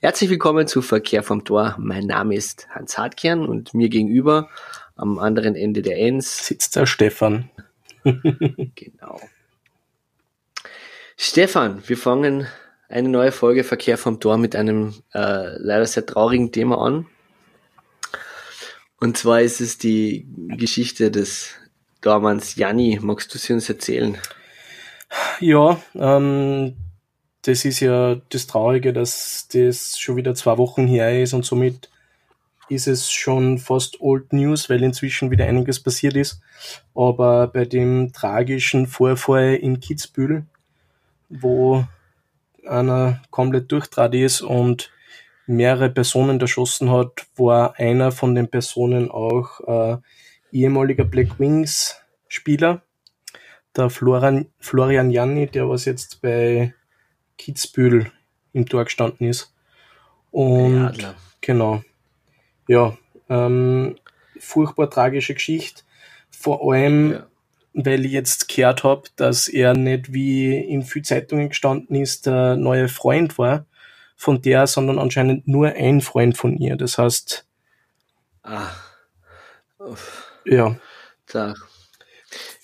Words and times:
Herzlich 0.00 0.30
willkommen 0.30 0.68
zu 0.68 0.80
Verkehr 0.80 1.24
vom 1.24 1.44
Tor. 1.44 1.74
Mein 1.76 2.06
Name 2.06 2.36
ist 2.36 2.68
Hans 2.70 2.96
Hartkern 2.96 3.44
und 3.44 3.74
mir 3.74 3.88
gegenüber 3.88 4.48
am 4.94 5.18
anderen 5.18 5.56
Ende 5.56 5.82
der 5.82 5.98
Enns 5.98 6.46
sitzt 6.46 6.76
der 6.76 6.86
Stefan. 6.86 7.50
genau. 8.04 9.20
Stefan, 11.16 11.82
wir 11.84 11.96
fangen 11.96 12.46
eine 12.88 13.08
neue 13.08 13.32
Folge 13.32 13.64
Verkehr 13.64 13.98
vom 13.98 14.20
Tor 14.20 14.38
mit 14.38 14.54
einem 14.54 14.94
äh, 15.14 15.58
leider 15.58 15.84
sehr 15.84 16.06
traurigen 16.06 16.52
Thema 16.52 16.80
an. 16.80 17.06
Und 19.00 19.16
zwar 19.18 19.40
ist 19.40 19.60
es 19.60 19.78
die 19.78 20.28
Geschichte 20.56 21.10
des 21.10 21.54
Dormanns 22.02 22.54
Janni. 22.54 23.00
Magst 23.02 23.34
du 23.34 23.38
sie 23.38 23.52
uns 23.52 23.68
erzählen? 23.68 24.16
Ja, 25.40 25.82
ähm, 25.96 26.76
das 27.42 27.64
ist 27.64 27.80
ja 27.80 28.16
das 28.30 28.46
Traurige, 28.46 28.92
dass 28.92 29.48
das 29.52 29.98
schon 29.98 30.16
wieder 30.16 30.34
zwei 30.34 30.58
Wochen 30.58 30.86
her 30.86 31.22
ist 31.22 31.32
und 31.32 31.44
somit 31.44 31.88
ist 32.68 32.86
es 32.86 33.10
schon 33.10 33.58
fast 33.58 34.00
Old 34.00 34.32
News, 34.32 34.68
weil 34.68 34.82
inzwischen 34.82 35.30
wieder 35.30 35.46
einiges 35.46 35.80
passiert 35.80 36.16
ist. 36.16 36.40
Aber 36.94 37.46
bei 37.46 37.64
dem 37.64 38.12
tragischen 38.12 38.86
Vorfall 38.86 39.54
in 39.54 39.80
Kitzbühel, 39.80 40.44
wo 41.28 41.84
einer 42.66 43.22
komplett 43.30 43.72
durchtrat 43.72 44.14
ist 44.14 44.42
und 44.42 44.90
mehrere 45.46 45.88
Personen 45.88 46.40
erschossen 46.40 46.90
hat, 46.90 47.26
war 47.36 47.78
einer 47.78 48.12
von 48.12 48.34
den 48.34 48.48
Personen 48.48 49.10
auch 49.10 49.60
äh, 49.66 49.96
ehemaliger 50.52 51.04
Black 51.04 51.38
Wings 51.38 51.96
Spieler, 52.28 52.82
der 53.74 53.88
Florian, 53.88 54.46
Florian 54.58 55.10
Janni, 55.10 55.46
der 55.46 55.68
was 55.68 55.86
jetzt 55.86 56.20
bei 56.20 56.74
Kitzbühel 57.38 58.12
im 58.52 58.68
Tor 58.68 58.84
gestanden 58.84 59.28
ist. 59.28 59.54
Und 60.30 60.98
ja, 60.98 61.14
genau. 61.40 61.82
Ja, 62.66 62.96
ähm, 63.30 63.96
furchtbar 64.38 64.90
tragische 64.90 65.34
Geschichte. 65.34 65.82
Vor 66.30 66.70
allem, 66.70 67.12
ja. 67.12 67.26
weil 67.72 68.04
ich 68.04 68.12
jetzt 68.12 68.48
gehört 68.48 68.84
habe, 68.84 69.04
dass 69.16 69.48
er 69.48 69.74
nicht 69.74 70.12
wie 70.12 70.54
in 70.58 70.82
vielen 70.82 71.04
Zeitungen 71.04 71.48
gestanden 71.48 71.96
ist, 71.96 72.26
der 72.26 72.56
neue 72.56 72.88
Freund 72.88 73.38
war 73.38 73.64
von 74.16 74.42
der, 74.42 74.66
sondern 74.66 74.98
anscheinend 74.98 75.46
nur 75.46 75.68
ein 75.68 76.00
Freund 76.00 76.36
von 76.36 76.56
ihr. 76.56 76.76
Das 76.76 76.98
heißt. 76.98 77.46
Ah. 78.42 78.70
Ja. 80.44 80.76
Da. 81.26 81.54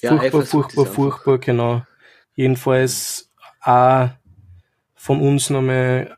Ja, 0.01 0.19
furchtbar, 0.19 0.43
furchtbar, 0.43 0.87
furchtbar, 0.87 1.39
genau. 1.39 1.87
Jedenfalls 2.35 3.31
auch 3.61 4.11
von 5.05 5.21
uns 5.21 5.51
nochmal 5.51 6.17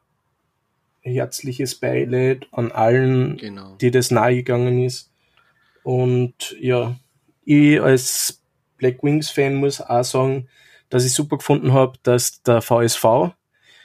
herzliches 1.01 1.75
Beileid 1.75 2.47
an 2.53 2.71
allen, 2.71 3.37
genau. 3.37 3.75
die 3.81 3.91
das 3.91 4.13
nahegegangen 4.13 4.85
ist. 4.85 5.11
Und 5.83 6.57
ja, 6.61 6.95
ich 7.45 7.81
als 7.81 8.45
Black 8.79 9.03
Wings 9.03 9.29
Fan 9.29 9.57
muss 9.57 9.81
auch 9.81 10.05
sagen, 10.05 10.47
dass 10.89 11.05
ich 11.05 11.15
super 11.15 11.39
gefunden 11.39 11.73
habe, 11.73 11.99
dass 12.05 12.45
der 12.45 12.63
VSV, 12.63 13.35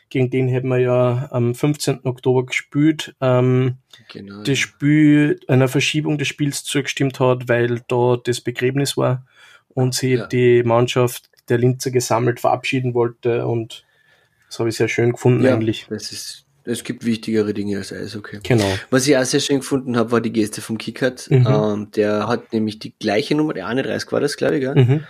gegen 0.09 0.29
den 0.29 0.47
hätten 0.47 0.67
wir 0.67 0.77
ja 0.77 1.29
am 1.31 1.55
15. 1.55 2.02
Oktober 2.03 2.45
gespielt, 2.45 3.16
ähm, 3.22 3.77
genau, 4.07 4.44
das 4.44 4.59
Spiel 4.59 5.39
einer 5.47 5.67
Verschiebung 5.67 6.19
des 6.19 6.27
Spiels 6.27 6.63
zugestimmt 6.63 7.19
hat, 7.19 7.49
weil 7.49 7.81
da 7.88 8.17
das 8.23 8.39
Begräbnis 8.39 8.97
war 8.97 9.25
und 9.69 9.95
sie 9.95 10.13
ja. 10.13 10.27
die 10.27 10.61
Mannschaft 10.61 11.31
der 11.49 11.57
Linzer 11.57 11.89
gesammelt 11.89 12.39
verabschieden 12.39 12.94
wollte 12.94 13.47
und 13.47 13.83
das 14.52 14.59
habe 14.59 14.67
ich 14.67 14.75
sehr 14.75 14.89
schön 14.89 15.13
gefunden 15.13 15.45
ja, 15.45 15.53
eigentlich. 15.53 15.88
Das 15.89 16.11
ist, 16.11 16.44
es 16.66 16.83
gibt 16.83 17.05
wichtigere 17.05 17.53
Dinge 17.53 17.77
als 17.77 17.94
Eishockey. 17.94 18.39
Genau. 18.44 18.69
Was 18.89 19.07
ich 19.07 19.16
auch 19.16 19.23
sehr 19.23 19.39
schön 19.39 19.61
gefunden 19.61 19.95
habe, 19.95 20.11
war 20.11 20.19
die 20.19 20.33
Geste 20.33 20.59
vom 20.59 20.77
Kickert. 20.77 21.31
Mhm. 21.31 21.47
Ähm, 21.47 21.91
der 21.95 22.27
hat 22.27 22.52
nämlich 22.52 22.77
die 22.77 22.94
gleiche 22.99 23.33
Nummer, 23.33 23.53
der 23.53 23.67
31 23.67 24.11
war 24.11 24.19
das, 24.19 24.35
glaube 24.35 24.57
ich, 24.57 24.61
gell? 24.61 24.75
Mhm. 24.75 25.03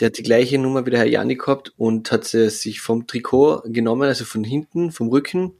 Der 0.00 0.06
hat 0.06 0.18
die 0.18 0.24
gleiche 0.24 0.58
Nummer 0.58 0.86
wie 0.86 0.90
der 0.90 0.98
Herr 0.98 1.06
Janik 1.06 1.42
gehabt 1.42 1.72
und 1.76 2.10
hat 2.10 2.24
sie 2.24 2.50
sich 2.50 2.80
vom 2.80 3.06
Trikot 3.06 3.62
genommen, 3.66 4.08
also 4.08 4.24
von 4.24 4.42
hinten, 4.42 4.90
vom 4.90 5.08
Rücken. 5.08 5.52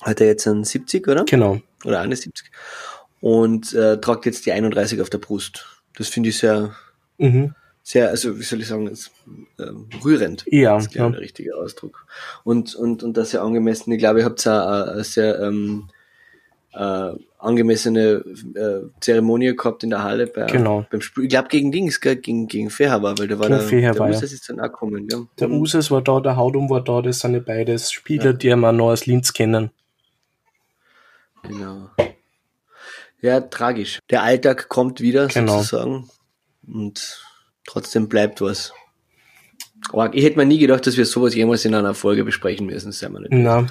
Hat 0.00 0.22
er 0.22 0.28
jetzt 0.28 0.48
einen 0.48 0.64
70, 0.64 1.06
oder? 1.06 1.24
Genau. 1.26 1.60
Oder 1.84 2.00
eine 2.00 2.16
70. 2.16 2.50
Und 3.20 3.74
äh, 3.74 4.00
tragt 4.00 4.24
jetzt 4.24 4.46
die 4.46 4.52
31 4.52 5.02
auf 5.02 5.10
der 5.10 5.18
Brust. 5.18 5.66
Das 5.96 6.08
finde 6.08 6.30
ich 6.30 6.38
sehr, 6.38 6.74
mhm 7.18 7.54
sehr, 7.86 8.08
also 8.08 8.38
wie 8.38 8.42
soll 8.42 8.62
ich 8.62 8.66
sagen, 8.66 8.86
ist, 8.88 9.10
äh, 9.58 9.66
rührend. 10.02 10.44
Ja, 10.46 10.76
das 10.76 10.86
ist 10.86 10.94
ja. 10.94 11.08
der 11.08 11.20
richtige 11.20 11.54
Ausdruck. 11.54 12.06
Und, 12.42 12.74
und, 12.74 13.02
und 13.02 13.14
das 13.16 13.30
sehr 13.30 13.42
angemessen. 13.42 13.92
Ich 13.92 13.98
glaube, 13.98 14.20
ihr 14.20 14.24
habt 14.24 14.44
auch 14.48 14.88
eine 14.88 15.04
sehr 15.04 15.38
ähm, 15.40 15.90
äh, 16.72 17.12
angemessene 17.38 18.24
äh, 18.54 18.88
Zeremonie 19.00 19.54
gehabt 19.54 19.84
in 19.84 19.90
der 19.90 20.02
Halle 20.02 20.26
bei, 20.26 20.46
genau. 20.46 20.86
beim 20.90 21.02
Spiel. 21.02 21.24
Ich 21.24 21.28
glaube 21.28 21.48
gegen 21.48 21.72
Dings, 21.72 22.00
gell? 22.00 22.16
gegen, 22.16 22.48
gegen 22.48 22.70
Feher 22.70 23.02
war, 23.02 23.18
weil 23.18 23.28
da 23.28 23.38
war 23.38 23.48
gegen 23.50 23.82
der, 23.82 23.92
der 23.92 23.98
war, 23.98 24.08
Uses 24.08 24.30
ja. 24.30 24.34
ist 24.34 24.48
dann 24.48 24.60
auch 24.60 24.64
gekommen. 24.64 25.06
Ja. 25.10 25.18
Der 25.38 25.48
mhm. 25.48 25.60
Uses 25.60 25.90
war 25.90 26.00
da, 26.00 26.20
der 26.20 26.36
Haudum 26.36 26.70
war 26.70 26.82
da, 26.82 27.02
das 27.02 27.20
sind 27.20 27.34
ja 27.34 27.40
beides 27.40 27.92
Spieler, 27.92 28.24
ja. 28.24 28.32
die 28.32 28.48
wir 28.48 28.72
noch 28.72 28.92
aus 28.92 29.04
Linz 29.04 29.34
kennen. 29.34 29.70
Genau. 31.42 31.90
Ja, 33.20 33.42
tragisch. 33.42 33.98
Der 34.08 34.22
Alltag 34.22 34.70
kommt 34.70 35.02
wieder 35.02 35.26
genau. 35.26 35.58
sozusagen. 35.58 36.08
Und 36.66 37.22
trotzdem 37.66 38.08
bleibt 38.08 38.40
was. 38.40 38.72
Ich 40.12 40.24
hätte 40.24 40.38
mir 40.38 40.46
nie 40.46 40.58
gedacht, 40.58 40.86
dass 40.86 40.96
wir 40.96 41.04
sowas 41.04 41.34
jemals 41.34 41.64
in 41.64 41.74
einer 41.74 41.94
Folge 41.94 42.24
besprechen 42.24 42.66
müssen, 42.66 42.88
das 42.88 43.02
wir 43.02 43.20
nicht. 43.20 43.32
Na. 43.32 43.66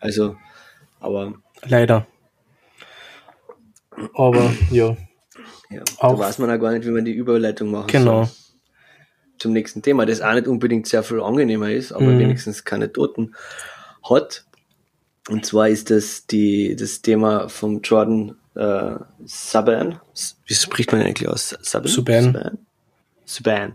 Also, 0.00 0.36
aber. 1.00 1.34
Leider. 1.62 2.06
Aber, 4.14 4.52
ja. 4.70 4.96
Ja, 5.70 5.82
auch, 5.98 6.14
da 6.14 6.18
weiß 6.18 6.38
man 6.38 6.50
auch 6.50 6.58
gar 6.58 6.72
nicht, 6.72 6.86
wie 6.86 6.90
man 6.90 7.04
die 7.04 7.12
Überleitung 7.12 7.70
machen 7.70 7.86
genau. 7.86 8.24
soll. 8.24 8.34
Zum 9.38 9.52
nächsten 9.52 9.82
Thema, 9.82 10.06
das 10.06 10.20
auch 10.20 10.34
nicht 10.34 10.46
unbedingt 10.46 10.86
sehr 10.86 11.02
viel 11.02 11.20
angenehmer 11.20 11.70
ist, 11.70 11.92
aber 11.92 12.06
mhm. 12.06 12.18
wenigstens 12.20 12.64
keine 12.64 12.92
Toten 12.92 13.34
hat. 14.08 14.44
Und 15.28 15.46
zwar 15.46 15.68
ist 15.68 15.90
das 15.90 16.26
die, 16.26 16.76
das 16.76 17.02
Thema 17.02 17.48
vom 17.48 17.80
Jordan 17.80 18.36
äh, 18.54 18.96
Saban. 19.24 20.00
Wie 20.46 20.54
spricht 20.54 20.92
man 20.92 21.00
eigentlich 21.00 21.28
aus? 21.28 21.56
Saban? 21.62 21.88
Subban. 21.88 22.24
Subban. 22.24 22.58
Span, 23.26 23.74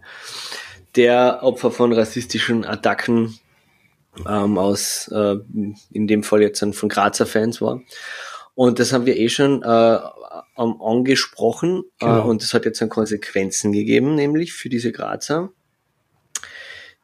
der 0.95 1.39
Opfer 1.43 1.71
von 1.71 1.93
rassistischen 1.93 2.65
Attacken 2.65 3.39
ähm, 4.27 4.57
aus, 4.57 5.07
äh, 5.09 5.35
in 5.91 6.07
dem 6.07 6.23
Fall 6.23 6.41
jetzt 6.41 6.63
von 6.73 6.89
Grazer 6.89 7.25
Fans 7.25 7.61
war. 7.61 7.81
Und 8.55 8.79
das 8.79 8.91
haben 8.91 9.05
wir 9.05 9.15
eh 9.15 9.29
schon 9.29 9.63
äh, 9.63 9.99
angesprochen 10.55 11.83
äh, 11.99 12.05
genau. 12.05 12.19
äh, 12.19 12.21
und 12.23 12.43
das 12.43 12.53
hat 12.53 12.65
jetzt 12.65 12.81
dann 12.81 12.89
Konsequenzen 12.89 13.71
gegeben, 13.71 14.15
nämlich 14.15 14.53
für 14.53 14.69
diese 14.69 14.91
Grazer. 14.91 15.49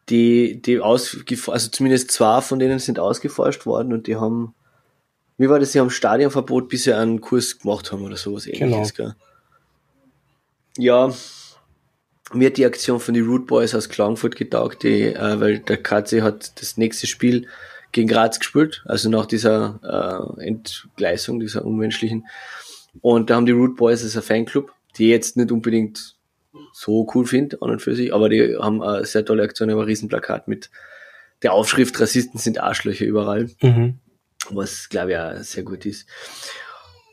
Die, 0.09 0.61
die 0.61 0.79
aus, 0.79 1.17
also 1.47 1.69
zumindest 1.69 2.11
zwei 2.11 2.41
von 2.41 2.59
denen 2.59 2.77
sind 2.77 2.99
ausgeforscht 2.99 3.65
worden 3.65 3.91
und 3.91 4.05
die 4.05 4.17
haben, 4.17 4.53
wie 5.37 5.49
war 5.49 5.59
das, 5.59 5.71
sie 5.71 5.79
haben 5.79 5.89
Stadionverbot, 5.89 6.69
bis 6.69 6.83
sie 6.83 6.93
einen 6.93 7.21
Kurs 7.21 7.57
gemacht 7.57 7.91
haben 7.91 8.03
oder 8.03 8.17
sowas 8.17 8.45
ähnliches, 8.45 8.93
genau. 8.93 9.09
gell? 9.09 9.15
Ja, 10.77 11.13
mir 12.33 12.47
hat 12.47 12.57
die 12.57 12.65
Aktion 12.65 12.99
von 12.99 13.13
den 13.13 13.27
Root 13.27 13.47
Boys 13.47 13.75
aus 13.75 13.89
Klagenfurt 13.89 14.35
getaugt, 14.35 14.83
die, 14.83 15.13
äh, 15.13 15.39
weil 15.39 15.59
der 15.59 15.77
KC 15.77 16.21
hat 16.21 16.59
das 16.59 16.77
nächste 16.77 17.07
Spiel 17.07 17.47
gegen 17.91 18.07
Graz 18.07 18.39
gespielt, 18.39 18.83
also 18.85 19.09
nach 19.09 19.25
dieser 19.25 20.35
äh, 20.37 20.47
Entgleisung, 20.47 21.39
dieser 21.39 21.63
unmenschlichen. 21.63 22.25
Und 23.01 23.29
da 23.29 23.35
haben 23.35 23.45
die 23.45 23.51
Root 23.51 23.75
Boys 23.75 24.03
als 24.03 24.17
ein 24.17 24.23
Fanclub, 24.23 24.71
die 24.97 25.09
jetzt 25.09 25.37
nicht 25.37 25.51
unbedingt 25.51 26.15
so 26.73 27.09
cool 27.13 27.25
finde, 27.25 27.61
an 27.61 27.71
und 27.71 27.81
für 27.81 27.95
sich, 27.95 28.13
aber 28.13 28.29
die 28.29 28.57
haben 28.57 28.81
eine 28.81 29.05
sehr 29.05 29.23
tolle 29.23 29.43
Aktion, 29.43 29.69
ein 29.69 29.77
Riesenplakat 29.77 30.47
mit 30.47 30.69
der 31.41 31.53
Aufschrift 31.53 31.99
Rassisten 31.99 32.39
sind 32.39 32.59
Arschlöcher 32.59 33.05
überall, 33.05 33.49
mhm. 33.61 33.99
was 34.49 34.89
glaube 34.89 35.11
ich 35.11 35.17
auch 35.17 35.37
sehr 35.43 35.63
gut 35.63 35.85
ist. 35.85 36.07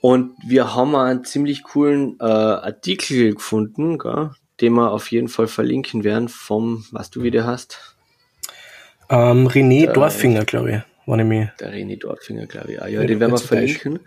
Und 0.00 0.32
wir 0.44 0.74
haben 0.74 0.96
einen 0.96 1.24
ziemlich 1.24 1.62
coolen 1.62 2.16
äh, 2.18 2.24
Artikel 2.24 3.34
gefunden, 3.34 3.98
gell? 3.98 4.30
Den 4.62 4.72
wir 4.74 4.92
auf 4.92 5.10
jeden 5.10 5.28
Fall 5.28 5.48
verlinken 5.48 6.04
werden, 6.04 6.28
vom, 6.28 6.86
was 6.92 7.10
du 7.10 7.22
wieder 7.22 7.44
hast. 7.44 7.96
Ähm, 9.10 9.48
René 9.48 9.86
der, 9.86 9.92
Dorfinger, 9.92 10.44
glaube 10.44 10.70
ich, 10.70 11.06
war 11.06 11.16
nämlich. 11.16 11.48
Der 11.60 11.72
René 11.72 11.98
Dorfinger, 11.98 12.46
glaube 12.46 12.72
ich. 12.72 12.82
Ah, 12.82 12.86
ja, 12.86 13.04
den 13.04 13.20
werden 13.20 13.32
wir 13.32 13.38
verlinken. 13.38 14.00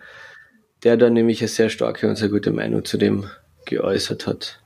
Der 0.84 0.98
da 0.98 1.10
nämlich 1.10 1.42
eine 1.42 1.50
sehr 1.50 1.70
starke 1.70 2.08
und 2.08 2.16
sehr 2.16 2.30
gute 2.30 2.52
Meinung 2.52 2.86
zu 2.86 2.98
dem 2.98 3.30
geäußert 3.66 4.26
hat. 4.26 4.62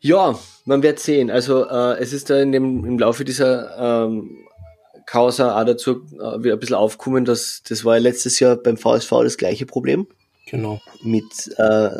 Ja, 0.00 0.38
man 0.64 0.82
wird 0.82 1.00
sehen. 1.00 1.30
Also 1.30 1.68
äh, 1.68 1.98
es 1.98 2.12
ist 2.12 2.30
da 2.30 2.40
in 2.40 2.52
dem, 2.52 2.84
im 2.84 2.98
Laufe 2.98 3.24
dieser 3.24 4.06
ähm, 4.06 4.46
Causa 5.06 5.60
auch 5.60 5.64
dazu 5.64 6.06
äh, 6.14 6.42
wieder 6.42 6.54
ein 6.54 6.60
bisschen 6.60 6.76
aufgekommen, 6.76 7.24
dass 7.24 7.62
das 7.68 7.84
war 7.84 7.96
ja 7.96 8.02
letztes 8.02 8.38
Jahr 8.38 8.56
beim 8.56 8.76
VSV 8.76 9.10
das 9.22 9.38
gleiche 9.38 9.66
Problem. 9.66 10.06
Genau. 10.46 10.80
Mit 11.02 11.24
äh, 11.56 11.90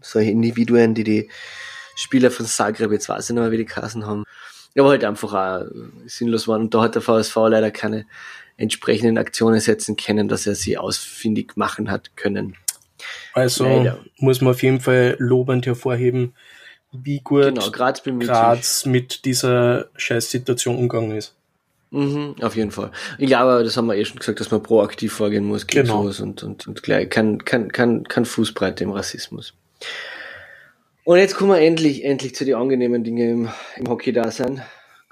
solche 0.00 0.30
Individuen, 0.30 0.94
die 0.94 1.04
die 1.04 1.30
Spieler 1.96 2.30
von 2.30 2.46
Zagreb, 2.46 2.92
jetzt 2.92 3.08
weiß 3.08 3.30
ich 3.30 3.34
nicht 3.34 3.42
mehr, 3.42 3.50
wie 3.50 3.56
die 3.56 3.64
Kassen 3.64 4.06
haben, 4.06 4.24
aber 4.76 4.90
halt 4.90 5.04
einfach 5.04 5.32
auch 5.32 5.66
sinnlos 6.06 6.46
waren. 6.46 6.62
Und 6.62 6.74
da 6.74 6.82
hat 6.82 6.94
der 6.94 7.02
VSV 7.02 7.36
leider 7.48 7.70
keine 7.70 8.06
entsprechenden 8.56 9.18
Aktionen 9.18 9.60
setzen 9.60 9.96
können, 9.96 10.28
dass 10.28 10.46
er 10.46 10.54
sie 10.54 10.78
ausfindig 10.78 11.56
machen 11.56 11.90
hat 11.90 12.16
können. 12.16 12.56
Also 13.32 13.64
leider. 13.64 13.98
muss 14.18 14.40
man 14.40 14.52
auf 14.52 14.62
jeden 14.62 14.80
Fall 14.80 15.16
lobend 15.18 15.66
hervorheben, 15.66 16.34
wie 16.92 17.20
gut 17.20 17.42
genau, 17.42 17.70
Graz, 17.70 18.02
Graz 18.02 18.86
mit 18.86 19.24
dieser 19.24 19.88
Scheißsituation 19.96 20.76
umgegangen 20.76 21.16
ist. 21.16 21.34
Mhm, 21.90 22.36
auf 22.40 22.56
jeden 22.56 22.70
Fall. 22.70 22.90
Ich 23.18 23.26
glaube, 23.26 23.62
das 23.62 23.76
haben 23.76 23.86
wir 23.86 23.94
eh 23.94 24.04
schon 24.04 24.18
gesagt, 24.18 24.40
dass 24.40 24.50
man 24.50 24.62
proaktiv 24.62 25.12
vorgehen 25.12 25.44
muss 25.44 25.66
gegen 25.66 25.86
genau. 25.86 26.02
sowas 26.02 26.20
und, 26.20 26.42
und, 26.42 26.66
und 26.66 26.82
gleich 26.82 27.08
kann, 27.10 27.44
kann, 27.44 27.70
kann, 27.70 28.04
kann 28.04 28.24
Fußbreite 28.24 28.84
im 28.84 28.90
Rassismus. 28.90 29.54
Und 31.04 31.18
jetzt 31.18 31.36
kommen 31.36 31.50
wir 31.50 31.60
endlich, 31.60 32.04
endlich 32.04 32.34
zu 32.34 32.44
den 32.44 32.56
angenehmen 32.56 33.04
Dingen 33.04 33.30
im, 33.30 33.48
im 33.76 33.88
Hockey-Dasein. 33.88 34.62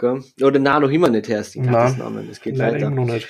Oder 0.02 0.58
na, 0.58 0.80
noch 0.80 0.90
immer 0.90 1.08
nicht 1.08 1.28
erst, 1.28 1.54
den 1.54 1.66
Namen. 1.66 2.28
Es 2.30 2.40
geht 2.40 2.58
weiter. 2.58 2.90
Noch 2.90 3.04
nicht. 3.04 3.28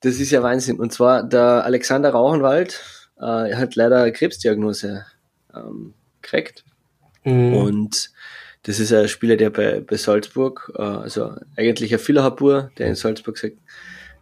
Das 0.00 0.20
ist 0.20 0.30
ja 0.32 0.42
Wahnsinn. 0.42 0.78
Und 0.78 0.92
zwar 0.92 1.22
der 1.22 1.64
Alexander 1.64 2.10
Rauchenwald 2.10 2.82
äh, 3.18 3.54
hat 3.54 3.74
leider 3.74 4.02
eine 4.02 4.12
Krebsdiagnose 4.12 5.06
ähm, 5.54 5.94
gekriegt. 6.20 6.64
Mhm. 7.24 7.54
Und 7.54 8.10
das 8.64 8.80
ist 8.80 8.92
ein 8.92 9.08
Spieler, 9.08 9.36
der 9.36 9.50
bei, 9.50 9.80
bei 9.80 9.96
Salzburg, 9.96 10.72
äh, 10.76 10.82
also 10.82 11.34
eigentlich 11.56 11.92
ein 11.92 11.98
Fillerhabur, 11.98 12.70
der 12.76 12.88
in 12.88 12.94
Salzburg 12.96 13.38
sein 13.38 13.56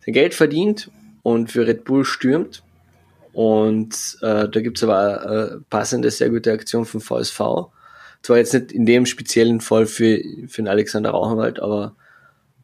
Geld 0.04 0.34
verdient 0.34 0.90
und 1.22 1.50
für 1.50 1.66
Red 1.66 1.84
Bull 1.84 2.04
stürmt. 2.04 2.62
Und 3.32 4.18
äh, 4.20 4.48
da 4.48 4.60
gibt's 4.60 4.82
aber 4.82 5.22
eine 5.22 5.64
passende, 5.70 6.10
sehr 6.10 6.30
gute 6.30 6.52
Aktion 6.52 6.84
vom 6.84 7.00
VSV. 7.00 7.40
Zwar 8.22 8.36
jetzt 8.36 8.54
nicht 8.54 8.72
in 8.72 8.86
dem 8.86 9.06
speziellen 9.06 9.60
Fall 9.60 9.86
für, 9.86 10.20
für 10.48 10.62
den 10.62 10.68
Alexander 10.68 11.10
Rauchenwald, 11.10 11.60
aber 11.60 11.96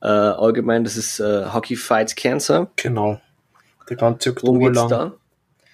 äh, 0.01 0.07
allgemein, 0.07 0.85
das 0.85 0.97
ist 0.97 1.21
äh, 1.21 1.47
Hockey 1.53 1.77
Fights 1.77 2.15
Cancer. 2.15 2.71
Genau. 2.77 3.21
Der 3.89 3.97
ganze 3.97 4.31
Oktober 4.31 4.71
lang. 4.71 4.89
Da? 4.89 5.13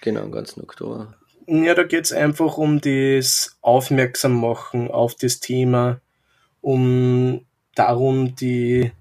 Genau, 0.00 0.22
den 0.22 0.32
ganzen 0.32 0.62
Oktober. 0.62 1.14
Ja, 1.46 1.74
da 1.74 1.82
geht's 1.82 2.12
einfach 2.12 2.56
um 2.56 2.80
das 2.80 3.58
Aufmerksam 3.60 4.40
machen 4.40 4.90
auf 4.90 5.14
das 5.14 5.40
Thema, 5.40 6.00
um 6.62 7.44
darum, 7.74 8.34
die, 8.34 8.92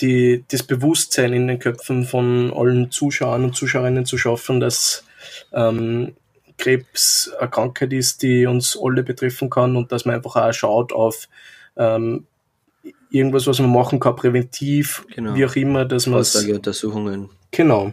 die, 0.00 0.44
das 0.48 0.62
Bewusstsein 0.62 1.32
in 1.32 1.48
den 1.48 1.58
Köpfen 1.58 2.04
von 2.04 2.52
allen 2.54 2.90
Zuschauern 2.90 3.44
und 3.44 3.56
Zuschauerinnen 3.56 4.06
zu 4.06 4.18
schaffen, 4.18 4.60
dass 4.60 5.04
ähm, 5.52 6.14
Krebs 6.58 7.30
eine 7.38 7.50
Krankheit 7.50 7.92
ist, 7.92 8.22
die 8.22 8.46
uns 8.46 8.78
alle 8.80 9.02
betreffen 9.02 9.50
kann 9.50 9.76
und 9.76 9.92
dass 9.92 10.04
man 10.04 10.16
einfach 10.16 10.36
auch 10.36 10.52
schaut 10.52 10.92
auf 10.92 11.28
ähm, 11.76 12.26
irgendwas, 13.10 13.46
was 13.46 13.58
man 13.58 13.72
machen 13.72 14.00
kann, 14.00 14.16
präventiv, 14.16 15.04
genau. 15.14 15.34
wie 15.34 15.44
auch 15.46 15.56
immer, 15.56 15.84
dass 15.84 16.06
man. 16.06 16.24
Untersuchungen. 16.54 17.30
Genau. 17.50 17.92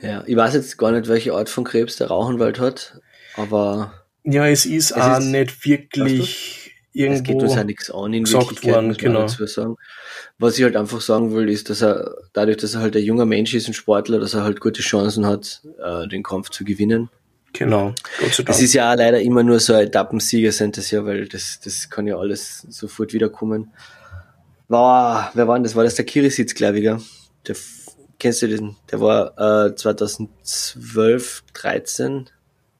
Ja, 0.00 0.22
ich 0.26 0.36
weiß 0.36 0.54
jetzt 0.54 0.76
gar 0.76 0.92
nicht, 0.92 1.08
welche 1.08 1.34
Art 1.34 1.48
von 1.48 1.64
Krebs 1.64 1.96
der 1.96 2.08
Rauchenwald 2.08 2.60
hat, 2.60 3.00
aber. 3.36 3.92
Ja, 4.24 4.46
es 4.46 4.66
ist 4.66 4.90
es 4.90 4.92
auch 4.92 5.18
ist, 5.18 5.26
nicht 5.26 5.64
wirklich 5.64 6.65
irgendwo. 6.96 7.18
Es 7.18 7.22
geht 7.22 7.42
uns 7.42 7.54
ja 7.54 7.64
nichts 7.64 7.90
an 7.90 8.12
in 8.12 8.30
Wirklichkeit, 8.30 8.74
worden, 8.74 8.86
muss 8.88 8.98
genau. 8.98 9.20
dazu 9.22 9.46
sagen. 9.46 9.76
Was 10.38 10.58
ich 10.58 10.64
halt 10.64 10.76
einfach 10.76 11.00
sagen 11.00 11.34
will, 11.34 11.48
ist, 11.48 11.70
dass 11.70 11.82
er, 11.82 12.16
dadurch, 12.32 12.56
dass 12.58 12.74
er 12.74 12.80
halt 12.80 12.96
ein 12.96 13.02
junger 13.02 13.26
Mensch 13.26 13.54
ist, 13.54 13.68
ein 13.68 13.74
Sportler, 13.74 14.18
dass 14.18 14.34
er 14.34 14.42
halt 14.42 14.60
gute 14.60 14.82
Chancen 14.82 15.26
hat, 15.26 15.62
äh, 15.82 16.08
den 16.08 16.22
Kampf 16.22 16.50
zu 16.50 16.64
gewinnen. 16.64 17.10
Genau. 17.52 17.94
Es 18.20 18.60
ist 18.60 18.74
ja 18.74 18.92
auch 18.92 18.96
leider 18.96 19.20
immer 19.20 19.42
nur 19.42 19.60
so 19.60 19.72
Etappensieger 19.72 20.52
sind 20.52 20.76
das 20.76 20.90
ja, 20.90 21.04
weil 21.06 21.26
das, 21.26 21.58
das 21.60 21.88
kann 21.88 22.06
ja 22.06 22.16
alles 22.16 22.66
sofort 22.68 23.12
wiederkommen. 23.12 23.72
War, 24.68 25.30
wer 25.34 25.48
war 25.48 25.56
denn 25.56 25.62
das? 25.62 25.74
War 25.74 25.84
das 25.84 25.94
der 25.94 26.04
Kirisitz, 26.04 26.54
glaube 26.54 26.80
ich? 26.80 26.84
Der 27.46 27.56
kennst 28.18 28.42
du 28.42 28.48
den? 28.48 28.76
Der 28.90 29.00
war 29.00 29.66
äh, 29.66 29.74
2012, 29.74 31.44
13 31.54 32.28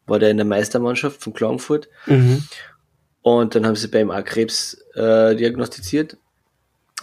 war 0.06 0.18
der 0.18 0.30
in 0.30 0.36
der 0.36 0.46
Meistermannschaft 0.46 1.22
von 1.22 1.32
Klagenfurt. 1.32 1.88
Mhm. 2.06 2.44
Und 3.26 3.56
dann 3.56 3.66
haben 3.66 3.74
sie 3.74 3.88
bei 3.88 4.02
ihm 4.02 4.12
auch 4.12 4.24
Krebs 4.24 4.74
äh, 4.94 5.34
diagnostiziert. 5.34 6.16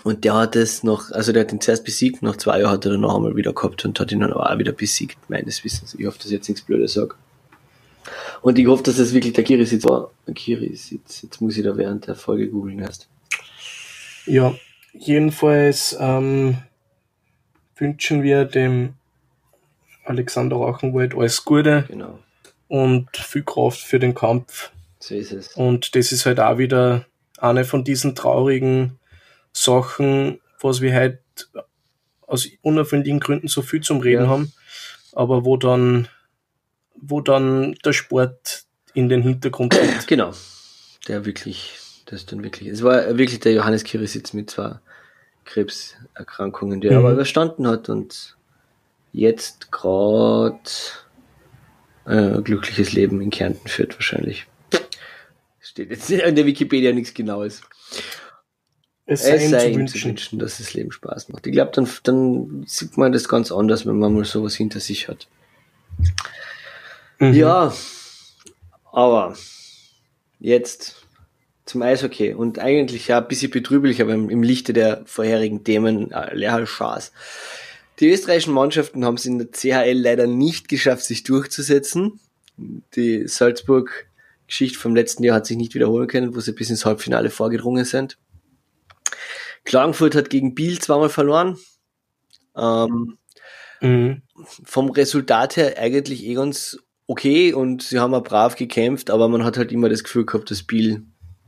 Und 0.05 0.23
der 0.23 0.35
hat 0.35 0.55
es 0.55 0.81
noch, 0.81 1.11
also 1.11 1.33
der 1.33 1.41
hat 1.41 1.51
ihn 1.51 1.59
zuerst 1.59 1.83
besiegt, 1.83 2.23
nach 2.23 2.37
zwei 2.37 2.61
Jahren 2.61 2.71
hat 2.71 2.85
er 2.85 2.91
dann 2.91 3.01
noch 3.01 3.13
einmal 3.13 3.35
wieder 3.35 3.51
gehabt 3.51 3.83
und 3.83 3.99
hat 3.99 4.09
ihn 4.09 4.21
dann 4.21 4.31
aber 4.31 4.49
auch 4.49 4.57
wieder 4.57 4.71
besiegt, 4.71 5.17
meines 5.29 5.65
Wissens. 5.65 5.95
Ich 5.95 6.05
hoffe, 6.05 6.19
dass 6.19 6.27
ich 6.27 6.31
jetzt 6.31 6.47
nichts 6.47 6.63
Blödes 6.63 6.93
sage. 6.93 7.15
Und 8.41 8.57
ich 8.57 8.67
hoffe, 8.67 8.83
dass 8.83 8.99
es 8.99 9.13
wirklich 9.13 9.33
der 9.33 9.43
Kirisitz 9.43 9.83
war. 9.83 10.11
Kirisitz, 10.33 11.23
jetzt 11.23 11.41
muss 11.41 11.57
ich 11.57 11.63
da 11.65 11.75
während 11.75 12.07
der 12.07 12.15
Folge 12.15 12.47
googeln 12.47 12.79
erst. 12.79 13.09
Ja, 14.25 14.55
jedenfalls 14.93 15.93
ähm, 15.99 16.59
wünschen 17.75 18.23
wir 18.23 18.45
dem 18.45 18.93
Alexander 20.05 20.55
Rauchenwald 20.55 21.15
alles 21.15 21.43
Gute 21.43 21.83
genau. 21.89 22.17
und 22.69 23.09
viel 23.17 23.43
Kraft 23.43 23.81
für 23.81 23.99
den 23.99 24.15
Kampf. 24.15 24.71
So 25.03 25.15
ist 25.15 25.33
es. 25.33 25.53
Und 25.55 25.95
das 25.95 26.13
ist 26.13 26.25
halt 26.25 26.39
auch 26.39 26.57
wieder 26.57 27.05
eine 27.37 27.65
von 27.65 27.83
diesen 27.83 28.15
traurigen 28.15 28.99
Sachen, 29.51 30.39
was 30.61 30.79
wir 30.79 30.93
halt 30.93 31.19
aus 32.25 32.47
unerfindlichen 32.61 33.19
Gründen 33.19 33.49
so 33.49 33.61
viel 33.61 33.81
zum 33.81 33.99
Reden 33.99 34.23
ja. 34.23 34.29
haben, 34.29 34.53
aber 35.11 35.43
wo 35.43 35.57
dann, 35.57 36.07
wo 36.95 37.19
dann 37.19 37.73
der 37.83 37.91
Sport 37.91 38.63
in 38.93 39.09
den 39.09 39.23
Hintergrund 39.23 39.73
tritt. 39.73 39.89
Genau. 40.07 40.31
Der 41.09 41.25
wirklich, 41.25 41.77
das 42.05 42.25
dann 42.25 42.41
wirklich, 42.41 42.69
es 42.69 42.81
war 42.81 43.17
wirklich 43.17 43.41
der 43.41 43.51
Johannes 43.51 43.83
Kirisitz 43.83 44.31
mit 44.31 44.51
zwei 44.51 44.79
Krebserkrankungen, 45.43 46.79
die 46.79 46.87
er 46.87 46.93
mhm. 46.93 47.05
aber 47.05 47.11
überstanden 47.11 47.67
hat 47.67 47.89
und 47.89 48.37
jetzt 49.11 49.69
gerade 49.69 50.61
äh, 52.05 52.41
glückliches 52.41 52.93
Leben 52.93 53.19
in 53.19 53.31
Kärnten 53.31 53.67
führt 53.67 53.95
wahrscheinlich. 53.95 54.47
Steht 55.73 55.89
jetzt 55.89 56.09
in 56.11 56.35
der 56.35 56.45
Wikipedia 56.45 56.91
nichts 56.91 57.15
Genaues. 57.15 57.61
Es 59.07 59.23
sei, 59.23 59.35
es 59.35 59.49
sei 59.49 59.71
ihm 59.71 59.87
zu, 59.87 60.01
wünschen. 60.03 60.37
dass 60.37 60.59
das 60.59 60.75
Leben 60.75 60.91
Spaß 60.91 61.29
macht. 61.29 61.47
Ich 61.47 61.53
glaube, 61.53 61.71
dann, 61.73 61.89
dann 62.03 62.63
sieht 62.67 62.95
man 62.95 63.11
das 63.11 63.27
ganz 63.27 63.51
anders, 63.51 63.87
wenn 63.87 63.97
man 63.97 64.13
mal 64.13 64.23
sowas 64.23 64.55
hinter 64.55 64.79
sich 64.79 65.07
hat. 65.07 65.27
Mhm. 67.19 67.33
Ja, 67.33 67.73
aber 68.91 69.35
jetzt 70.39 71.03
zum 71.65 71.81
Eishockey 71.81 72.35
und 72.35 72.59
eigentlich 72.59 73.07
ja 73.07 73.17
ein 73.17 73.27
bisschen 73.27 73.49
betrüblich, 73.49 73.99
aber 73.99 74.13
im, 74.13 74.29
im 74.29 74.43
Lichte 74.43 74.73
der 74.73 75.01
vorherigen 75.07 75.63
Themen 75.63 76.11
äh, 76.11 76.35
Lehrhall 76.35 76.67
Schaas. 76.67 77.11
Die 77.99 78.11
österreichischen 78.11 78.53
Mannschaften 78.53 79.05
haben 79.05 79.15
es 79.15 79.25
in 79.25 79.39
der 79.39 79.47
CHL 79.51 79.99
leider 79.99 80.27
nicht 80.27 80.69
geschafft, 80.69 81.05
sich 81.05 81.23
durchzusetzen. 81.23 82.19
Die 82.95 83.27
Salzburg-Geschichte 84.53 84.79
vom 84.79 84.95
letzten 84.95 85.23
Jahr 85.23 85.35
hat 85.35 85.45
sich 85.45 85.57
nicht 85.57 85.73
wiederholen 85.73 86.07
können, 86.07 86.35
wo 86.35 86.39
sie 86.39 86.53
bis 86.53 86.69
ins 86.69 86.85
Halbfinale 86.85 87.29
vorgedrungen 87.29 87.85
sind. 87.85 88.17
Klagenfurt 89.65 90.15
hat 90.15 90.29
gegen 90.29 90.53
Biel 90.53 90.79
zweimal 90.79 91.09
verloren. 91.09 91.57
Ähm, 92.55 93.17
mhm. 93.81 94.21
Vom 94.63 94.91
Resultat 94.91 95.57
her 95.57 95.77
eigentlich 95.77 96.23
eh 96.23 96.35
ganz 96.35 96.77
okay 97.07 97.53
und 97.53 97.81
sie 97.81 97.99
haben 97.99 98.13
auch 98.13 98.23
brav 98.23 98.55
gekämpft, 98.55 99.09
aber 99.09 99.27
man 99.27 99.43
hat 99.43 99.57
halt 99.57 99.71
immer 99.71 99.89
das 99.89 100.03
Gefühl 100.03 100.25
gehabt, 100.25 100.51
dass 100.51 100.63
Biel 100.63 101.03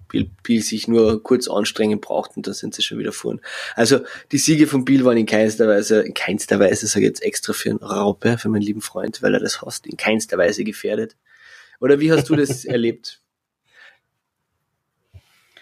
Biel, 0.08 0.30
Biel 0.44 0.62
sich 0.62 0.88
nur 0.88 1.24
kurz 1.24 1.48
anstrengen 1.48 2.00
braucht 2.00 2.38
und 2.38 2.46
dann 2.46 2.54
sind 2.54 2.76
sie 2.76 2.84
schon 2.84 3.00
wieder 3.00 3.12
vorn. 3.12 3.42
Also 3.76 4.02
die 4.32 4.38
Siege 4.38 4.68
von 4.68 4.86
Biel 4.86 5.04
waren 5.04 5.18
in 5.18 5.26
keinster 5.26 5.68
Weise, 5.68 6.02
in 6.02 6.14
keinster 6.14 6.60
Weise, 6.60 6.86
sage 6.86 7.06
ich 7.06 7.10
jetzt 7.10 7.24
extra 7.24 7.54
für 7.54 7.72
einen 7.72 7.80
Raupe, 7.80 8.38
für 8.38 8.48
meinen 8.50 8.62
lieben 8.62 8.82
Freund, 8.82 9.24
weil 9.24 9.34
er 9.34 9.40
das 9.40 9.62
hasst, 9.62 9.88
in 9.88 9.98
keinster 9.98 10.38
Weise 10.38 10.64
gefährdet. 10.64 11.16
Oder 11.80 12.00
wie 12.00 12.12
hast 12.12 12.30
du 12.30 12.36
das 12.36 12.66
erlebt? 12.66 13.22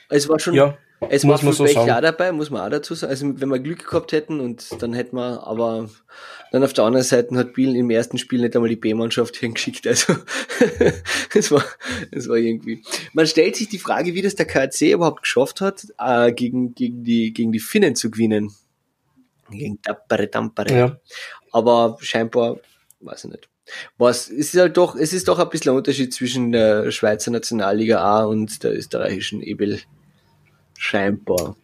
Es 0.09 0.29
war 0.29 0.39
schon, 0.39 0.53
ja. 0.53 0.77
Es 1.09 1.23
muss 1.23 1.43
war 1.43 1.53
viel 1.53 1.65
Pech 1.65 1.75
so 1.75 1.81
auch 1.81 2.01
dabei, 2.01 2.31
muss 2.31 2.49
man 2.49 2.61
auch 2.61 2.69
dazu 2.69 2.95
sagen. 2.95 3.11
Also 3.11 3.41
wenn 3.41 3.49
wir 3.49 3.59
Glück 3.59 3.89
gehabt 3.89 4.11
hätten 4.11 4.39
und 4.39 4.81
dann 4.81 4.93
hätten 4.93 5.15
wir, 5.15 5.45
aber 5.45 5.89
dann 6.51 6.63
auf 6.63 6.73
der 6.73 6.85
anderen 6.85 7.05
Seite 7.05 7.35
hat 7.35 7.53
Biel 7.53 7.75
im 7.75 7.89
ersten 7.89 8.17
Spiel 8.17 8.41
nicht 8.41 8.55
einmal 8.55 8.69
die 8.69 8.75
B-Mannschaft 8.75 9.35
hingeschickt. 9.37 9.87
Also 9.87 10.15
es 11.33 11.51
war, 11.51 11.63
es 12.11 12.29
war 12.29 12.37
irgendwie. 12.37 12.83
Man 13.13 13.27
stellt 13.27 13.55
sich 13.55 13.69
die 13.69 13.79
Frage, 13.79 14.13
wie 14.13 14.21
das 14.21 14.35
der 14.35 14.45
KC 14.45 14.93
überhaupt 14.93 15.23
geschafft 15.23 15.61
hat, 15.61 15.85
äh, 15.99 16.31
gegen, 16.31 16.73
gegen, 16.75 17.03
die, 17.03 17.33
gegen 17.33 17.51
die 17.51 17.59
Finnen 17.59 17.95
zu 17.95 18.11
gewinnen. 18.11 18.53
Gegen 19.49 19.81
Tappere 19.81 20.29
Tampere. 20.29 20.73
Ja. 20.73 20.97
Aber 21.51 21.97
scheinbar, 22.01 22.59
weiß 23.01 23.25
ich 23.25 23.31
nicht. 23.31 23.49
Was, 23.97 24.29
es 24.29 24.53
ist 24.53 24.59
halt 24.59 24.77
doch, 24.77 24.95
es 24.95 25.13
ist 25.13 25.27
doch 25.27 25.39
ein 25.39 25.49
bisschen 25.49 25.71
ein 25.71 25.77
Unterschied 25.77 26.13
zwischen 26.13 26.51
der 26.51 26.91
Schweizer 26.91 27.31
Nationalliga 27.31 27.99
A 27.99 28.23
und 28.25 28.63
der 28.63 28.75
österreichischen 28.75 29.41
Ebel 29.41 29.79
Scheinbar. 30.77 31.55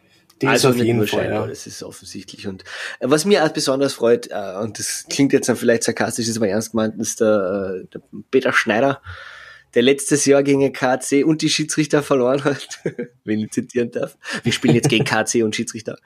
Die 0.41 0.47
also 0.47 0.69
nicht 0.69 0.93
nur 0.93 1.05
Fall, 1.05 1.23
scheinbar, 1.23 1.41
ja. 1.41 1.47
das 1.47 1.67
ist 1.67 1.83
offensichtlich. 1.83 2.47
Und 2.47 2.63
äh, 2.99 3.09
was 3.09 3.25
mir 3.25 3.43
auch 3.43 3.49
besonders 3.49 3.93
freut, 3.93 4.29
äh, 4.31 4.55
und 4.61 4.79
das 4.79 5.05
klingt 5.09 5.33
jetzt 5.33 5.49
dann 5.49 5.57
vielleicht 5.57 5.83
sarkastisch, 5.83 6.29
ist 6.29 6.37
aber 6.37 6.47
ernst 6.47 6.71
gemeint, 6.71 6.97
ist 6.97 7.19
der, 7.19 7.81
äh, 7.83 7.87
der 7.93 8.01
Peter 8.31 8.53
Schneider, 8.53 9.01
der 9.75 9.83
letztes 9.83 10.25
Jahr 10.25 10.43
gegen 10.43 10.71
KC 10.73 11.23
und 11.23 11.41
die 11.41 11.49
Schiedsrichter 11.49 12.01
verloren 12.01 12.43
hat, 12.43 12.67
wenn 13.23 13.39
ich 13.39 13.51
zitieren 13.51 13.91
darf. 13.91 14.17
Wir 14.43 14.51
spielen 14.51 14.75
jetzt 14.75 14.89
gegen 14.89 15.05
KC 15.05 15.43
und 15.43 15.55
Schiedsrichter. 15.55 15.97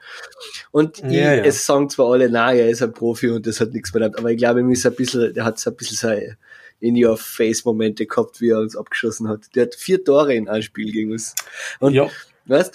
Und 0.70 0.98
ja, 0.98 1.06
ich, 1.06 1.14
ja. 1.14 1.44
es 1.44 1.64
sagen 1.64 1.88
zwar 1.88 2.12
alle, 2.12 2.28
na, 2.28 2.52
er 2.52 2.68
ist 2.68 2.82
ein 2.82 2.92
Profi 2.92 3.30
und 3.30 3.46
das 3.46 3.60
hat 3.60 3.72
nichts 3.72 3.94
mehr 3.94 4.04
aber 4.04 4.30
ich 4.30 4.38
glaube, 4.38 4.60
ihm 4.60 4.70
ist 4.70 4.84
ein 4.86 4.94
bisschen, 4.94 5.32
der 5.32 5.44
hat 5.44 5.58
so 5.58 5.70
ein 5.70 5.76
bisschen 5.76 5.96
seine 5.96 6.36
In-Your-Face-Momente 6.80 8.06
gehabt, 8.06 8.40
wie 8.40 8.50
er 8.50 8.58
uns 8.58 8.76
abgeschossen 8.76 9.28
hat. 9.28 9.54
Der 9.54 9.64
hat 9.64 9.74
vier 9.74 10.04
Tore 10.04 10.34
in 10.34 10.48
einem 10.48 10.62
Spiel 10.62 10.92
gegen 10.92 11.12
uns. 11.12 11.34
Und, 11.80 11.94
ja. 11.94 12.08
weißt 12.44 12.74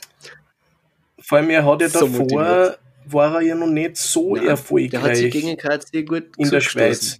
Vor 1.19 1.37
allem, 1.37 1.49
er 1.51 1.65
hat 1.65 1.81
ja 1.81 1.89
so 1.89 2.07
davor, 2.07 2.19
motiviert. 2.19 2.79
war 3.05 3.35
er 3.35 3.41
ja 3.41 3.55
noch 3.55 3.67
nicht 3.67 3.97
so 3.97 4.35
Nein, 4.35 4.47
erfolgreich. 4.47 4.89
Der 4.89 5.01
hat 5.01 5.15
sich 5.15 5.31
gegen 5.31 5.57
KC 5.57 6.07
gut 6.07 6.37
in 6.37 6.49
der 6.49 6.61
Schweiz. 6.61 7.19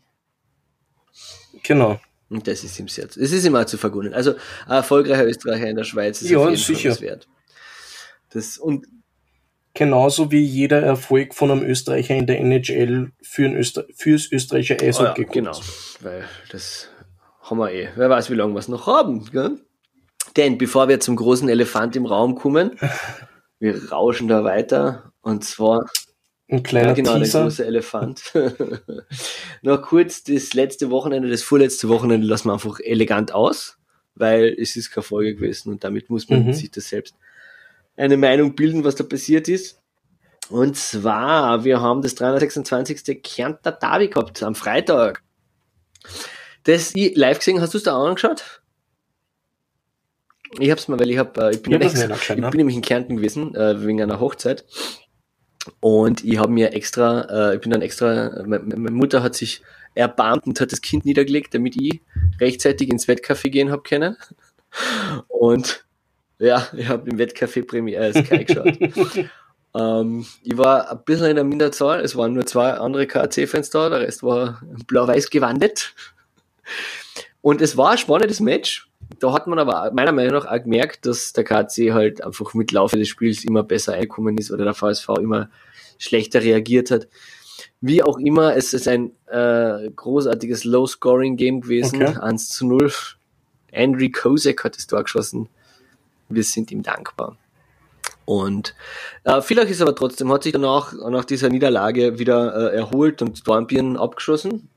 Genau. 1.62 2.00
Und 2.30 2.48
das 2.48 2.64
ist 2.64 2.80
ihm 2.80 2.88
sehr, 2.88 3.06
es 3.06 3.18
ist 3.18 3.46
ihm 3.46 3.56
auch 3.56 3.66
zu 3.66 3.78
vergunnen. 3.78 4.14
Also, 4.14 4.36
ein 4.66 4.78
erfolgreicher 4.78 5.26
Österreicher 5.26 5.68
in 5.68 5.76
der 5.76 5.84
Schweiz 5.84 6.22
ist 6.22 6.30
ja, 6.30 6.38
auf 6.38 6.46
jeden 6.46 6.58
sicher. 6.58 6.94
Fall 6.94 7.02
wert. 7.02 7.28
Das, 8.30 8.58
und 8.58 8.86
Genauso 9.80 10.32
wie 10.32 10.44
jeder 10.44 10.82
Erfolg 10.82 11.36
von 11.36 11.52
einem 11.52 11.64
Österreicher 11.64 12.16
in 12.16 12.26
der 12.26 12.40
NHL 12.40 13.12
für 13.22 13.46
ein 13.46 13.56
Öster 13.56 13.86
fürs 13.96 14.32
österreichische 14.32 14.80
Eishockey. 14.80 15.22
Oh 15.22 15.28
ja, 15.28 15.32
genau, 15.32 15.60
weil 16.02 16.26
das 16.52 16.90
haben 17.42 17.60
wir 17.60 17.72
eh. 17.72 17.90
Wer 17.96 18.10
weiß, 18.10 18.30
wie 18.30 18.36
lange 18.36 18.54
wir 18.54 18.60
es 18.60 18.68
noch 18.68 18.88
haben. 18.88 19.30
Gell? 19.32 19.60
Denn 20.36 20.58
bevor 20.58 20.88
wir 20.88 21.00
zum 21.00 21.16
großen 21.16 21.48
Elefant 21.50 21.96
im 21.96 22.06
Raum 22.08 22.36
kommen, 22.36 22.78
wir 23.60 23.92
rauschen 23.92 24.28
da 24.28 24.44
weiter 24.44 25.14
und 25.22 25.46
zwar 25.46 25.86
ein 26.50 26.64
kleiner 26.64 26.90
ja, 26.90 26.94
genau, 26.94 27.18
Teaser. 27.18 27.40
der 27.40 27.48
große 27.48 27.66
Elefant. 27.66 28.34
Noch 29.62 29.82
kurz 29.84 30.24
das 30.24 30.54
letzte 30.54 30.90
Wochenende, 30.90 31.30
das 31.30 31.44
vorletzte 31.44 31.90
Wochenende 31.90 32.26
lassen 32.26 32.48
wir 32.48 32.54
einfach 32.54 32.80
elegant 32.80 33.32
aus, 33.32 33.78
weil 34.16 34.56
es 34.60 34.76
ist 34.76 34.90
keine 34.90 35.04
Folge 35.04 35.36
gewesen 35.36 35.72
und 35.72 35.84
damit 35.84 36.10
muss 36.10 36.28
man 36.30 36.48
mhm. 36.48 36.54
sich 36.54 36.72
das 36.72 36.90
selbst 36.90 37.16
eine 37.96 38.18
Meinung 38.18 38.56
bilden, 38.56 38.84
was 38.84 38.96
da 38.96 39.04
passiert 39.04 39.48
ist. 39.48 39.80
Und 40.50 40.76
zwar, 40.76 41.64
wir 41.64 41.82
haben 41.82 42.02
das 42.02 42.16
326. 42.16 43.22
Kärntner 43.22 43.72
Derby 43.72 44.08
gehabt 44.08 44.42
am 44.42 44.56
Freitag. 44.56 45.22
Das 46.64 46.96
ich 46.96 47.16
live 47.16 47.38
gesehen, 47.38 47.62
hast 47.62 47.74
du 47.76 47.78
es 47.78 47.84
da 47.84 47.96
angeschaut? 47.96 48.62
Ich 50.58 50.72
hab's 50.72 50.88
mal, 50.88 51.00
weil 51.00 51.12
ich 51.12 51.20
hab, 51.20 51.38
äh, 51.38 51.52
ich 51.52 51.62
bin, 51.62 51.74
ja, 51.74 51.80
extra, 51.80 52.16
ich 52.16 52.28
bin 52.28 52.58
nämlich 52.58 52.76
in 52.76 52.82
Kärnten 52.82 53.18
gewesen, 53.18 53.54
äh, 53.54 53.86
wegen 53.86 54.02
einer 54.02 54.20
Hochzeit. 54.20 54.66
Und 55.80 56.24
ich 56.24 56.38
habe 56.38 56.52
mir 56.52 56.74
extra, 56.74 57.52
äh, 57.52 57.56
ich 57.56 57.62
bin 57.62 57.72
dann 57.72 57.82
extra, 57.82 58.44
meine, 58.46 58.64
meine 58.64 58.92
Mutter 58.92 59.24
hat 59.24 59.36
sich 59.36 59.62
erbarmt 59.96 60.46
und 60.48 60.60
hat 60.60 60.72
das 60.72 60.82
Kind 60.82 61.06
niedergelegt, 61.06 61.54
damit 61.54 61.76
ich 61.80 62.02
rechtzeitig 62.40 62.90
ins 62.90 63.08
Wettcafé 63.08 63.50
gehen 63.50 63.72
hab 63.72 63.84
können. 63.84 64.18
Und 65.28 65.86
ja, 66.38 66.68
ich 66.74 66.88
habe 66.88 67.10
im 67.10 67.18
Wettcafé 67.18 67.66
Premiere 67.66 68.14
Sky 68.14 68.46
geschaut. 68.46 68.78
ähm, 69.76 70.26
ich 70.44 70.58
war 70.58 70.92
ein 70.92 71.04
bisschen 71.06 71.28
in 71.28 71.36
der 71.36 71.44
Minderzahl, 71.44 72.02
es 72.02 72.16
waren 72.16 72.34
nur 72.34 72.46
zwei 72.46 72.74
andere 72.74 73.08
KC-Fans 73.08 73.72
da, 73.72 73.90
der 73.90 74.02
Rest 74.02 74.24
war 74.24 74.62
blau-weiß 74.88 75.30
gewandet. 75.30 75.94
Und 77.42 77.62
es 77.62 77.76
war 77.78 77.92
ein 77.92 77.98
spannendes 77.98 78.40
Match. 78.40 78.89
Da 79.18 79.34
hat 79.34 79.48
man 79.48 79.58
aber 79.58 79.92
meiner 79.92 80.12
Meinung 80.12 80.34
nach 80.34 80.46
auch 80.46 80.64
gemerkt, 80.64 81.06
dass 81.06 81.34
der 81.34 81.44
KC 81.44 81.94
halt 81.94 82.24
einfach 82.24 82.54
mit 82.54 82.72
Laufe 82.72 82.98
des 82.98 83.08
Spiels 83.08 83.44
immer 83.44 83.64
besser 83.64 83.94
eingekommen 83.94 84.38
ist 84.38 84.52
oder 84.52 84.66
der 84.66 84.76
VSV 84.76 85.10
immer 85.20 85.50
schlechter 85.98 86.42
reagiert 86.42 86.92
hat. 86.92 87.08
Wie 87.82 88.04
auch 88.04 88.18
immer, 88.20 88.56
es 88.56 88.74
ist 88.74 88.88
ein 88.88 89.12
äh, 89.28 89.90
großartiges 89.96 90.64
Low-Scoring-Game 90.64 91.62
gewesen, 91.62 92.04
okay. 92.04 92.20
1 92.20 92.50
zu 92.50 92.68
0. 92.68 92.92
Andrew 93.74 94.10
Kozek 94.12 94.64
hat 94.64 94.76
das 94.76 94.88
Tor 94.88 95.04
geschossen. 95.04 95.50
Wir 96.30 96.44
sind 96.44 96.72
ihm 96.72 96.84
dankbar. 96.84 97.38
Und 98.26 98.76
äh, 99.24 99.42
vielleicht 99.42 99.72
ist 99.72 99.82
aber 99.82 99.96
trotzdem, 99.96 100.32
hat 100.32 100.44
sich 100.44 100.54
danach 100.54 100.94
nach 100.94 101.26
dieser 101.26 101.50
Niederlage 101.50 102.20
wieder 102.20 102.74
äh, 102.74 102.76
erholt 102.76 103.24
und 103.24 103.48
Dornbirn 103.48 103.98
abgeschossen. 103.98 104.70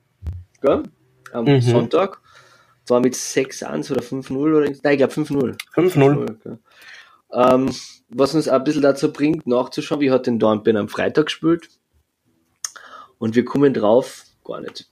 Gell? 0.63 0.85
Am 1.33 1.45
mhm. 1.45 1.61
Sonntag. 1.61 2.22
Zwar 2.93 3.01
mit 3.01 3.15
6-1 3.15 3.91
oder 3.91 4.03
5-0 4.03 4.37
oder 4.37 4.67
nein, 4.67 4.93
ich 4.93 4.99
glaube 4.99 5.15
5-0. 5.15 5.57
5-0. 5.75 6.59
Ähm, 7.33 7.71
was 8.11 8.35
uns 8.35 8.49
ein 8.49 8.65
bisschen 8.65 8.83
dazu 8.83 9.11
bringt, 9.11 9.47
nachzuschauen, 9.47 10.03
wie 10.03 10.11
hat 10.11 10.27
den 10.27 10.39
Dornbirn 10.39 10.77
am 10.77 10.91
Freitag 10.91 11.25
gespielt. 11.25 11.71
Und 13.17 13.35
wir 13.35 13.47
kommen 13.47 13.73
drauf, 13.73 14.27
gar 14.45 14.61
nicht. 14.61 14.91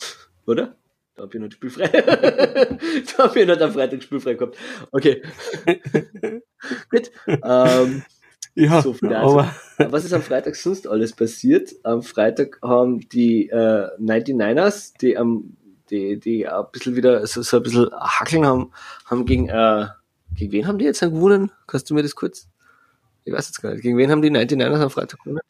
Oder? 0.46 0.76
Ich 1.16 1.40
noch 1.40 1.50
spielfrei. 1.50 1.86
ich 3.02 3.18
noch 3.18 3.60
am 3.62 3.72
Freitag 3.72 4.04
spielfrei 4.04 4.34
gehabt. 4.34 4.56
Okay. 4.92 5.20
Gut. 6.88 7.10
Ähm, 7.26 8.04
ja, 8.54 8.80
so 8.80 8.92
viel 8.92 9.12
also. 9.12 9.44
Was 9.78 10.04
ist 10.04 10.12
am 10.12 10.22
Freitag 10.22 10.54
sonst 10.54 10.86
alles 10.86 11.14
passiert? 11.14 11.74
Am 11.82 12.02
Freitag 12.02 12.60
haben 12.62 13.08
die 13.08 13.48
äh, 13.48 13.88
99ers, 13.98 14.92
die 15.00 15.16
am 15.16 15.56
die, 15.90 16.18
die 16.18 16.48
ein 16.48 16.64
bisschen 16.72 16.96
wieder 16.96 17.26
so, 17.26 17.42
so 17.42 17.58
ein 17.58 17.62
bisschen 17.62 17.90
hackeln 17.92 18.46
haben, 18.46 18.72
haben 19.06 19.26
gegen, 19.26 19.48
äh, 19.48 19.86
gegen 20.34 20.52
wen 20.52 20.66
haben 20.66 20.78
die 20.78 20.84
jetzt 20.84 21.00
gewonnen? 21.00 21.50
Kannst 21.66 21.90
du 21.90 21.94
mir 21.94 22.02
das 22.02 22.14
kurz? 22.14 22.48
Ich 23.24 23.32
weiß 23.32 23.48
jetzt 23.48 23.60
gar 23.60 23.72
nicht. 23.72 23.82
Gegen 23.82 23.98
wen 23.98 24.10
haben 24.10 24.22
die 24.22 24.30
99ers 24.30 24.82
am 24.82 24.90
Freitag 24.90 25.20
gewonnen? 25.20 25.40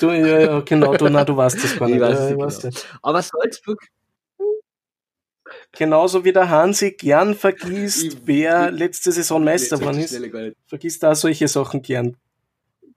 Du, 0.00 0.10
ja, 0.10 0.40
ja, 0.40 0.60
genau, 0.60 0.96
du, 0.96 1.08
na, 1.08 1.24
du 1.24 1.36
weißt 1.36 1.62
das 1.62 1.78
gar 1.78 1.86
nicht. 1.88 1.96
Ich 1.96 2.02
weiß 2.02 2.18
ja, 2.18 2.30
ich 2.30 2.60
genau. 2.60 2.76
Aber 3.02 3.22
Salzburg, 3.22 3.78
Genauso 5.72 6.24
wie 6.24 6.32
der 6.32 6.50
Hansi 6.50 6.92
gern 6.92 7.34
vergisst, 7.34 8.02
ich, 8.02 8.16
wer 8.26 8.70
letzte 8.70 9.10
Saison 9.10 9.42
Meister 9.42 9.78
geworden 9.78 10.00
ist. 10.00 10.18
Vergisst 10.66 11.02
da 11.02 11.14
solche 11.14 11.48
Sachen 11.48 11.82
gern. 11.82 12.16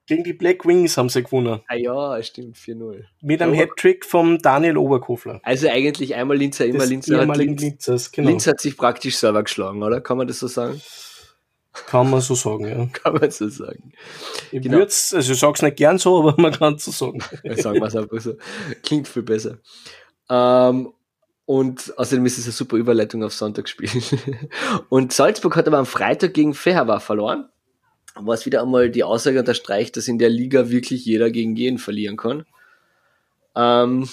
Gegen 0.08 0.24
die 0.24 0.34
Black 0.34 0.66
Wings 0.66 0.98
haben 0.98 1.10
sie 1.10 1.24
gewonnen. 1.24 1.62
Ah 1.68 1.76
ja, 1.76 2.22
stimmt, 2.22 2.58
4-0. 2.58 3.06
Mit 3.22 3.42
einem 3.42 3.56
Hattrick 3.56 4.06
vom 4.06 4.38
Daniel 4.38 4.78
Oberkofler. 4.78 5.40
Also 5.44 5.68
eigentlich 5.68 6.14
einmal 6.14 6.38
Linzer, 6.38 6.66
immer 6.66 6.86
Linzer. 6.86 7.28
Hat 7.28 7.38
Linz, 7.38 7.62
Linzers, 7.62 8.12
genau. 8.12 8.30
Linz 8.30 8.46
hat 8.46 8.60
sich 8.60 8.78
praktisch 8.78 9.18
selber 9.18 9.44
geschlagen, 9.44 9.82
oder? 9.82 10.02
Kann 10.02 10.18
man 10.18 10.28
das 10.28 10.40
so 10.40 10.48
sagen? 10.48 10.80
Kann 11.88 12.10
man 12.10 12.22
so 12.22 12.36
sagen, 12.36 12.68
ja. 12.68 12.86
Kann 12.94 13.16
man 13.16 13.32
so 13.32 13.50
sagen. 13.50 13.94
Ich 14.52 14.62
genau. 14.62 14.78
würd's, 14.78 15.14
also 15.14 15.34
ich 15.34 15.40
sag's 15.40 15.62
nicht 15.62 15.78
gern 15.78 15.98
so, 15.98 16.20
aber 16.20 16.40
man 16.42 16.54
kann 16.54 16.76
es 16.76 16.86
so 16.86 16.92
sagen. 16.92 17.20
sagen 17.58 17.80
wir 17.80 17.88
es 17.88 17.96
einfach 17.96 18.22
so. 18.22 18.36
Klingt 18.84 19.08
viel 19.08 19.24
besser. 19.24 19.58
Ähm, 20.30 20.94
und 21.46 21.94
außerdem 21.98 22.26
ist 22.26 22.38
es 22.38 22.46
eine 22.46 22.54
super 22.54 22.78
Überleitung 22.78 23.24
auf 23.24 23.34
Sonntagsspiel. 23.34 23.90
und 24.90 25.14
Salzburg 25.14 25.56
hat 25.56 25.68
aber 25.68 25.78
am 25.78 25.86
Freitag 25.86 26.34
gegen 26.34 26.54
Fehervar 26.54 27.00
verloren, 27.00 27.50
was 28.16 28.46
wieder 28.46 28.62
einmal 28.62 28.90
die 28.90 29.04
Aussage 29.04 29.40
unterstreicht, 29.40 29.98
dass 29.98 30.08
in 30.08 30.20
der 30.20 30.30
Liga 30.30 30.70
wirklich 30.70 31.06
jeder 31.06 31.30
gegen 31.30 31.56
jeden 31.56 31.78
verlieren 31.78 32.18
kann. 32.18 32.46
Ähm, 33.56 34.08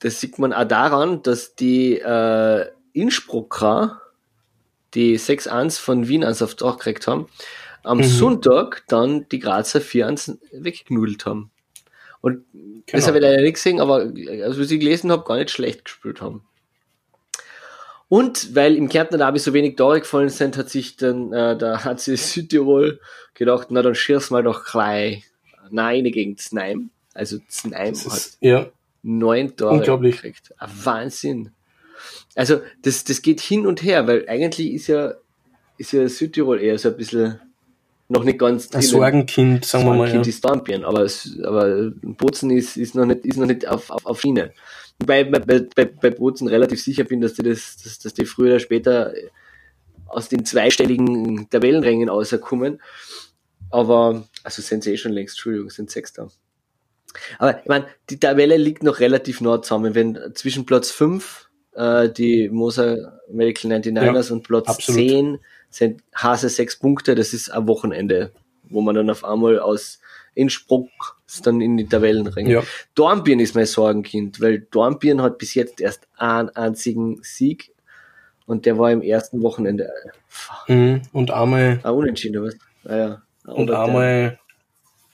das 0.00 0.20
sieht 0.20 0.38
man 0.38 0.52
auch 0.52 0.64
daran, 0.64 1.22
dass 1.22 1.54
die 1.54 1.98
äh, 1.98 2.66
Innsbrucker 2.92 4.00
die 4.94 5.18
6-1 5.18 5.78
von 5.78 6.08
Wien 6.08 6.24
ans 6.24 6.42
auf 6.42 6.54
Dach 6.54 6.78
gekriegt 6.78 7.06
haben, 7.06 7.28
am 7.84 7.98
mhm. 7.98 8.04
Sonntag 8.04 8.82
dann 8.88 9.28
die 9.28 9.38
Grazer 9.38 9.80
4-1 9.80 10.38
weggenudelt 10.52 11.26
haben. 11.26 11.50
Und 12.20 12.44
genau. 12.52 12.82
das 12.92 13.06
habe 13.06 13.18
ich 13.18 13.22
leider 13.22 13.42
nicht 13.42 13.54
gesehen, 13.54 13.80
aber 13.80 14.12
also, 14.42 14.60
was 14.60 14.70
ich 14.70 14.80
gelesen 14.80 15.10
habe, 15.10 15.24
gar 15.24 15.36
nicht 15.36 15.50
schlecht 15.50 15.84
gespielt 15.84 16.20
haben. 16.20 16.44
Und 18.10 18.56
weil 18.56 18.74
im 18.74 18.88
Kärntner 18.88 19.18
Derby 19.18 19.38
so 19.38 19.54
wenig 19.54 19.76
Tore 19.76 20.00
gefallen 20.00 20.30
sind, 20.30 20.56
hat 20.56 20.68
sich 20.68 20.96
dann 20.96 21.32
äh, 21.32 21.56
der 21.56 21.84
HC 21.84 22.16
Südtirol 22.16 23.00
gedacht, 23.34 23.68
na 23.70 23.82
dann 23.82 23.94
schieß 23.94 24.30
mal 24.30 24.42
doch 24.42 24.64
gleich 24.64 25.24
Nein 25.70 26.02
gegen 26.04 26.36
Znaim. 26.36 26.90
Also 27.14 27.38
Znaim 27.48 27.94
hat 27.94 28.32
ja. 28.40 28.66
neun 29.04 29.56
Tore 29.56 29.74
Unglaublich. 29.74 30.16
gekriegt. 30.16 30.52
Ein 30.58 30.70
Wahnsinn. 30.82 31.52
Also 32.34 32.60
das, 32.82 33.04
das 33.04 33.22
geht 33.22 33.40
hin 33.40 33.64
und 33.64 33.80
her, 33.84 34.08
weil 34.08 34.28
eigentlich 34.28 34.72
ist 34.72 34.88
ja, 34.88 35.14
ist 35.78 35.92
ja 35.92 36.08
Südtirol 36.08 36.60
eher 36.60 36.78
so 36.80 36.88
ein 36.88 36.96
bisschen 36.96 37.38
noch 38.08 38.24
nicht 38.24 38.40
ganz 38.40 38.74
ein 38.74 38.82
Sorgenkind, 38.82 39.64
sagen 39.64 39.84
wir 39.84 39.90
mal. 39.90 39.98
Sorgenkind 39.98 40.26
ja. 40.26 40.30
ist 40.30 40.44
Dampien, 40.44 40.84
aber, 40.84 41.06
aber 41.44 41.92
Bozen 42.02 42.50
ist, 42.50 42.76
ist 42.76 42.96
noch 42.96 43.06
nicht, 43.06 43.24
ist 43.24 43.38
noch 43.38 43.46
nicht 43.46 43.68
auf, 43.68 43.88
auf, 43.88 44.04
auf 44.04 44.20
Schiene. 44.20 44.52
Wobei 45.00 45.24
bei, 45.24 45.38
bei, 45.74 45.84
bei 45.84 46.10
Bozen 46.10 46.48
relativ 46.48 46.82
sicher 46.82 47.04
bin, 47.04 47.20
dass 47.20 47.34
die 47.34 47.42
das, 47.42 47.78
dass, 47.82 47.98
dass 47.98 48.14
die 48.14 48.26
früher 48.26 48.52
oder 48.52 48.60
später 48.60 49.14
aus 50.06 50.28
den 50.28 50.44
zweistelligen 50.44 51.48
Tabellenrängen 51.48 52.08
rauskommen. 52.08 52.80
Aber, 53.70 54.26
also 54.42 54.62
sind 54.62 54.82
sie 54.84 54.92
eh 54.92 54.96
schon 54.96 55.12
längst, 55.12 55.34
Entschuldigung, 55.34 55.70
sind 55.70 55.90
Sechster. 55.90 56.28
Aber 57.38 57.60
ich 57.60 57.66
meine, 57.66 57.86
die 58.08 58.18
Tabelle 58.18 58.56
liegt 58.56 58.82
noch 58.82 59.00
relativ 59.00 59.40
nah 59.40 59.62
zusammen. 59.62 59.94
Wenn 59.94 60.18
zwischen 60.34 60.66
Platz 60.66 60.90
5 60.90 61.48
äh, 61.74 62.08
die 62.08 62.48
Moser 62.48 63.20
Medical 63.30 63.72
99ers 63.72 64.28
ja, 64.28 64.34
und 64.34 64.42
Platz 64.42 64.68
absolut. 64.68 65.00
10 65.00 65.38
sind 65.70 66.02
Hase 66.14 66.48
sechs 66.48 66.76
Punkte, 66.76 67.14
das 67.14 67.32
ist 67.32 67.50
ein 67.50 67.66
Wochenende, 67.68 68.32
wo 68.64 68.80
man 68.80 68.96
dann 68.96 69.10
auf 69.10 69.24
einmal 69.24 69.60
aus 69.60 70.00
Innsbruck 70.34 70.88
dann 71.44 71.60
in 71.60 71.76
die 71.76 71.86
Tabellen 71.86 72.26
ringt. 72.26 72.48
Ja. 72.48 72.62
Dornbirn 72.94 73.40
ist 73.40 73.54
mein 73.54 73.66
Sorgenkind, 73.66 74.40
weil 74.40 74.66
Dornbirn 74.70 75.22
hat 75.22 75.38
bis 75.38 75.54
jetzt 75.54 75.80
erst 75.80 76.08
einen 76.16 76.48
einzigen 76.50 77.20
Sieg 77.22 77.72
Und 78.46 78.66
der 78.66 78.78
war 78.78 78.90
im 78.90 79.00
ersten 79.00 79.42
Wochenende. 79.42 79.88
Mhm. 80.66 81.02
Und 81.12 81.30
einmal. 81.30 81.78
Ah, 81.84 81.90
unentschieden, 81.90 82.42
was? 82.42 82.56
Ah, 82.84 82.96
ja. 82.96 83.22
Und 83.44 83.70
einmal 83.70 84.40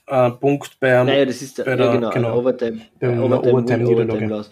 ein 0.07 0.39
Punkt 0.39 0.79
bei 0.81 0.97
einem. 0.97 1.07
Naja, 1.07 1.25
das 1.27 1.43
ist 1.43 1.59
der, 1.59 1.65
bei 1.65 1.77
der, 1.77 1.87
ja, 1.87 1.93
genau, 1.93 2.11
genau, 2.11 2.39
Overtime, 2.39 2.81
Overtime, 3.01 3.49
Overtime, 3.49 3.89
Overtime 3.89 4.45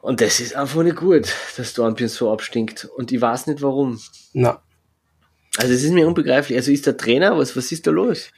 Und 0.00 0.20
das 0.20 0.40
ist 0.40 0.56
einfach 0.56 0.82
nicht 0.82 0.96
gut, 0.96 1.32
dass 1.56 1.74
Dornbirn 1.74 2.08
so 2.08 2.32
abstinkt. 2.32 2.88
Und 2.96 3.12
ich 3.12 3.20
weiß 3.20 3.46
nicht 3.46 3.62
warum. 3.62 4.00
Na. 4.32 4.60
Also 5.58 5.74
es 5.74 5.84
ist 5.84 5.92
mir 5.92 6.08
unbegreiflich. 6.08 6.56
Also 6.56 6.72
ist 6.72 6.86
der 6.86 6.96
Trainer, 6.96 7.36
was, 7.36 7.56
was 7.56 7.70
ist 7.70 7.86
da 7.86 7.90
los? 7.90 8.30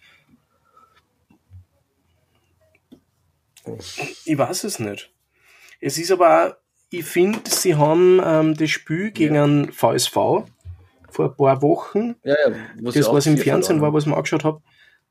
Ich 4.24 4.38
weiß 4.38 4.64
es 4.64 4.78
nicht. 4.78 5.10
Es 5.80 5.98
ist 5.98 6.10
aber 6.10 6.46
auch, 6.46 6.54
ich 6.90 7.04
finde, 7.04 7.40
sie 7.48 7.74
haben 7.74 8.20
ähm, 8.24 8.56
das 8.56 8.70
Spiel 8.70 9.10
gegen 9.10 9.34
ja. 9.34 9.44
einen 9.44 9.72
VSV 9.72 10.12
vor 10.12 10.46
ein 11.26 11.36
paar 11.36 11.62
Wochen, 11.62 12.16
ja, 12.24 12.34
ja, 12.48 12.56
das 12.80 13.08
was 13.08 13.26
im 13.26 13.38
Fernsehen 13.38 13.80
war, 13.80 13.92
was 13.92 14.04
ich 14.04 14.10
mir 14.10 14.16
angeschaut 14.16 14.44
habe, 14.44 14.62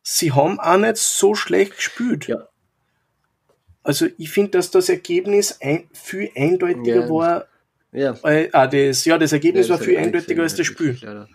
sie 0.02 0.32
haben 0.32 0.60
auch 0.60 0.78
nicht 0.78 0.98
so 0.98 1.34
schlecht 1.34 1.78
gespielt. 1.78 2.28
Ja. 2.28 2.48
Also 3.84 4.08
ich 4.18 4.30
finde, 4.30 4.52
dass 4.52 4.72
das 4.72 4.90
Ergebnis 4.90 5.60
ein, 5.62 5.90
viel 5.94 6.30
eindeutiger 6.36 7.02
ja. 7.02 7.10
war. 7.10 7.46
Ja. 7.92 8.16
Äh, 8.24 8.50
ah, 8.54 8.68
das, 8.68 9.06
ja, 9.06 9.18
das 9.18 9.34
Ergebnis 9.34 9.68
ja, 9.68 9.74
das 9.74 9.82
war 9.82 9.86
viel 9.86 9.98
eindeutiger 9.98 10.44
als 10.44 10.56
das 10.56 10.66
Spiel. 10.66 10.98
Leider. 11.02 11.28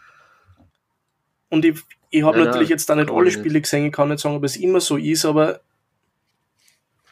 Und 1.51 1.65
ich, 1.65 1.81
ich 2.11 2.23
habe 2.23 2.45
natürlich 2.45 2.69
jetzt 2.69 2.89
da 2.89 2.95
nicht 2.95 3.11
alle 3.11 3.31
Spiele 3.31 3.61
gesehen, 3.61 3.87
ich 3.87 3.93
kann 3.93 4.09
nicht 4.09 4.21
sagen, 4.21 4.37
ob 4.37 4.45
es 4.45 4.57
immer 4.57 4.81
so 4.81 4.97
ist, 4.97 5.25
aber 5.25 5.61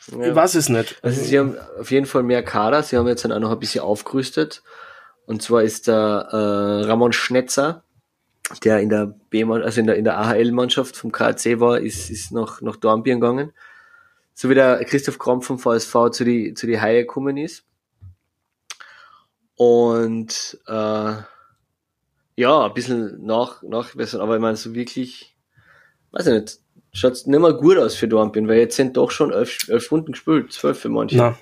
ja. 0.08 0.28
ich 0.28 0.34
weiß 0.34 0.54
es 0.54 0.68
nicht. 0.68 0.98
Also 1.02 1.22
sie 1.22 1.38
haben 1.38 1.56
auf 1.78 1.90
jeden 1.90 2.06
Fall 2.06 2.22
mehr 2.22 2.42
Kader, 2.42 2.82
sie 2.82 2.96
haben 2.96 3.06
jetzt 3.08 3.24
dann 3.24 3.32
auch 3.32 3.40
noch 3.40 3.52
ein 3.52 3.58
bisschen 3.58 3.82
aufgerüstet. 3.82 4.62
Und 5.26 5.42
zwar 5.42 5.62
ist 5.62 5.88
der 5.88 6.28
äh, 6.30 6.86
Ramon 6.86 7.12
Schnetzer, 7.12 7.82
der 8.62 8.80
in 8.80 8.88
der 8.88 9.06
B 9.30 9.44
also 9.44 9.80
in 9.80 9.86
der, 9.86 9.96
in 9.96 10.04
der 10.04 10.18
AHL-Mannschaft 10.18 10.96
vom 10.96 11.10
KAC 11.10 11.58
war, 11.58 11.80
ist, 11.80 12.10
ist 12.10 12.30
nach, 12.30 12.60
nach 12.60 12.76
Dornbirn 12.76 13.20
gegangen. 13.20 13.52
So 14.34 14.48
wie 14.48 14.54
der 14.54 14.84
Christoph 14.84 15.18
Kramp 15.18 15.44
vom 15.44 15.58
VSV 15.58 16.10
zu 16.10 16.24
die, 16.24 16.54
zu 16.54 16.66
die 16.66 16.80
Haie 16.80 17.00
gekommen 17.00 17.36
ist. 17.36 17.64
Und 19.56 20.60
äh, 20.68 21.14
ja, 22.36 22.66
ein 22.66 22.74
bisschen 22.74 23.24
nach, 23.24 23.62
nachbessern, 23.62 24.20
aber 24.20 24.36
ich 24.36 24.42
meine, 24.42 24.56
so 24.56 24.74
wirklich, 24.74 25.34
weiß 26.12 26.26
ich 26.26 26.34
nicht, 26.34 26.58
schaut 26.96 27.26
nicht 27.26 27.40
mehr 27.40 27.52
gut 27.52 27.78
aus 27.78 27.94
für 27.94 28.08
Dornbirn, 28.08 28.48
weil 28.48 28.58
jetzt 28.58 28.76
sind 28.76 28.96
doch 28.96 29.10
schon 29.10 29.32
elf, 29.32 29.68
elf 29.68 29.90
Runden 29.90 30.12
gespielt, 30.12 30.52
zwölf 30.52 30.78
für 30.78 30.88
manche. 30.88 31.16
Na. 31.16 31.38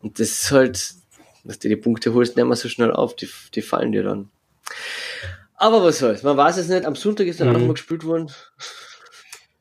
Und 0.00 0.18
das 0.18 0.30
ist 0.30 0.50
halt, 0.50 0.94
dass 1.44 1.58
du 1.58 1.68
die 1.68 1.76
Punkte 1.76 2.14
holst, 2.14 2.36
nicht 2.36 2.44
mehr 2.44 2.56
so 2.56 2.68
schnell 2.68 2.92
auf, 2.92 3.16
die, 3.16 3.28
die 3.54 3.62
fallen 3.62 3.92
dir 3.92 4.02
dann. 4.02 4.30
Aber 5.56 5.82
was 5.82 5.98
soll's, 5.98 6.22
man 6.22 6.36
weiß 6.36 6.56
es 6.56 6.68
nicht, 6.68 6.84
am 6.84 6.96
Sonntag 6.96 7.26
ist 7.26 7.40
dann 7.40 7.48
mhm. 7.48 7.54
auch 7.54 7.58
nochmal 7.58 7.74
gespielt 7.74 8.04
worden. 8.04 8.30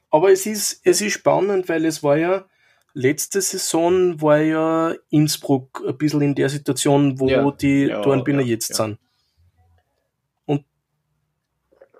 Aber 0.09 0.31
es 0.31 0.45
ist, 0.45 0.81
es 0.83 1.01
ist 1.01 1.13
spannend, 1.13 1.69
weil 1.69 1.85
es 1.85 2.03
war 2.03 2.17
ja, 2.17 2.45
letzte 2.93 3.41
Saison 3.41 4.21
war 4.21 4.39
ja 4.39 4.93
Innsbruck 5.09 5.83
ein 5.87 5.97
bisschen 5.97 6.21
in 6.21 6.35
der 6.35 6.49
Situation, 6.49 7.19
wo 7.19 7.27
ja. 7.27 7.51
die 7.51 7.85
ja, 7.85 8.01
Dornbirner 8.01 8.41
ja, 8.41 8.49
jetzt 8.49 8.75
sind 8.75 8.97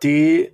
die, 0.04 0.54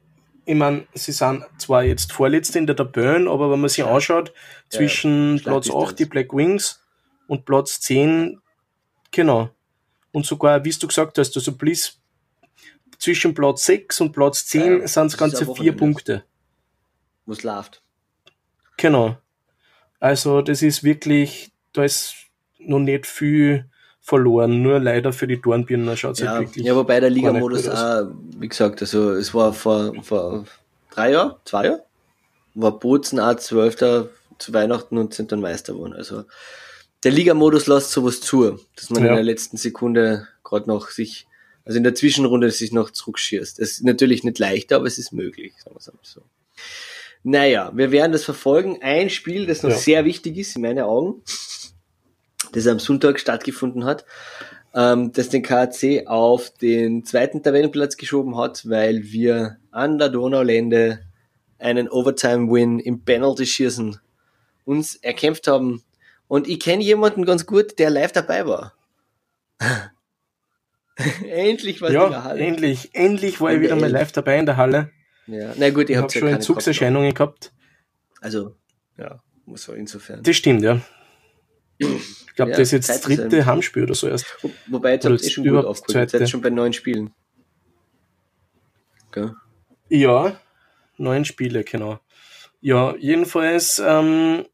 ich 0.50 0.56
meine, 0.56 0.88
sie 0.96 1.12
sind 1.12 1.46
zwar 1.60 1.84
jetzt 1.84 2.12
Vorletzte 2.12 2.58
in 2.58 2.66
der 2.66 2.76
Tabelle, 2.76 3.30
aber 3.30 3.52
wenn 3.52 3.62
man 3.62 3.70
sich 3.70 3.86
anschaut, 3.86 4.34
zwischen 4.70 5.38
ja, 5.38 5.44
Platz 5.44 5.70
8 5.70 6.00
die 6.00 6.06
Black 6.06 6.34
Wings 6.34 6.84
und 7.28 7.46
Platz 7.46 7.80
10, 7.82 8.42
genau. 9.12 9.52
Und 10.12 10.26
sogar, 10.26 10.66
wie 10.66 10.72
du 10.72 10.88
gesagt 10.88 11.20
hast, 11.20 11.38
also 11.38 11.52
bis 11.52 12.02
zwischen 12.98 13.36
Platz 13.36 13.64
6 13.66 14.02
und 14.02 14.12
Platz 14.12 14.48
10 14.48 14.82
ja, 14.82 14.88
sind 14.88 15.06
es 15.06 15.18
ganze 15.18 15.54
vier 15.54 15.78
Punkte. 15.78 16.24
Was 17.28 17.44
läuft. 17.44 17.84
Genau. 18.78 19.18
Also 20.00 20.42
das 20.42 20.64
ist 20.64 20.84
wirklich, 20.84 21.52
da 21.74 21.84
ist 21.84 22.16
noch 22.58 22.80
nicht 22.80 23.06
viel 23.06 23.70
verloren. 24.10 24.62
Nur 24.62 24.80
leider 24.80 25.14
für 25.14 25.28
die 25.28 25.40
Dornbirner 25.40 25.96
schaut 25.96 26.14
es 26.14 26.20
ja, 26.20 26.32
halt 26.32 26.48
wirklich. 26.48 26.66
Ja, 26.66 26.76
wobei 26.76 27.00
der 27.00 27.12
Ligamodus 27.12 27.68
auch, 27.68 28.08
wie 28.38 28.48
gesagt, 28.48 28.82
also 28.82 29.12
es 29.12 29.34
war 29.34 29.54
vor, 29.54 29.94
vor 30.02 30.46
drei 30.90 31.12
Jahren, 31.12 31.36
zwei 31.46 31.66
Jahren, 31.66 31.82
war 32.56 32.78
Bozen 32.80 33.20
auch 33.20 33.36
Zwölfter 33.36 34.10
zu 34.40 34.54
Weihnachten 34.54 34.98
und 34.98 35.14
sind 35.14 35.32
dann 35.32 35.42
Meister 35.42 35.74
geworden. 35.74 35.94
Also 35.94 36.24
der 37.04 37.12
Ligamodus 37.12 37.68
lässt 37.68 37.92
sowas 37.92 38.20
zu, 38.20 38.60
dass 38.76 38.90
man 38.90 39.04
ja. 39.04 39.10
in 39.10 39.16
der 39.16 39.24
letzten 39.24 39.58
Sekunde 39.58 40.28
gerade 40.44 40.68
noch 40.68 40.90
sich, 40.90 41.28
also 41.64 41.78
in 41.78 41.84
der 41.84 41.96
Zwischenrunde 41.96 42.50
sich 42.50 42.72
noch 42.72 42.90
zurückschießt. 42.90 43.60
Das 43.60 43.70
ist 43.70 43.84
natürlich 43.84 44.24
nicht 44.24 44.40
leichter, 44.40 44.78
aber 44.78 44.88
es 44.88 44.98
ist 44.98 45.14
möglich, 45.14 45.54
sagen 45.64 45.76
wir 45.76 45.80
es 45.80 45.88
mal 45.88 46.00
so. 46.02 46.22
Naja, 47.22 47.72
wir 47.76 47.92
werden 47.92 48.12
das 48.14 48.24
verfolgen. 48.24 48.80
Ein 48.82 49.10
Spiel, 49.10 49.46
das 49.46 49.62
noch 49.62 49.72
ja. 49.72 49.78
sehr 49.78 50.06
wichtig 50.06 50.38
ist 50.38 50.56
in 50.56 50.62
meinen 50.62 50.84
Augen, 50.84 51.22
das 52.54 52.68
am 52.68 52.80
Sonntag 52.80 53.20
stattgefunden 53.20 53.86
hat, 53.86 54.06
ähm, 54.74 55.12
das 55.12 55.30
den 55.30 55.44
KAC 55.44 56.08
auf 56.08 56.50
den 56.52 57.04
zweiten 57.06 57.44
Tabellenplatz 57.44 57.98
geschoben 57.98 58.38
hat, 58.38 58.68
weil 58.70 59.04
wir 59.04 59.58
an 59.72 59.98
der 59.98 60.10
Donaulände 60.10 61.00
einen 61.58 61.90
Overtime-Win 61.90 62.80
im 62.80 63.04
Penalty-Schießen 63.04 64.00
uns 64.66 64.96
erkämpft 64.96 65.48
haben. 65.48 65.84
Und 66.28 66.48
ich 66.48 66.60
kenne 66.60 66.84
jemanden 66.84 67.26
ganz 67.26 67.46
gut, 67.46 67.80
der 67.80 67.90
live 67.90 68.12
dabei 68.12 68.46
war. 68.46 68.74
endlich 71.24 71.82
war 71.82 71.92
ja, 71.92 72.06
in 72.06 72.12
der 72.12 72.24
Halle. 72.24 72.40
Endlich, 72.40 72.90
endlich 72.94 73.42
war 73.42 73.54
ich 73.54 73.62
wieder 73.62 73.76
mal 73.76 73.90
live 73.90 74.12
dabei 74.12 74.38
in 74.38 74.46
der 74.46 74.58
Halle. 74.58 74.92
Ja, 75.28 75.54
na 75.58 75.70
gut, 75.70 75.86
ich, 75.86 75.92
ich 75.92 75.98
habe 75.98 76.12
schon 76.12 76.28
Entzugserscheinungen 76.28 77.14
gehabt. 77.14 77.52
Also, 78.22 78.56
ja, 78.98 79.22
muss 79.46 79.64
so 79.64 79.74
insofern. 79.74 80.24
Das 80.24 80.36
stimmt, 80.36 80.62
ja. 80.62 80.82
Ich 81.80 82.36
glaube, 82.36 82.52
ja, 82.52 82.58
das 82.58 82.68
ist 82.68 82.72
jetzt 82.72 82.90
das 82.90 83.02
dritte 83.02 83.46
Heimspiel 83.46 83.84
oder 83.84 83.96
so 83.96 84.08
erst. 84.08 84.26
Wo, 84.42 84.52
wobei, 84.68 84.94
jetzt 84.94 85.06
habt 85.06 85.22
ihr 85.22 85.28
eh 85.28 85.30
schon 85.30 85.48
gut 85.48 85.66
aufgeholt. 85.66 86.12
Jetzt 86.12 86.30
schon 86.30 86.42
bei 86.42 86.50
neun 86.50 86.74
Spielen. 86.74 87.14
Okay. 89.08 89.32
Ja, 89.88 90.40
neun 90.98 91.26
Spiele, 91.26 91.64
genau. 91.64 92.00
Ja, 92.62 92.96
jedenfalls, 92.98 93.82
ähm, 93.84 94.46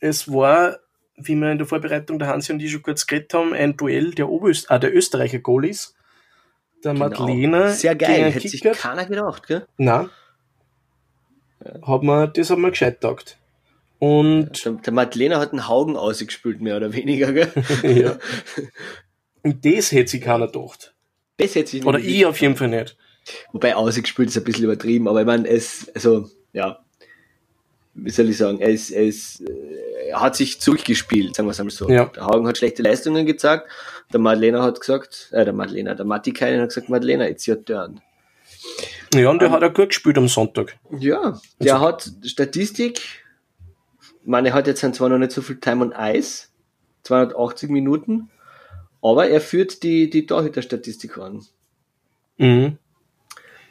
es 0.00 0.30
war, 0.30 0.78
wie 1.16 1.36
wir 1.36 1.52
in 1.52 1.58
der 1.58 1.66
Vorbereitung 1.66 2.18
der 2.18 2.28
Hansi 2.28 2.52
und 2.52 2.60
ich 2.60 2.72
schon 2.72 2.82
kurz 2.82 3.06
geredet 3.06 3.32
haben, 3.32 3.54
ein 3.54 3.76
Duell 3.76 4.10
der, 4.10 4.28
Oberöst 4.28 4.70
ah, 4.70 4.78
der 4.78 4.94
Österreicher 4.94 5.38
Goalies. 5.38 5.94
Der 6.84 6.94
genau. 6.94 7.08
Madlena. 7.08 7.68
Sehr 7.68 7.94
geil, 7.94 8.32
hätte 8.32 8.48
sich 8.48 8.60
keiner 8.60 9.06
gedacht, 9.06 9.46
gell? 9.46 9.66
Nein. 9.76 10.10
Ja. 11.64 11.86
Hat 11.86 12.02
man, 12.02 12.32
das 12.32 12.50
hat 12.50 12.58
man 12.58 12.72
gescheit 12.72 13.00
gedacht. 13.00 13.38
Und 14.02 14.64
der, 14.64 14.72
der 14.72 14.92
Madeleine 14.92 15.38
hat 15.38 15.52
einen 15.52 15.68
Haugen 15.68 15.96
ausgespielt, 15.96 16.60
mehr 16.60 16.76
oder 16.76 16.92
weniger, 16.92 17.32
gell? 17.32 17.52
ja. 17.84 18.18
Und 19.44 19.64
das 19.64 19.92
hätte 19.92 20.10
sich 20.10 20.22
keiner 20.22 20.48
gedacht. 20.48 20.92
Das 21.36 21.54
hätte 21.54 21.70
sich 21.70 21.86
Oder 21.86 22.00
ich 22.00 22.26
auf 22.26 22.40
jeden 22.40 22.56
Fall 22.56 22.66
nicht. 22.66 22.96
Wobei 23.52 23.76
ausgespielt 23.76 24.30
ist 24.30 24.36
ein 24.36 24.42
bisschen 24.42 24.64
übertrieben, 24.64 25.06
aber 25.06 25.20
ich 25.20 25.26
meine, 25.26 25.46
es, 25.48 25.88
also, 25.94 26.28
ja, 26.52 26.80
wie 27.94 28.10
soll 28.10 28.28
ich 28.28 28.38
sagen, 28.38 28.60
es, 28.60 28.90
es 28.90 29.40
er 30.08 30.20
hat 30.20 30.34
sich 30.34 30.60
zurückgespielt, 30.60 31.36
sagen 31.36 31.46
wir 31.46 31.52
es 31.52 31.60
einmal 31.60 31.70
so. 31.70 31.88
Ja. 31.88 32.06
Der 32.06 32.26
Haugen 32.26 32.48
hat 32.48 32.58
schlechte 32.58 32.82
Leistungen 32.82 33.24
gezeigt, 33.24 33.68
der 34.12 34.18
Madeleine 34.18 34.64
hat 34.64 34.80
gesagt, 34.80 35.28
äh, 35.30 35.44
der 35.44 35.54
Madeleine, 35.54 35.94
der 35.94 36.06
Matti 36.06 36.32
Keinen 36.32 36.60
hat 36.60 36.70
gesagt, 36.70 36.88
Madeleine, 36.88 37.30
it's 37.30 37.46
your 37.46 37.64
turn. 37.64 38.00
Ja, 39.14 39.30
und 39.30 39.40
der 39.40 39.48
um, 39.48 39.54
hat 39.54 39.62
auch 39.62 39.72
gut 39.72 39.90
gespielt 39.90 40.18
am 40.18 40.26
Sonntag. 40.26 40.76
Ja, 40.98 41.40
der 41.60 41.74
also, 41.74 41.86
hat 41.86 42.10
Statistik, 42.24 43.21
meine, 44.24 44.48
er 44.48 44.54
hat 44.54 44.66
jetzt 44.66 44.80
zwar 44.94 45.08
noch 45.08 45.18
nicht 45.18 45.32
so 45.32 45.42
viel 45.42 45.58
Time 45.60 45.84
on 45.84 45.94
Ice, 45.96 46.48
280 47.04 47.70
Minuten, 47.70 48.30
aber 49.02 49.28
er 49.28 49.40
führt 49.40 49.82
die, 49.82 50.10
die 50.10 50.26
Torhüterstatistik 50.26 51.18
an. 51.18 51.44
Mhm. 52.38 52.78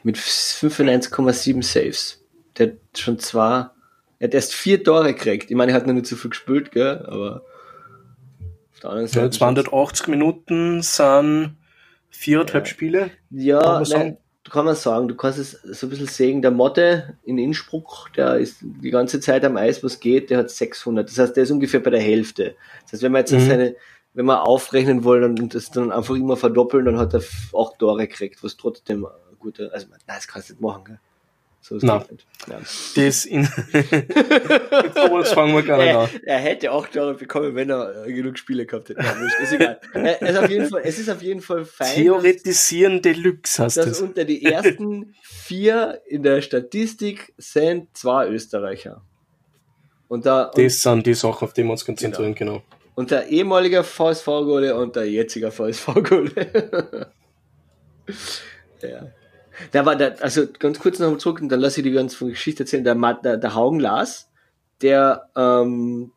Mit 0.02 0.16
95,7 0.16 1.62
Saves. 1.62 2.24
Der 2.58 2.68
hat 2.68 2.98
schon 2.98 3.18
zwei, 3.18 3.70
er 4.18 4.28
hat 4.28 4.34
erst 4.34 4.54
vier 4.54 4.82
Tore 4.84 5.14
gekriegt. 5.14 5.50
Ich 5.50 5.56
meine, 5.56 5.72
er 5.72 5.76
hat 5.76 5.86
noch 5.86 5.94
nicht 5.94 6.06
so 6.06 6.16
viel 6.16 6.30
gespielt, 6.30 6.72
gell, 6.72 7.04
aber 7.06 7.42
auf 8.72 8.80
der 8.80 8.90
anderen 8.90 9.08
Seite. 9.08 9.26
Ja, 9.26 9.30
280 9.30 10.08
Minuten 10.08 10.82
sind 10.82 11.56
viereinhalb 12.10 12.66
ja. 12.66 12.70
Spiele. 12.70 13.10
Ja, 13.30 13.82
nein, 13.88 14.18
kann 14.52 14.66
man 14.66 14.76
sagen, 14.76 15.08
du 15.08 15.14
kannst 15.14 15.38
es 15.38 15.52
so 15.52 15.86
ein 15.86 15.90
bisschen 15.90 16.08
sehen, 16.08 16.42
der 16.42 16.50
Motte 16.50 17.16
in 17.24 17.38
Innsbruck, 17.38 18.10
der 18.14 18.36
ist 18.36 18.58
die 18.60 18.90
ganze 18.90 19.18
Zeit 19.18 19.46
am 19.46 19.56
Eis, 19.56 19.82
was 19.82 19.98
geht, 19.98 20.28
der 20.28 20.38
hat 20.38 20.50
600. 20.50 21.08
Das 21.08 21.18
heißt, 21.18 21.34
der 21.34 21.44
ist 21.44 21.50
ungefähr 21.50 21.80
bei 21.80 21.88
der 21.88 22.02
Hälfte. 22.02 22.54
Das 22.82 22.92
heißt, 22.92 23.02
wenn 23.02 23.12
wir 23.12 23.20
jetzt 23.20 23.32
mhm. 23.32 23.48
seine, 23.48 23.76
wenn 24.12 24.26
wir 24.26 24.46
aufrechnen 24.46 25.04
wollen 25.04 25.38
und 25.40 25.54
das 25.54 25.70
dann 25.70 25.90
einfach 25.90 26.14
immer 26.14 26.36
verdoppeln, 26.36 26.84
dann 26.84 26.98
hat 26.98 27.14
er 27.14 27.22
acht 27.58 27.78
Tore 27.78 28.06
gekriegt, 28.06 28.44
was 28.44 28.58
trotzdem 28.58 29.06
gute, 29.38 29.72
also 29.72 29.86
nein, 29.88 30.00
das 30.06 30.28
kannst 30.28 30.50
du 30.50 30.52
nicht 30.52 30.60
machen, 30.60 30.84
gell? 30.84 31.00
So 31.62 31.76
ist 31.76 31.84
Nein. 31.84 32.02
Ja. 32.48 32.58
Das 32.96 33.24
in. 33.24 33.42
Jetzt 33.72 35.32
fangen 35.32 35.54
wir 35.54 35.62
gar 35.62 35.78
nicht 35.78 35.94
an. 35.94 36.08
Er 36.24 36.38
hätte 36.38 36.72
auch 36.72 36.88
Tore 36.88 37.14
bekommen, 37.14 37.54
wenn 37.54 37.70
er 37.70 38.04
äh, 38.04 38.12
genug 38.12 38.36
Spiele 38.36 38.66
gehabt 38.66 38.88
hätte. 38.88 39.00
Ja, 39.00 39.12
ist 39.40 39.52
egal. 39.52 39.80
Es 39.94 40.20
ist 40.30 40.36
auf 40.38 40.50
jeden 40.50 40.68
Fall, 40.68 40.80
es 40.84 40.98
ist 40.98 41.08
auf 41.08 41.22
jeden 41.22 41.40
Fall 41.40 41.64
fein. 41.64 41.94
Theoretisieren 41.94 43.00
dass, 43.00 43.12
Deluxe 43.12 43.62
hast 43.62 43.76
du. 43.76 43.84
Dass 43.84 44.00
unter 44.00 44.24
die 44.24 44.44
ersten 44.44 45.14
vier 45.22 46.02
in 46.08 46.24
der 46.24 46.42
Statistik 46.42 47.32
sind 47.38 47.96
zwei 47.96 48.26
Österreicher. 48.26 49.02
Und 50.08 50.26
da, 50.26 50.46
und 50.46 50.58
das 50.58 50.82
sind 50.82 51.06
die 51.06 51.14
Sachen, 51.14 51.44
auf 51.44 51.52
die 51.52 51.62
wir 51.62 51.70
uns 51.70 51.84
konzentrieren, 51.84 52.34
genau. 52.34 52.54
genau. 52.54 52.64
Und 52.96 53.12
der 53.12 53.28
ehemalige 53.28 53.84
VSV-Gole 53.84 54.74
und 54.74 54.96
der 54.96 55.08
jetzige 55.08 55.52
VSV-Gole. 55.52 57.06
ja. 58.82 59.12
Da 59.70 59.84
war 59.86 59.96
der, 59.96 60.22
also 60.22 60.46
ganz 60.58 60.78
kurz 60.78 60.98
noch 60.98 61.16
zurück 61.18 61.40
und 61.40 61.48
dann 61.48 61.60
lasse 61.60 61.80
ich 61.80 61.84
die 61.84 61.92
ganze 61.92 62.26
Geschichte 62.26 62.62
erzählen. 62.62 62.84
Der, 62.84 62.94
der, 62.94 63.36
der 63.36 63.54
Haugen 63.54 63.80
Lars, 63.80 64.30
der, 64.80 65.28
ähm, 65.36 66.12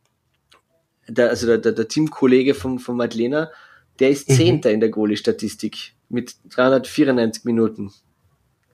der, 1.07 1.29
also 1.29 1.47
der, 1.47 1.57
der, 1.57 1.71
der 1.71 1.87
Teamkollege 1.87 2.53
von, 2.53 2.79
von 2.79 2.97
Madlena, 2.97 3.51
der 3.99 4.09
ist 4.09 4.29
mhm. 4.29 4.33
Zehnter 4.33 4.71
in 4.71 4.79
der 4.79 4.89
Goalie-Statistik 4.89 5.93
mit 6.09 6.35
394 6.49 7.45
Minuten. 7.45 7.93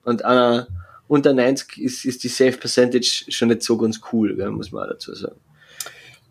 Und 0.04 0.24
einer 0.24 0.68
unter 1.08 1.32
90 1.32 1.78
ist, 1.78 2.04
ist 2.04 2.24
die 2.24 2.28
Safe 2.28 2.56
Percentage 2.56 3.24
schon 3.28 3.48
nicht 3.48 3.62
so 3.62 3.76
ganz 3.76 4.00
cool, 4.12 4.34
gell, 4.34 4.50
muss 4.50 4.72
man 4.72 4.84
auch 4.84 4.92
dazu 4.92 5.14
sagen. 5.14 5.36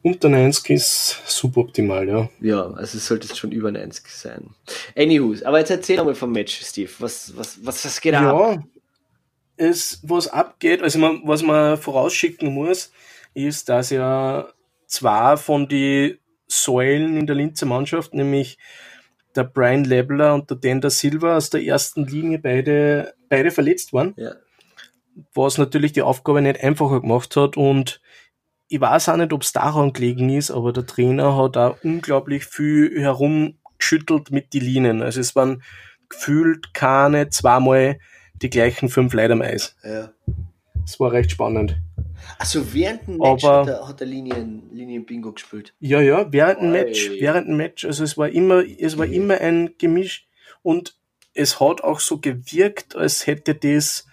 Unter 0.03 0.29
90 0.29 0.69
ist 0.71 1.21
suboptimal, 1.27 2.07
ja. 2.07 2.29
Ja, 2.39 2.63
also 2.71 2.97
es 2.97 3.05
sollte 3.05 3.33
schon 3.35 3.51
über 3.51 3.71
90 3.71 4.07
sein. 4.07 4.49
Anywho, 4.97 5.35
aber 5.45 5.59
jetzt 5.59 5.69
erzähl 5.69 5.97
nochmal 5.97 6.15
vom 6.15 6.31
Match, 6.31 6.59
Steve. 6.61 6.89
Was, 6.99 7.35
was, 7.37 7.63
was, 7.63 7.85
was 7.85 8.01
geht 8.01 8.13
ja, 8.13 8.31
ab? 8.31 8.63
Es, 9.57 9.99
was 10.01 10.27
abgeht, 10.27 10.81
also 10.81 10.97
man, 10.97 11.21
was 11.23 11.43
man 11.43 11.77
vorausschicken 11.77 12.51
muss, 12.51 12.91
ist, 13.35 13.69
dass 13.69 13.91
ja 13.91 14.49
zwei 14.87 15.37
von 15.37 15.67
den 15.67 16.17
Säulen 16.47 17.17
in 17.17 17.27
der 17.27 17.35
Linzer 17.35 17.67
Mannschaft, 17.67 18.13
nämlich 18.13 18.57
der 19.35 19.43
Brian 19.43 19.83
Lebler 19.83 20.33
und 20.33 20.49
der 20.49 20.57
Dender 20.57 20.89
Silva 20.89 21.37
aus 21.37 21.49
der 21.49 21.63
ersten 21.63 22.05
Linie 22.05 22.39
beide, 22.39 23.13
beide 23.29 23.51
verletzt 23.51 23.93
waren. 23.93 24.13
Ja. 24.17 24.33
Was 25.33 25.57
natürlich 25.57 25.91
die 25.93 26.01
Aufgabe 26.01 26.41
nicht 26.41 26.63
einfacher 26.63 27.01
gemacht 27.01 27.35
hat 27.35 27.55
und 27.55 28.00
ich 28.71 28.79
weiß 28.79 29.10
auch 29.10 29.17
nicht, 29.17 29.34
ob 29.34 29.41
es 29.41 29.51
daran 29.51 29.91
gelegen 29.91 30.29
ist, 30.29 30.49
aber 30.49 30.71
der 30.71 30.86
Trainer 30.86 31.36
hat 31.36 31.57
da 31.57 31.75
unglaublich 31.84 32.45
viel 32.45 33.01
herumgeschüttelt 33.01 34.31
mit 34.31 34.53
die 34.53 34.62
Linien. 34.62 35.01
Also 35.01 35.19
es 35.19 35.36
waren 35.36 35.62
gefühlt 36.07 36.73
keine 36.73 37.27
zweimal 37.27 37.99
die 38.41 38.49
gleichen 38.49 38.88
fünf 38.88 39.13
Leute 39.13 39.34
am 39.34 39.41
Eis. 39.41 39.75
Ja. 39.84 40.12
Es 40.86 41.01
war 41.01 41.12
recht 41.12 41.31
spannend. 41.31 41.75
Also 42.39 42.73
während 42.73 43.07
dem 43.07 43.17
Match 43.17 43.43
aber, 43.43 43.60
hat 43.60 43.67
er, 43.67 43.88
hat 43.89 44.01
er 44.01 44.07
Linien, 44.07 44.63
Linien 44.71 45.05
Bingo 45.05 45.34
gespielt. 45.34 45.73
Ja, 45.81 45.99
ja, 45.99 46.31
während 46.31 46.62
dem 46.62 46.71
Match, 46.71 47.10
während 47.19 47.49
dem 47.49 47.57
Match. 47.57 47.84
Also 47.84 48.05
es 48.05 48.17
war 48.17 48.29
immer, 48.29 48.63
es 48.79 48.97
war 48.97 49.05
immer 49.05 49.41
ein 49.41 49.71
Gemisch 49.79 50.29
und 50.62 50.97
es 51.34 51.60
hat 51.60 51.84
auch 51.84 51.99
so 51.99 52.19
gewirkt, 52.19 52.95
als 52.95 53.27
hätte 53.27 53.53
das 53.53 54.07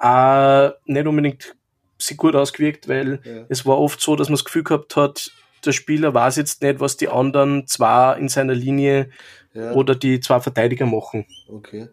äh, 0.00 0.70
nicht 0.86 1.06
unbedingt 1.06 1.54
sich 1.98 2.16
gut 2.16 2.34
ausgewirkt, 2.34 2.88
weil 2.88 3.20
ja. 3.24 3.44
es 3.48 3.64
war 3.66 3.78
oft 3.78 4.00
so, 4.00 4.16
dass 4.16 4.28
man 4.28 4.34
das 4.34 4.44
Gefühl 4.44 4.64
gehabt 4.64 4.96
hat, 4.96 5.30
der 5.64 5.72
Spieler 5.72 6.12
weiß 6.12 6.36
jetzt 6.36 6.62
nicht, 6.62 6.80
was 6.80 6.96
die 6.96 7.08
anderen 7.08 7.66
zwei 7.66 8.16
in 8.18 8.28
seiner 8.28 8.54
Linie 8.54 9.10
ja. 9.54 9.72
oder 9.72 9.94
die 9.94 10.20
zwei 10.20 10.40
Verteidiger 10.40 10.86
machen. 10.86 11.26
Okay. 11.48 11.88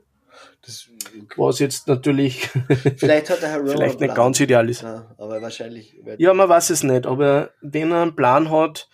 Das, 0.64 0.88
okay. 1.06 1.26
Was 1.38 1.60
jetzt 1.60 1.88
natürlich 1.88 2.50
vielleicht 2.98 3.30
hat 3.30 3.42
der 3.42 3.50
Herr 3.50 3.66
vielleicht 3.66 4.00
nicht 4.00 4.14
ganz 4.14 4.40
ideal 4.40 4.70
ist. 4.70 4.84
Ja, 4.84 5.14
aber 5.18 5.42
wahrscheinlich. 5.42 5.96
Ja, 6.18 6.34
man 6.34 6.50
weiß 6.50 6.70
es 6.70 6.84
nicht, 6.84 7.06
aber 7.06 7.52
wenn 7.62 7.92
er 7.92 8.04
einen 8.04 8.16
Plan 8.16 8.52
hat, 8.52 8.88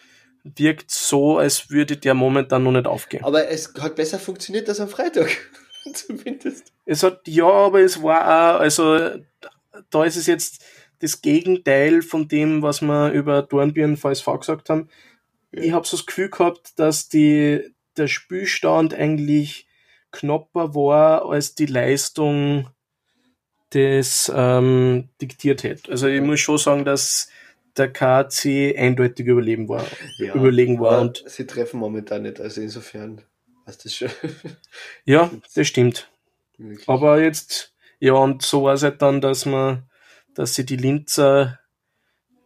wirkt 0.43 0.91
so, 0.91 1.39
als 1.39 1.69
würde 1.69 1.97
der 1.97 2.13
momentan 2.13 2.63
noch 2.63 2.71
nicht 2.71 2.87
aufgehen. 2.87 3.23
Aber 3.23 3.49
es 3.49 3.73
hat 3.79 3.95
besser 3.95 4.19
funktioniert 4.19 4.69
als 4.69 4.79
am 4.79 4.87
Freitag. 4.87 5.29
Zumindest. 5.93 6.71
Es 6.85 7.03
hat, 7.03 7.27
ja, 7.27 7.49
aber 7.49 7.81
es 7.81 8.01
war 8.01 8.21
auch, 8.55 8.59
also 8.61 9.19
da 9.89 10.03
ist 10.05 10.15
es 10.15 10.25
jetzt, 10.25 10.63
das 10.99 11.21
Gegenteil 11.21 12.01
von 12.01 12.27
dem, 12.27 12.61
was 12.61 12.81
wir 12.81 13.11
über 13.11 13.41
Dornbirn 13.41 13.97
VSV 13.97 14.25
gesagt 14.39 14.69
haben. 14.69 14.89
Ja. 15.51 15.61
Ich 15.63 15.71
habe 15.71 15.87
so 15.87 15.97
das 15.97 16.05
Gefühl 16.05 16.29
gehabt, 16.29 16.79
dass 16.79 17.09
die, 17.09 17.73
der 17.97 18.07
Spielstand 18.07 18.93
eigentlich 18.93 19.67
knapper 20.11 20.73
war, 20.73 21.29
als 21.29 21.55
die 21.55 21.65
Leistung 21.65 22.69
das 23.71 24.31
ähm, 24.33 25.09
diktiert 25.21 25.63
hätte. 25.63 25.91
Also 25.91 26.07
ich 26.07 26.21
muss 26.21 26.39
schon 26.39 26.57
sagen, 26.57 26.85
dass 26.85 27.29
der 27.75 27.91
KC 27.91 28.75
eindeutig 28.77 29.27
überleben 29.27 29.69
war, 29.69 29.85
ja, 30.17 30.33
überlegen 30.33 30.79
war. 30.79 31.01
Und 31.01 31.23
sie 31.27 31.45
treffen 31.45 31.79
momentan 31.79 32.23
nicht, 32.23 32.39
also 32.39 32.61
insofern 32.61 33.21
hast 33.65 33.85
das 33.85 33.95
schon. 33.95 34.09
ja, 35.05 35.29
das 35.53 35.67
stimmt. 35.67 36.09
Wirklich. 36.57 36.89
Aber 36.89 37.21
jetzt, 37.21 37.73
ja, 37.99 38.13
und 38.13 38.41
so 38.41 38.63
war 38.63 38.73
es 38.73 38.83
halt 38.83 39.01
dann, 39.01 39.21
dass 39.21 39.45
man 39.45 39.83
dass 40.37 40.53
sie 40.53 40.67
die 40.67 40.75
Linzer 40.75 41.59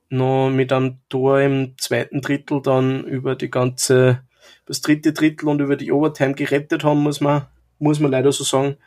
noch 0.08 0.50
mit 0.50 0.72
einem 0.72 1.00
Tor 1.10 1.42
im 1.42 1.76
zweiten 1.78 2.22
Drittel 2.22 2.62
dann 2.62 3.04
über 3.04 3.36
die 3.36 3.52
ganze, 3.52 4.24
das 4.66 4.80
dritte 4.80 5.12
Drittel 5.12 5.50
und 5.50 5.60
über 5.60 5.76
die 5.76 5.92
Overtime 5.92 6.34
gerettet 6.34 6.86
haben, 6.86 7.04
muss 7.04 7.20
man, 7.20 7.48
muss 7.80 8.00
man 8.00 8.12
leider 8.12 8.32
so 8.32 8.46
sagen. 8.46 8.78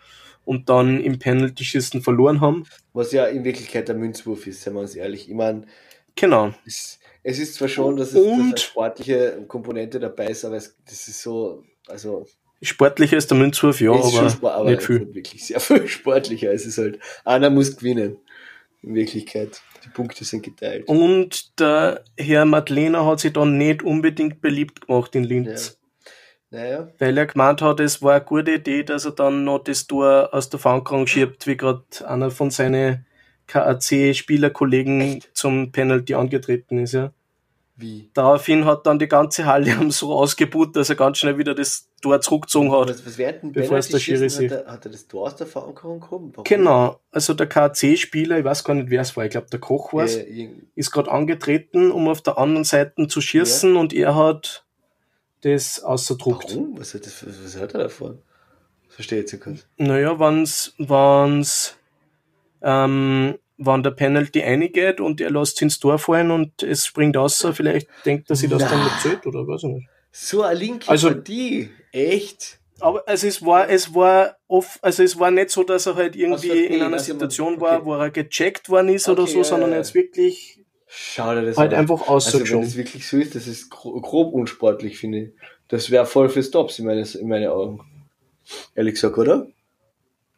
Und 0.46 0.70
dann 0.70 1.00
im 1.00 1.18
Penalty-Schießen 1.18 2.00
verloren 2.00 2.40
haben. 2.40 2.64
Was 2.94 3.12
ja 3.12 3.26
in 3.26 3.44
Wirklichkeit 3.44 3.88
der 3.88 3.94
Münzwurf 3.94 4.46
ist, 4.46 4.62
seien 4.62 4.72
wir 4.72 4.80
uns 4.80 4.94
ehrlich. 4.94 5.28
Ich 5.28 5.34
meine, 5.34 5.66
genau. 6.14 6.54
Es, 6.66 6.98
es, 7.22 7.38
ist 7.38 7.54
zwar 7.56 7.68
schon, 7.68 7.96
dass 7.96 8.08
es 8.08 8.14
dass 8.14 8.32
eine 8.32 8.56
sportliche 8.56 9.44
Komponente 9.48 10.00
dabei 10.00 10.28
ist, 10.28 10.46
aber 10.46 10.56
es, 10.56 10.76
das 10.86 11.08
ist 11.08 11.20
so, 11.20 11.62
also 11.88 12.26
Sportlicher 12.62 13.18
ist 13.18 13.30
der 13.30 13.36
Münzwurf, 13.36 13.82
ja, 13.82 13.92
aber, 13.92 14.30
Sport, 14.30 14.54
aber 14.54 14.70
nicht 14.70 14.82
viel. 14.82 15.14
Wirklich 15.14 15.46
sehr 15.46 15.60
viel 15.60 15.86
sportlicher. 15.88 16.52
Es 16.52 16.64
ist 16.64 16.78
halt, 16.78 16.98
einer 17.26 17.50
muss 17.50 17.76
gewinnen 17.76 18.16
in 18.86 18.94
Wirklichkeit. 18.94 19.62
Die 19.84 19.88
Punkte 19.90 20.24
sind 20.24 20.42
geteilt. 20.42 20.88
Und 20.88 21.58
der 21.58 22.04
Herr 22.18 22.44
Madlener 22.44 23.06
hat 23.06 23.20
sich 23.20 23.32
dann 23.32 23.58
nicht 23.58 23.82
unbedingt 23.82 24.40
beliebt 24.40 24.86
gemacht 24.86 25.14
in 25.14 25.24
Linz. 25.24 25.78
Ja. 26.50 26.60
Naja. 26.60 26.88
Weil 26.98 27.18
er 27.18 27.26
gemeint 27.26 27.62
hat, 27.62 27.80
es 27.80 28.00
war 28.00 28.14
eine 28.14 28.24
gute 28.24 28.52
Idee, 28.52 28.84
dass 28.84 29.04
er 29.04 29.10
dann 29.10 29.44
noch 29.44 29.64
das 29.64 29.86
Tor 29.86 30.28
aus 30.32 30.50
der 30.50 30.60
Fangrang 30.60 31.06
schiebt, 31.06 31.46
wie 31.46 31.56
gerade 31.56 31.82
einer 32.06 32.30
von 32.30 32.50
seinen 32.50 33.06
KAC-Spielerkollegen 33.48 35.20
zum 35.32 35.72
Penalty 35.72 36.14
angetreten 36.14 36.78
ist, 36.78 36.92
ja. 36.92 37.12
Wie? 37.76 38.08
Daraufhin 38.14 38.66
hat 38.66 38.86
dann 38.86 39.00
die 39.00 39.08
ganze 39.08 39.46
Halle 39.46 39.74
so 39.90 40.14
ausgebucht, 40.14 40.76
dass 40.76 40.90
er 40.90 40.96
ganz 40.96 41.18
schnell 41.18 41.38
wieder 41.38 41.54
das 41.54 41.88
Tor 42.00 42.20
zurückgezogen 42.20 42.70
hat. 42.70 42.88
Was, 42.88 43.04
was 43.04 43.18
werden 43.18 43.52
bevor 43.52 43.78
es 43.78 43.88
der 43.88 43.98
Schiri 43.98 44.28
hat, 44.28 44.40
er, 44.40 44.66
hat 44.66 44.86
er 44.86 44.92
das 44.92 45.08
Tor 45.08 45.26
aus 45.26 45.36
der 45.36 45.48
Verankerung 45.48 46.00
gekommen? 46.00 46.32
Genau. 46.44 47.00
Also 47.10 47.34
der 47.34 47.48
KC-Spieler, 47.48 48.38
ich 48.38 48.44
weiß 48.44 48.62
gar 48.62 48.74
nicht, 48.74 48.90
wer 48.90 49.02
es 49.02 49.16
war, 49.16 49.24
ich 49.24 49.30
glaube 49.30 49.48
der 49.50 49.58
Koch 49.58 49.92
war 49.92 50.04
es, 50.04 50.16
ja, 50.16 50.48
ist 50.76 50.92
gerade 50.92 51.10
angetreten, 51.10 51.90
um 51.90 52.08
auf 52.08 52.22
der 52.22 52.38
anderen 52.38 52.64
Seite 52.64 53.08
zu 53.08 53.20
schießen 53.20 53.74
ja. 53.74 53.80
und 53.80 53.92
er 53.92 54.14
hat 54.14 54.64
das 55.40 55.82
ausgedruckt. 55.82 56.50
Warum? 56.50 56.78
Was 56.78 56.94
hat, 56.94 57.06
das, 57.06 57.24
was 57.26 57.60
hat 57.60 57.74
er 57.74 57.84
davon? 57.84 58.18
Das 58.86 58.94
verstehe 58.94 59.22
ich 59.22 59.32
jetzt 59.32 59.46
nicht. 59.46 59.66
Naja, 59.78 60.18
wenn's, 60.20 60.74
wenn's, 60.78 61.76
ähm, 62.62 63.34
wenn 63.56 63.82
der 63.82 63.92
Penalty 63.92 64.42
eingeht 64.42 65.00
und 65.00 65.20
er 65.20 65.30
lässt 65.30 65.62
ins 65.62 65.78
Tor 65.78 65.98
fallen 65.98 66.30
und 66.30 66.62
es 66.62 66.86
springt 66.86 67.16
aus, 67.16 67.46
vielleicht 67.52 67.88
denkt 68.04 68.30
er 68.30 68.36
sich 68.36 68.50
das 68.50 68.62
Na. 68.62 68.68
dann 68.68 68.84
nicht 68.84 69.00
zählt 69.00 69.26
oder 69.26 69.46
weiß 69.46 69.62
ich 69.64 69.70
nicht. 69.70 69.88
So 70.10 70.42
eine 70.42 70.58
linke 70.58 70.88
also, 70.88 71.08
Partie, 71.08 71.70
echt? 71.92 72.58
Aber 72.80 73.06
also 73.06 73.26
es 73.26 73.44
war, 73.44 73.68
es 73.68 73.94
war 73.94 74.36
oft, 74.48 74.82
also 74.82 75.02
es 75.02 75.18
war 75.18 75.30
nicht 75.30 75.50
so, 75.50 75.62
dass 75.62 75.86
er 75.86 75.94
halt 75.94 76.16
irgendwie 76.16 76.50
also, 76.50 76.64
okay, 76.64 76.76
in 76.76 76.82
einer 76.82 76.98
Situation 76.98 77.60
war, 77.60 77.78
okay. 77.78 77.86
wo 77.86 77.94
er 77.94 78.10
gecheckt 78.10 78.68
worden 78.68 78.88
ist 78.88 79.08
okay, 79.08 79.20
oder 79.20 79.30
so, 79.30 79.38
ja, 79.38 79.44
sondern 79.44 79.70
ja. 79.70 79.76
jetzt 79.76 79.94
wirklich 79.94 80.60
Schau 80.86 81.34
dir 81.34 81.42
das 81.42 81.56
halt 81.56 81.72
an. 81.72 81.80
einfach 81.80 82.06
ausgeschaut. 82.06 82.40
Also 82.42 82.54
wenn 82.54 82.62
das 82.62 82.76
wirklich 82.76 83.08
so 83.08 83.16
ist, 83.16 83.34
das 83.34 83.46
ist 83.46 83.70
grob 83.70 84.32
unsportlich, 84.32 84.98
finde 84.98 85.18
ich. 85.18 85.30
Das 85.68 85.90
wäre 85.90 86.06
voll 86.06 86.28
für 86.28 86.42
Stops 86.42 86.78
in 86.78 86.86
meine, 86.86 87.02
in 87.02 87.28
meine 87.28 87.52
Augen. 87.52 87.80
Ehrlich 88.74 88.94
gesagt, 88.94 89.18
oder? 89.18 89.48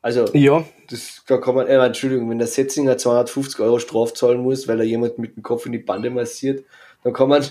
Also, 0.02 0.26
ja. 0.34 0.64
das, 0.88 1.22
da 1.26 1.38
kann 1.38 1.54
man, 1.56 1.66
äh, 1.66 1.84
Entschuldigung, 1.84 2.30
wenn 2.30 2.38
der 2.38 2.46
Setzinger 2.46 2.96
250 2.96 3.60
Euro 3.60 3.78
Straf 3.78 4.14
zahlen 4.14 4.40
muss, 4.40 4.68
weil 4.68 4.78
er 4.78 4.86
jemand 4.86 5.18
mit 5.18 5.36
dem 5.36 5.42
Kopf 5.42 5.66
in 5.66 5.72
die 5.72 5.78
Bande 5.78 6.10
massiert, 6.10 6.64
dann 7.02 7.12
kann 7.12 7.28
man, 7.28 7.44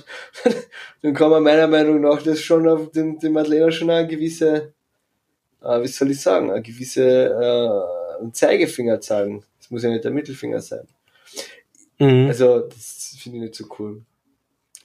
dann 1.01 1.13
kann 1.13 1.31
man 1.31 1.43
meiner 1.43 1.67
Meinung 1.67 2.01
nach 2.01 2.21
das 2.21 2.41
schon 2.41 2.67
auf 2.67 2.91
dem, 2.91 3.19
dem 3.19 3.33
Madeleine 3.33 3.71
schon 3.71 3.89
eine 3.89 4.07
gewisse, 4.07 4.73
äh, 5.61 5.81
wie 5.81 5.87
soll 5.87 6.11
ich 6.11 6.21
sagen, 6.21 6.51
eine 6.51 6.61
gewisse, 6.61 7.03
äh, 7.03 8.31
Zeigefinger 8.31 9.01
zeigen. 9.01 9.43
Das 9.59 9.71
muss 9.71 9.83
ja 9.83 9.89
nicht 9.89 10.03
der 10.03 10.11
Mittelfinger 10.11 10.61
sein. 10.61 10.87
Mhm. 11.99 12.27
Also, 12.27 12.61
das 12.61 13.17
finde 13.19 13.37
ich 13.37 13.43
nicht 13.43 13.55
so 13.55 13.65
cool. 13.79 14.01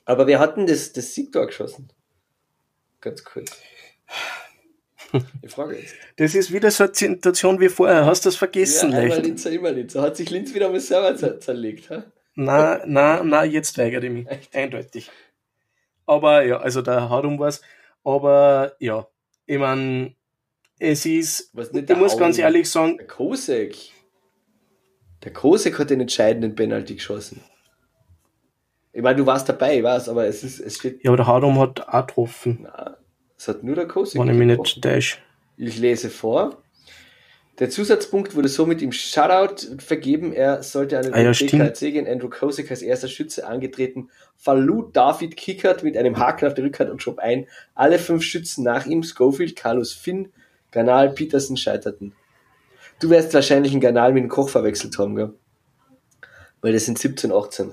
Aber 0.04 0.26
wir 0.26 0.38
hatten 0.38 0.66
das, 0.66 0.92
das 0.92 1.14
Siegtor 1.14 1.46
geschossen. 1.46 1.88
Ganz 3.00 3.24
kurz. 3.24 3.56
Ich 5.42 5.50
frage 5.50 5.76
jetzt. 5.76 5.94
Das 6.16 6.34
ist 6.34 6.52
wieder 6.52 6.70
so 6.70 6.84
eine 6.84 6.94
Situation 6.94 7.60
wie 7.60 7.68
vorher. 7.68 8.06
Hast 8.06 8.24
du 8.24 8.28
das 8.28 8.36
vergessen? 8.36 8.92
Ja, 8.92 8.98
einmal 8.98 9.20
Linzer, 9.20 9.50
immer 9.50 9.72
Linzer. 9.72 10.02
Hat 10.02 10.16
sich 10.16 10.30
Linz 10.30 10.54
wieder 10.54 10.70
mal 10.70 10.80
selber 10.80 11.40
zerlegt, 11.40 11.90
ha? 11.90 12.04
Na, 12.34 12.80
na, 12.86 13.22
na, 13.24 13.44
jetzt 13.44 13.76
weigere 13.78 14.04
ich 14.04 14.10
mich. 14.10 14.26
Echt? 14.28 14.54
Eindeutig. 14.54 15.10
Aber 16.06 16.44
ja, 16.44 16.58
also 16.58 16.82
da 16.82 17.08
hat 17.08 17.24
um 17.24 17.38
was. 17.38 17.60
Aber 18.04 18.74
ja, 18.78 19.06
ich 19.46 19.58
meine, 19.58 20.14
es 20.78 21.04
ist, 21.06 21.52
ich 21.54 21.96
muss 21.96 22.16
ganz 22.16 22.38
ehrlich 22.38 22.70
sagen. 22.70 22.96
Der 22.96 23.06
Kosek. 23.06 23.76
Der 25.24 25.32
Kosek 25.32 25.78
hat 25.78 25.90
den 25.90 26.00
entscheidenden 26.00 26.54
Penalty 26.54 26.94
geschossen. 26.94 27.42
Ich 28.92 29.02
meine, 29.02 29.16
du 29.16 29.26
warst 29.26 29.48
dabei, 29.48 29.78
ich 29.78 29.84
weiß, 29.84 30.08
aber 30.08 30.26
es 30.26 30.42
ist, 30.42 30.58
es 30.60 30.76
steht. 30.76 31.04
Ja, 31.04 31.10
aber 31.10 31.18
der 31.18 31.26
Harum 31.26 31.58
hat 31.60 31.86
auch 31.88 32.06
getroffen. 32.06 32.60
Nein, 32.62 32.94
es 33.40 33.48
hat 33.48 33.62
nur 33.62 33.74
der 33.74 33.86
ich 33.86 34.14
mich 34.14 34.58
nicht 34.58 34.82
täusche. 34.82 35.16
Ich 35.56 35.78
lese 35.78 36.10
vor. 36.10 36.62
Der 37.58 37.70
Zusatzpunkt 37.70 38.34
wurde 38.34 38.48
somit 38.48 38.82
im 38.82 38.92
Shutout 38.92 39.78
vergeben. 39.78 40.34
Er 40.34 40.62
sollte 40.62 40.98
an 40.98 41.04
den 41.04 41.14
ah, 41.14 41.20
ja, 41.20 41.32
DKC 41.32 41.78
gehen. 41.90 42.06
Andrew 42.06 42.28
Kosek 42.28 42.70
als 42.70 42.82
erster 42.82 43.08
Schütze 43.08 43.46
angetreten. 43.46 44.10
Verlud 44.36 44.94
David 44.94 45.38
Kickert 45.38 45.82
mit 45.82 45.96
einem 45.96 46.18
Haken 46.18 46.48
auf 46.48 46.54
der 46.54 46.64
Rückhand 46.64 46.90
und 46.90 47.02
schob 47.02 47.18
ein. 47.18 47.46
Alle 47.74 47.98
fünf 47.98 48.24
Schützen 48.24 48.62
nach 48.62 48.84
ihm, 48.84 49.02
Schofield, 49.02 49.56
Carlos 49.56 49.94
Finn, 49.94 50.28
Ganal, 50.70 51.08
Peterson 51.08 51.56
scheiterten. 51.56 52.12
Du 52.98 53.08
wirst 53.08 53.32
wahrscheinlich 53.32 53.72
einen 53.72 53.80
Ganal 53.80 54.12
mit 54.12 54.22
dem 54.22 54.28
Koch 54.28 54.50
verwechselt 54.50 54.98
haben, 54.98 55.16
gell? 55.16 55.32
Weil 56.60 56.74
das 56.74 56.84
sind 56.84 56.98
17, 56.98 57.32
18. 57.32 57.72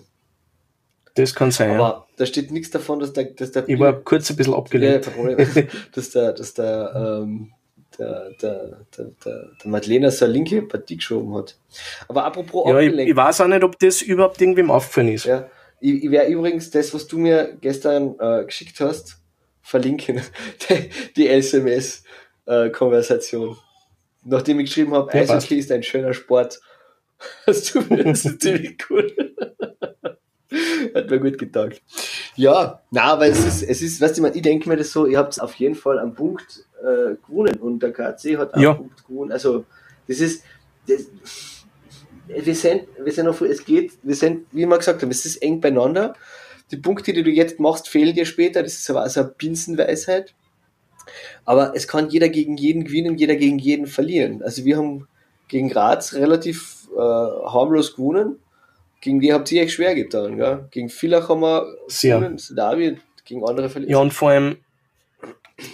Das 1.17 1.33
kann 1.33 1.51
sein. 1.51 1.71
Aber 1.71 1.83
ja. 1.83 2.05
da 2.17 2.25
steht 2.25 2.51
nichts 2.51 2.69
davon, 2.69 2.99
dass 2.99 3.13
der, 3.13 3.23
dass 3.25 3.51
der 3.51 3.67
Ich 3.67 3.79
war 3.79 3.93
kurz 3.93 4.29
ein 4.29 4.35
bisschen 4.35 4.53
abgelenkt. 4.53 5.09
Ja, 5.17 5.35
dass 5.93 6.11
der, 6.11 6.33
dass 6.33 6.53
der, 6.53 7.21
ähm, 7.23 7.51
der, 7.97 8.29
der, 8.41 8.81
der, 8.95 9.05
der, 9.25 9.49
der 9.63 9.71
Madeleine 9.71 10.11
seine 10.11 10.33
linke 10.33 10.61
Partie 10.61 10.97
geschoben 10.97 11.33
hat. 11.35 11.57
Aber 12.07 12.25
apropos 12.25 12.69
ja, 12.69 12.79
ich, 12.79 12.95
ich, 12.95 13.15
weiß 13.15 13.41
auch 13.41 13.47
nicht, 13.47 13.63
ob 13.63 13.79
das 13.79 14.03
überhaupt 14.03 14.39
irgendwem 14.39 14.69
aufgefallen 14.69 15.07
ist. 15.09 15.25
Ja. 15.25 15.49
Ich, 15.79 16.03
ich 16.03 16.11
werde 16.11 16.31
übrigens 16.31 16.69
das, 16.69 16.93
was 16.93 17.07
du 17.07 17.17
mir 17.17 17.57
gestern 17.59 18.13
äh, 18.19 18.45
geschickt 18.45 18.79
hast, 18.79 19.17
verlinken. 19.61 20.21
die 21.15 21.27
SMS-Konversation. 21.27 23.49
Äh, 23.49 23.55
Nachdem 24.23 24.59
ich 24.59 24.67
geschrieben 24.67 24.93
habe, 24.93 25.11
Eishockey 25.13 25.55
ist 25.55 25.71
ein 25.71 25.81
schöner 25.83 26.13
Sport. 26.13 26.59
Hast 27.47 27.73
du 27.73 27.81
mir 27.81 28.03
das 28.03 28.37
ziemlich 28.37 28.77
cool. 28.89 29.11
Hat 30.95 31.09
mir 31.09 31.19
gut 31.19 31.37
getaugt. 31.37 31.81
Ja, 32.35 32.81
na, 32.91 33.03
aber 33.03 33.27
es 33.27 33.45
ist, 33.45 33.63
es 33.63 33.81
ist, 33.81 33.99
weißt 33.99 34.17
du, 34.19 34.25
ich 34.27 34.41
denke 34.41 34.69
mir 34.69 34.77
das 34.77 34.91
so, 34.91 35.05
ihr 35.05 35.17
habt 35.17 35.41
auf 35.41 35.55
jeden 35.55 35.75
Fall 35.75 35.99
am 35.99 36.13
Punkt 36.13 36.65
äh, 36.81 37.15
gewonnen 37.25 37.57
und 37.57 37.81
der 37.81 37.91
KC 37.91 38.37
hat 38.37 38.53
auch 38.53 38.59
ja. 38.59 38.69
einen 38.69 38.77
Punkt 38.77 39.07
gewonnen. 39.07 39.31
Also, 39.31 39.65
das 40.07 40.19
ist, 40.19 40.43
das, 40.87 41.07
wir 42.27 42.55
sind, 42.55 42.83
wir 43.03 43.11
sind 43.11 43.25
noch, 43.25 43.41
es 43.41 43.65
geht, 43.65 43.93
wir 44.03 44.15
sind, 44.15 44.45
wie 44.51 44.65
wir 44.65 44.77
gesagt 44.77 45.01
haben, 45.01 45.11
es 45.11 45.25
ist 45.25 45.37
eng 45.37 45.61
beieinander. 45.61 46.15
Die 46.71 46.77
Punkte, 46.77 47.13
die 47.13 47.23
du 47.23 47.29
jetzt 47.29 47.59
machst, 47.59 47.87
fehlen 47.87 48.13
dir 48.13 48.25
später. 48.25 48.61
Das 48.61 48.73
ist 48.73 48.89
aber 48.89 49.01
also 49.01 49.21
eine 49.21 49.29
Binsenweisheit. 49.29 50.33
Aber 51.45 51.73
es 51.75 51.87
kann 51.87 52.09
jeder 52.09 52.27
gegen 52.27 52.57
jeden 52.57 52.83
gewinnen, 52.83 53.17
jeder 53.17 53.37
gegen 53.37 53.57
jeden 53.57 53.87
verlieren. 53.87 54.43
Also 54.43 54.65
wir 54.65 54.77
haben 54.77 55.07
gegen 55.47 55.69
Graz 55.69 56.13
relativ 56.13 56.89
äh, 56.93 56.99
harmlos 56.99 57.95
gewonnen 57.95 58.37
gegen 59.07 59.21
die 59.21 59.31
habt 59.31 59.49
ihr 59.53 59.63
euch 59.63 59.73
schwer 59.73 59.95
getan, 59.95 60.35
gell? 60.35 60.67
Gegen 60.69 60.89
Villach 60.89 61.29
haben 61.29 61.39
wir 61.39 61.65
Sehr. 61.87 62.19
David, 62.53 62.99
gegen 63.23 63.47
andere 63.47 63.69
verliert. 63.69 63.89
Ja, 63.89 63.99
und 63.99 64.13
vor 64.13 64.31
allem, 64.31 64.57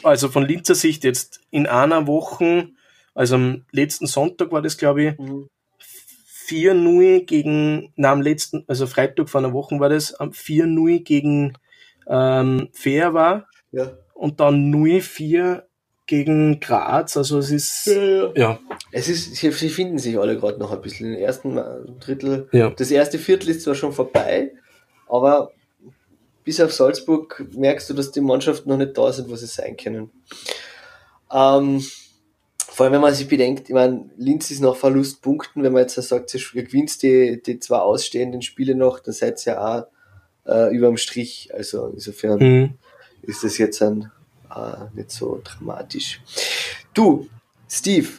also 0.03 0.29
von 0.29 0.45
Linzer 0.45 0.75
Sicht 0.75 1.03
jetzt 1.03 1.41
in 1.49 1.65
einer 1.65 2.05
Woche, 2.05 2.69
also 3.15 3.33
am 3.33 3.65
letzten 3.71 4.05
Sonntag 4.05 4.51
war 4.51 4.61
das, 4.61 4.77
glaube 4.77 5.03
ich, 5.03 5.17
mhm. 5.17 5.49
4-0 6.47 7.25
gegen, 7.25 7.91
na, 7.95 8.11
am 8.11 8.21
letzten, 8.21 8.65
also 8.67 8.85
Freitag 8.85 9.31
vor 9.31 9.41
einer 9.41 9.53
Woche 9.53 9.79
war 9.79 9.89
das, 9.89 10.15
4-0 10.19 11.03
gegen 11.03 11.57
ähm, 12.07 12.69
Fair 12.71 13.15
war. 13.15 13.47
Ja. 13.71 13.93
Und 14.13 14.41
dann 14.41 14.71
0-4 14.71 15.63
gegen 16.05 16.59
Graz. 16.59 17.17
Also 17.17 17.39
es 17.39 17.49
ist 17.49 17.87
ja, 17.87 17.95
ja. 17.95 18.31
ja. 18.35 18.59
Es 18.95 19.09
ist, 19.09 19.35
sie, 19.35 19.51
sie 19.51 19.69
finden 19.69 19.97
sich 19.97 20.19
alle 20.19 20.37
gerade 20.37 20.59
noch 20.59 20.71
ein 20.71 20.81
bisschen. 20.81 21.13
Im 21.13 21.19
ersten 21.19 21.59
Drittel, 21.99 22.47
ja. 22.51 22.69
das 22.69 22.91
erste 22.91 23.17
Viertel 23.17 23.49
ist 23.49 23.63
zwar 23.63 23.75
schon 23.75 23.91
vorbei, 23.91 24.51
aber 25.07 25.51
bis 26.43 26.61
auf 26.61 26.73
Salzburg 26.73 27.43
merkst 27.55 27.89
du, 27.89 27.93
dass 27.93 28.11
die 28.11 28.21
Mannschaften 28.21 28.69
noch 28.69 28.77
nicht 28.77 28.97
da 28.97 29.11
sind, 29.11 29.29
wo 29.29 29.35
sie 29.35 29.47
sein 29.47 29.77
können. 29.77 30.11
Ähm, 31.31 31.83
vor 32.59 32.85
allem, 32.85 32.93
wenn 32.93 33.01
man 33.01 33.13
sich 33.13 33.27
bedenkt, 33.27 33.69
ich 33.69 33.75
meine, 33.75 34.09
Linz 34.17 34.51
ist 34.51 34.61
nach 34.61 34.75
Verlustpunkten, 34.75 35.63
wenn 35.63 35.73
man 35.73 35.83
jetzt 35.83 35.95
sagt, 35.95 36.33
ihr 36.33 36.63
gewinnt 36.63 37.01
die, 37.01 37.41
die 37.41 37.59
zwei 37.59 37.77
ausstehenden 37.77 38.41
Spiele 38.41 38.75
noch, 38.75 38.99
dann 38.99 39.13
seid 39.13 39.45
ihr 39.45 39.53
ja 39.53 39.79
auch 39.79 39.87
äh, 40.51 40.75
über 40.75 40.87
dem 40.87 40.97
Strich. 40.97 41.49
Also 41.53 41.87
insofern 41.87 42.39
mhm. 42.39 42.73
ist 43.21 43.43
das 43.43 43.57
jetzt 43.57 43.81
ein 43.81 44.11
äh, 44.55 44.85
nicht 44.95 45.11
so 45.11 45.41
dramatisch. 45.43 46.21
Du, 46.93 47.27
Steve, 47.69 48.09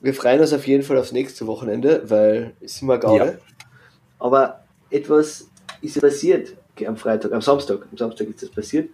wir 0.00 0.14
freuen 0.14 0.40
uns 0.40 0.52
auf 0.52 0.66
jeden 0.66 0.82
Fall 0.82 0.98
aufs 0.98 1.12
nächste 1.12 1.46
Wochenende, 1.46 2.08
weil 2.08 2.54
es 2.60 2.76
sind 2.76 2.88
wir 2.88 2.98
Gaude. 2.98 3.38
Ja. 3.38 3.66
Aber 4.18 4.64
etwas 4.90 5.48
ist 5.82 6.00
passiert 6.00 6.56
am 6.86 6.96
Freitag, 6.96 7.32
am 7.32 7.42
Samstag. 7.42 7.86
Am 7.90 7.98
Samstag 7.98 8.28
ist 8.28 8.42
das 8.42 8.50
passiert. 8.50 8.90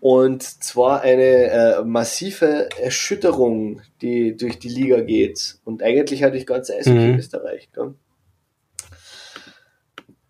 Und 0.00 0.42
zwar 0.42 1.00
eine 1.00 1.22
äh, 1.22 1.84
massive 1.84 2.68
Erschütterung, 2.78 3.80
die 4.00 4.36
durch 4.36 4.58
die 4.58 4.68
Liga 4.68 5.00
geht. 5.00 5.58
Und 5.64 5.82
eigentlich 5.82 6.22
hatte 6.22 6.36
ich 6.36 6.46
ganz 6.46 6.70
Eishockey 6.70 6.98
mhm. 6.98 7.10
in 7.12 7.18
Österreich. 7.18 7.68
Gell? 7.72 7.94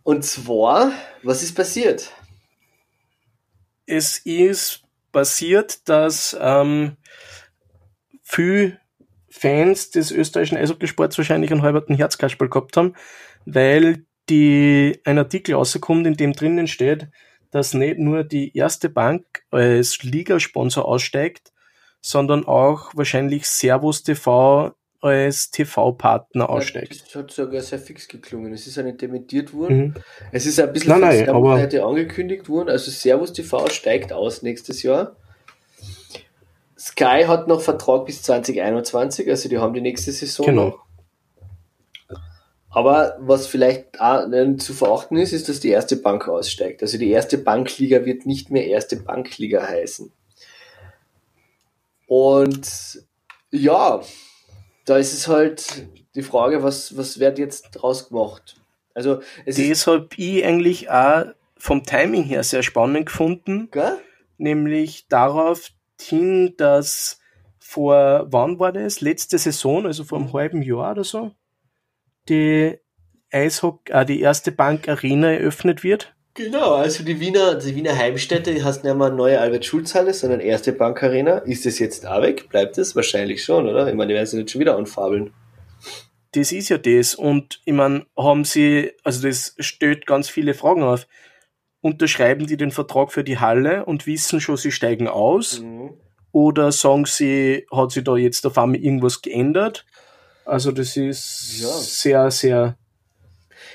Und 0.03 0.25
zwar, 0.25 0.92
was 1.23 1.42
ist 1.42 1.55
passiert? 1.55 2.12
Es 3.85 4.18
ist 4.18 4.83
passiert, 5.12 5.88
dass 5.88 6.37
ähm, 6.40 6.97
viele 8.23 8.79
Fans 9.38 9.90
des 9.90 10.11
österreichischen 10.11 10.59
Eishockeysports 10.59 11.16
wahrscheinlich 11.18 11.53
einen 11.53 11.62
halberten 11.62 11.96
Herzkasperl 11.96 12.48
gehabt 12.48 12.77
haben, 12.77 12.94
weil 13.44 14.05
die, 14.29 15.01
ein 15.05 15.18
Artikel 15.18 15.55
rauskommt, 15.55 16.07
in 16.07 16.14
dem 16.14 16.33
drinnen 16.33 16.66
steht, 16.66 17.09
dass 17.51 17.74
nicht 17.74 17.98
nur 17.98 18.24
die 18.24 18.57
erste 18.57 18.88
Bank 18.88 19.24
als 19.51 20.03
Ligasponsor 20.03 20.85
aussteigt, 20.85 21.53
sondern 22.01 22.46
auch 22.46 22.90
wahrscheinlich 22.94 23.46
Servus 23.46 24.03
TV 24.03 24.74
als 25.01 25.51
TV-Partner 25.51 26.51
aussteigt. 26.51 27.05
das 27.07 27.14
hat 27.14 27.31
sogar 27.31 27.61
sehr 27.61 27.79
fix 27.79 28.09
geklungen. 28.09 28.53
Es 28.53 28.66
ist 28.66 28.77
ja 28.77 28.83
nicht 28.83 29.01
dementiert 29.01 29.55
worden. 29.55 29.79
Mhm. 29.79 29.94
Es 30.33 30.44
ist 30.44 30.59
ein 30.59 30.72
bisschen 30.72 31.01
nein, 31.01 31.01
nein, 31.01 31.29
aber 31.29 31.55
angekündigt 31.55 32.48
worden. 32.48 32.68
Also 32.68 32.90
Servus 32.90 33.33
TV 33.33 33.68
steigt 33.68 34.12
aus 34.12 34.42
nächstes 34.42 34.83
Jahr. 34.83 35.16
Sky 36.79 37.25
hat 37.27 37.49
noch 37.49 37.61
Vertrag 37.61 38.07
bis 38.07 38.23
2021, 38.23 39.29
also 39.29 39.49
die 39.49 39.59
haben 39.59 39.75
die 39.75 39.81
nächste 39.81 40.12
Saison 40.12 40.47
genau. 40.47 40.67
noch. 40.67 40.85
Aber 42.71 43.17
was 43.21 43.47
vielleicht 43.47 44.01
auch 44.01 44.29
zu 44.59 44.75
verachten 44.75 45.17
ist, 45.17 45.33
ist, 45.33 45.49
dass 45.49 45.59
die 45.59 45.71
erste 45.71 45.97
Bank 45.97 46.29
aussteigt. 46.29 46.83
Also 46.83 46.99
die 46.99 47.11
erste 47.11 47.38
Bankliga 47.38 48.05
wird 48.05 48.27
nicht 48.27 48.51
mehr 48.51 48.67
erste 48.67 48.97
Bankliga 48.97 49.67
heißen. 49.67 50.12
Und 52.07 53.03
ja, 53.51 54.01
da 54.85 54.97
ist 54.97 55.12
es 55.12 55.29
halt 55.29 55.88
die 56.14 56.23
Frage, 56.23 56.62
was, 56.62 56.97
was 56.97 57.19
wird 57.19 57.38
jetzt 57.38 57.71
draus 57.73 58.09
gemacht? 58.09 58.57
Also, 58.95 59.21
es 59.45 59.57
das 59.57 59.87
habe 59.87 60.09
ich 60.17 60.45
eigentlich 60.45 60.91
auch 60.91 61.27
vom 61.57 61.85
Timing 61.85 62.25
her 62.25 62.43
sehr 62.43 62.62
spannend 62.62 63.07
gefunden. 63.07 63.69
Gell? 63.71 63.99
Nämlich 64.38 65.07
darauf 65.09 65.71
hin, 66.01 66.55
dass 66.57 67.21
vor, 67.59 68.27
wann 68.31 68.59
war 68.59 68.73
das? 68.73 69.01
Letzte 69.01 69.39
Saison, 69.39 69.87
also 69.87 70.05
vor 70.05 70.19
einem 70.19 70.33
halben 70.33 70.63
Jahr 70.63 70.93
oder 70.93 71.05
so, 71.05 71.33
die 72.29 72.79
Eishockey, 73.31 73.93
äh, 73.93 74.05
die 74.07 74.21
erste 74.21 74.53
Bank 74.53 74.89
Arena 74.89 75.33
eröffnet 75.33 75.85
wird. 75.85 76.15
Genau, 76.39 76.75
also 76.75 77.03
die 77.03 77.19
Wiener, 77.19 77.57
die 77.57 77.75
Wiener 77.75 77.99
Heimstätte 77.99 78.55
die 78.55 78.63
heißt 78.63 78.85
nicht 78.85 78.95
mehr 78.95 79.11
neue 79.11 79.41
Albert-Schulz-Halle, 79.41 80.15
sondern 80.15 80.39
erste 80.39 80.73
Bankarena. 80.73 81.39
Ist 81.39 81.67
es 81.67 81.81
jetzt 81.81 82.07
auch 82.07 82.23
weg? 82.23 82.49
Bleibt 82.49 82.79
es? 82.79 82.95
Wahrscheinlich 82.95 83.43
schon, 83.43 83.67
oder? 83.67 83.89
Ich 83.89 83.95
meine, 83.95 84.09
die 84.09 84.15
werden 84.15 84.27
sich 84.27 84.39
nicht 84.39 84.51
schon 84.53 84.61
wieder 84.61 84.77
anfabeln. 84.77 85.33
Das 86.33 86.53
ist 86.53 86.69
ja 86.69 86.79
das. 86.79 87.17
Und 87.17 87.61
ich 87.65 87.73
meine, 87.73 88.07
haben 88.17 88.45
sie, 88.45 88.93
also 89.03 89.27
das 89.27 89.57
stellt 89.59 90.07
ganz 90.07 90.29
viele 90.29 90.55
Fragen 90.55 90.85
auf. 90.85 91.09
Unterschreiben 91.81 92.47
die 92.47 92.57
den 92.57 92.71
Vertrag 92.71 93.12
für 93.12 93.25
die 93.25 93.38
Halle 93.38 93.85
und 93.85 94.07
wissen 94.07 94.41
schon, 94.41 94.57
sie 94.57 94.73
steigen 94.73 95.09
aus? 95.09 95.61
Mhm. 95.61 95.95
Oder 96.33 96.73
sagen 96.73 97.05
sie, 97.05 97.67
hat 97.73 97.93
sich 97.93 98.05
da 98.05 98.17
jetzt 98.17 98.47
auf 98.47 98.59
einmal 98.59 98.81
irgendwas 98.81 99.23
geändert? 99.23 99.87
Also 100.45 100.73
das 100.73 100.97
ist 100.97 101.61
ja. 101.61 101.69
sehr, 101.69 102.31
sehr 102.31 102.79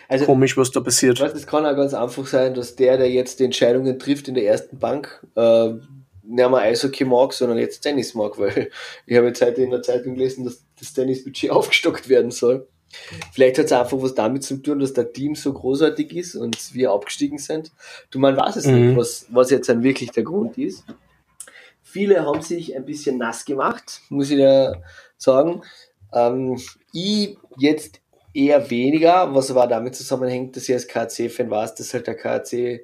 also, 0.07 0.25
komisch, 0.25 0.57
was 0.57 0.71
da 0.71 0.79
passiert. 0.79 1.19
Es 1.19 1.47
kann 1.47 1.65
auch 1.65 1.75
ganz 1.75 1.93
einfach 1.93 2.25
sein, 2.27 2.53
dass 2.53 2.75
der, 2.75 2.97
der 2.97 3.09
jetzt 3.09 3.39
die 3.39 3.45
Entscheidungen 3.45 3.97
trifft 3.99 4.27
in 4.27 4.35
der 4.35 4.45
ersten 4.45 4.79
Bank, 4.79 5.25
äh, 5.35 5.69
nicht 5.69 6.49
mehr 6.49 6.59
Eishockey 6.59 7.05
mag, 7.05 7.33
sondern 7.33 7.57
jetzt 7.57 7.81
Tennis 7.81 8.13
mag, 8.13 8.37
weil 8.39 8.69
ich 9.05 9.17
habe 9.17 9.27
jetzt 9.27 9.41
heute 9.41 9.61
in 9.61 9.71
der 9.71 9.81
Zeitung 9.81 10.15
gelesen, 10.15 10.45
dass 10.45 10.63
das 10.79 10.93
Tennisbudget 10.93 11.51
aufgestockt 11.51 12.09
werden 12.09 12.31
soll. 12.31 12.67
Vielleicht 13.31 13.57
hat 13.57 13.65
es 13.65 13.71
einfach 13.71 14.01
was 14.01 14.13
damit 14.13 14.43
zu 14.43 14.57
tun, 14.57 14.79
dass 14.79 14.93
der 14.93 15.11
Team 15.11 15.35
so 15.35 15.53
großartig 15.53 16.15
ist 16.15 16.35
und 16.35 16.73
wir 16.73 16.91
abgestiegen 16.91 17.37
sind. 17.37 17.71
Du, 18.11 18.19
man 18.19 18.37
weiß 18.37 18.55
es 18.55 18.65
mhm. 18.65 18.87
nicht, 18.87 18.97
was, 18.97 19.27
was 19.29 19.49
jetzt 19.49 19.69
dann 19.69 19.83
wirklich 19.83 20.11
der 20.11 20.23
Grund 20.23 20.57
ist. 20.57 20.85
Viele 21.81 22.25
haben 22.25 22.41
sich 22.41 22.75
ein 22.75 22.85
bisschen 22.85 23.17
nass 23.17 23.45
gemacht, 23.45 24.01
muss 24.09 24.31
ich 24.31 24.39
ja 24.39 24.73
sagen. 25.17 25.61
Ähm, 26.13 26.59
ich 26.91 27.37
jetzt 27.57 28.01
eher 28.33 28.69
weniger, 28.69 29.33
was 29.33 29.51
aber 29.51 29.67
damit 29.67 29.95
zusammenhängt, 29.95 30.55
dass 30.55 30.67
ich 30.69 30.75
als 30.75 30.87
KC-Fan 30.87 31.49
weiß, 31.49 31.75
dass 31.75 31.93
halt 31.93 32.07
der 32.07 32.15
KC 32.15 32.81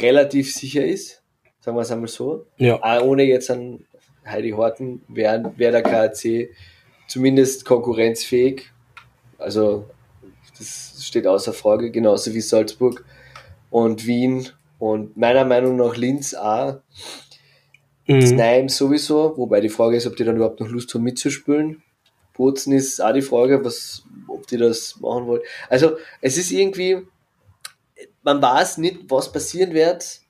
relativ 0.00 0.54
sicher 0.54 0.84
ist. 0.84 1.22
Sagen 1.60 1.76
wir 1.76 1.82
es 1.82 1.90
einmal 1.90 2.08
so. 2.08 2.46
Ja. 2.58 2.82
Auch 2.82 3.02
ohne 3.04 3.22
jetzt 3.22 3.50
an 3.50 3.86
Heidi 4.26 4.50
Horten 4.50 5.02
wäre 5.08 5.52
wär 5.56 5.72
der 5.72 5.82
KC 5.82 6.50
zumindest 7.08 7.64
konkurrenzfähig. 7.64 8.70
Also 9.44 9.86
das 10.58 11.04
steht 11.04 11.26
außer 11.26 11.52
Frage, 11.52 11.90
genauso 11.90 12.32
wie 12.34 12.40
Salzburg 12.40 13.04
und 13.70 14.06
Wien 14.06 14.48
und 14.78 15.16
meiner 15.16 15.44
Meinung 15.44 15.76
nach 15.76 15.96
Linz 15.96 16.34
auch. 16.34 16.80
Mhm. 18.06 18.26
Znaim 18.26 18.68
sowieso, 18.68 19.36
wobei 19.36 19.60
die 19.60 19.68
Frage 19.68 19.96
ist, 19.96 20.06
ob 20.06 20.16
die 20.16 20.24
dann 20.24 20.36
überhaupt 20.36 20.60
noch 20.60 20.68
Lust 20.68 20.92
haben 20.94 21.04
mitzuspielen. 21.04 21.82
Bozen 22.34 22.72
ist 22.72 23.00
auch 23.00 23.12
die 23.12 23.22
Frage, 23.22 23.64
was, 23.64 24.02
ob 24.28 24.46
die 24.46 24.56
das 24.56 24.98
machen 25.00 25.26
wollen. 25.26 25.42
Also 25.68 25.96
es 26.20 26.36
ist 26.36 26.50
irgendwie, 26.50 27.06
man 28.22 28.42
weiß 28.42 28.78
nicht, 28.78 29.08
was 29.08 29.32
passieren 29.32 29.72
wird. 29.72 30.20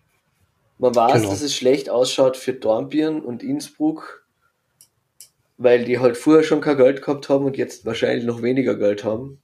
Man 0.79 0.95
weiß, 0.95 1.15
genau. 1.15 1.31
dass 1.31 1.41
es 1.41 1.55
schlecht 1.55 1.89
ausschaut 1.89 2.37
für 2.37 2.53
Dornbirn 2.53 3.21
und 3.21 3.43
Innsbruck, 3.43 4.24
weil 5.57 5.85
die 5.85 5.99
halt 5.99 6.17
vorher 6.17 6.43
schon 6.43 6.61
kein 6.61 6.77
Geld 6.77 7.03
gehabt 7.03 7.29
haben 7.29 7.45
und 7.45 7.57
jetzt 7.57 7.85
wahrscheinlich 7.87 8.25
noch 8.25 8.43
weniger 8.43 8.77
Geld 8.77 9.05
haben. 9.05 9.41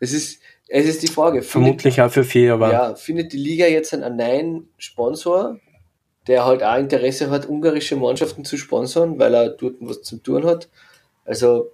Es 0.00 0.12
ist, 0.12 0.40
es 0.68 0.86
ist 0.86 1.02
die 1.02 1.08
Frage. 1.08 1.42
Vermutlich 1.42 1.94
findet, 1.94 2.10
auch 2.10 2.12
für 2.12 2.24
vier, 2.24 2.54
aber. 2.54 2.72
Ja, 2.72 2.94
findet 2.94 3.32
die 3.32 3.38
Liga 3.38 3.66
jetzt 3.66 3.94
einen 3.94 4.16
neuen 4.16 4.68
Sponsor, 4.78 5.58
der 6.26 6.44
halt 6.44 6.62
auch 6.62 6.78
Interesse 6.78 7.30
hat, 7.30 7.48
ungarische 7.48 7.96
Mannschaften 7.96 8.44
zu 8.44 8.56
sponsern, 8.56 9.18
weil 9.18 9.34
er 9.34 9.50
dort 9.50 9.76
was 9.80 10.02
zu 10.02 10.16
tun 10.16 10.44
hat. 10.44 10.68
Also, 11.24 11.70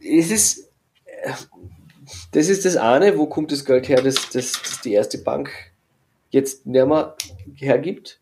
es 0.00 0.30
ist, 0.30 0.70
das 2.32 2.48
ist 2.48 2.64
das 2.64 2.76
eine, 2.76 3.18
wo 3.18 3.26
kommt 3.26 3.52
das 3.52 3.64
Geld 3.64 3.88
her, 3.88 4.02
das, 4.02 4.30
das, 4.30 4.52
das 4.52 4.80
die 4.82 4.92
erste 4.92 5.18
Bank 5.18 5.50
jetzt 6.30 6.66
nicht 6.66 6.86
mehr 6.86 7.16
hergibt. 7.56 8.20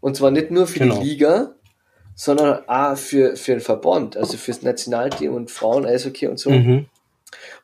Und 0.00 0.16
zwar 0.16 0.30
nicht 0.30 0.50
nur 0.50 0.66
für 0.66 0.80
genau. 0.80 1.00
die 1.00 1.08
Liga, 1.08 1.54
sondern 2.14 2.68
auch 2.68 2.96
für, 2.96 3.36
für 3.36 3.52
den 3.52 3.60
Verband, 3.60 4.16
also 4.16 4.36
fürs 4.36 4.62
Nationalteam 4.62 5.34
und 5.34 5.50
Frauen-Eishockey 5.50 6.28
und 6.28 6.38
so. 6.38 6.50
Mhm. 6.50 6.86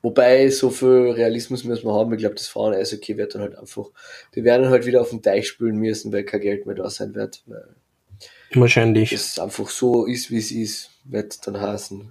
Wobei, 0.03 0.49
so 0.49 0.71
viel 0.71 1.11
Realismus 1.11 1.65
müssen 1.65 1.87
wir 1.87 1.95
haben. 1.95 2.13
Ich 2.13 2.21
glaube, 2.21 2.35
das 2.35 2.49
Frauen-Eishockey 2.49 3.17
wird 3.17 3.35
dann 3.35 3.43
halt 3.43 3.59
einfach, 3.59 3.87
die 4.35 4.45
werden 4.45 4.69
halt 4.69 4.87
wieder 4.87 5.01
auf 5.01 5.11
den 5.11 5.23
Teich 5.23 5.47
spülen 5.47 5.77
müssen, 5.77 6.13
weil 6.13 6.25
kein 6.25 6.41
Geld 6.41 6.67
mehr 6.67 6.75
da 6.75 6.89
sein 6.91 7.15
wird. 7.15 7.43
Wahrscheinlich. 8.55 9.13
Es 9.13 9.39
einfach 9.39 9.69
so 9.69 10.07
ist, 10.07 10.31
wie 10.31 10.39
es 10.39 10.51
ist, 10.51 10.91
wird 11.05 11.47
dann 11.47 11.61
heißen. 11.61 12.11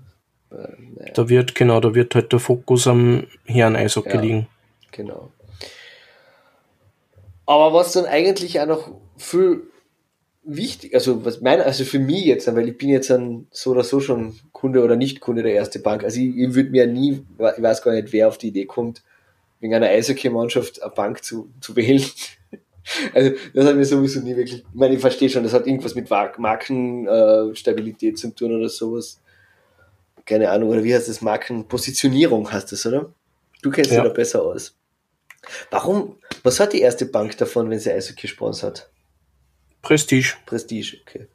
Naja. 0.50 1.14
Da 1.14 1.30
wird, 1.30 1.56
genau, 1.56 1.80
da 1.80 1.94
wird 1.94 2.16
halt 2.16 2.32
der 2.32 2.40
Fokus 2.40 2.88
am 2.88 3.28
Herren 3.46 3.76
Eishockey 3.76 4.16
ja, 4.16 4.22
liegen. 4.22 4.48
Genau. 4.92 5.32
Aber 7.46 7.74
was 7.74 7.94
dann 7.94 8.06
eigentlich 8.06 8.60
auch 8.60 8.66
noch 8.68 8.92
viel 9.18 9.64
wichtig, 10.56 10.94
also 10.94 11.26
was 11.26 11.42
mein, 11.42 11.62
also 11.62 11.84
für 11.84 12.00
mich 12.00 12.26
jetzt, 12.26 12.54
weil 12.54 12.68
ich 12.68 12.78
bin 12.78 12.90
jetzt 12.90 13.12
ein, 13.12 13.48
so 13.52 13.72
oder 13.72 13.84
so 13.84 14.00
schon 14.00 14.36
Kunde 14.52 14.84
oder 14.84 14.96
nicht 14.96 15.20
Kunde 15.20 15.44
der 15.44 15.54
erste 15.54 15.80
Bank. 15.80 16.04
Also 16.04 16.20
ich, 16.20 16.38
ich 16.38 16.54
würde 16.54 16.70
mir 16.70 16.88
nie, 16.88 17.26
ich 17.38 17.64
weiß 17.64 17.82
gar 17.82 17.94
nicht, 17.94 18.12
wer 18.12 18.28
auf 18.28 18.38
die 18.38 18.50
Idee 18.50 18.66
kommt, 18.66 19.04
wegen 19.60 19.74
einer 19.74 19.88
Eishockey-Mannschaft 19.88 20.82
eine 20.82 20.92
Bank 20.92 21.24
zu, 21.24 21.50
zu 21.62 21.76
wählen. 21.76 22.04
Also 23.14 23.36
das 23.54 23.68
hat 23.68 23.76
mir 23.76 23.86
sowieso 23.86 24.20
nie 24.22 24.36
wirklich, 24.36 24.62
ich 24.62 24.66
meine, 24.74 24.96
ich 24.96 25.02
verstehe 25.02 25.30
schon, 25.30 25.44
das 25.44 25.54
hat 25.54 25.68
irgendwas 25.68 25.94
mit 25.94 26.10
Markenstabilität 26.10 28.14
äh, 28.14 28.16
zu 28.16 28.34
tun 28.34 28.56
oder 28.56 28.68
sowas. 28.68 29.22
Keine 30.26 30.50
Ahnung, 30.50 30.70
oder 30.70 30.84
wie 30.84 30.96
heißt 30.96 31.08
das? 31.08 31.22
Markenpositionierung 31.22 32.52
heißt 32.52 32.72
das, 32.72 32.88
oder? 32.88 33.14
Du 33.62 33.70
kennst 33.70 33.92
ja. 33.92 34.02
dich 34.02 34.10
da 34.10 34.16
besser 34.16 34.42
aus. 34.42 34.76
Warum, 35.70 36.16
was 36.42 36.60
hat 36.60 36.74
die 36.74 36.82
erste 36.82 37.06
Bank 37.06 37.38
davon, 37.38 37.70
wenn 37.70 37.78
sie 37.78 37.92
Eishockey 37.92 38.28
sponsert? 38.28 38.90
Prestige. 39.82 40.34
Prestige, 40.46 40.98
okay. 41.02 41.28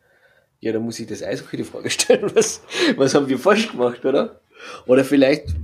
Ja, 0.61 0.73
da 0.73 0.79
muss 0.79 0.99
ich 0.99 1.07
das 1.07 1.23
Eishockey 1.23 1.59
die 1.59 1.65
Frage 1.65 1.91
stellen, 1.91 2.31
was, 2.35 2.63
was 2.97 3.15
haben 3.15 3.29
wir 3.29 3.39
falsch 3.39 3.71
gemacht, 3.71 4.05
oder? 4.05 4.41
Oder 4.87 5.05
vielleicht 5.05 5.55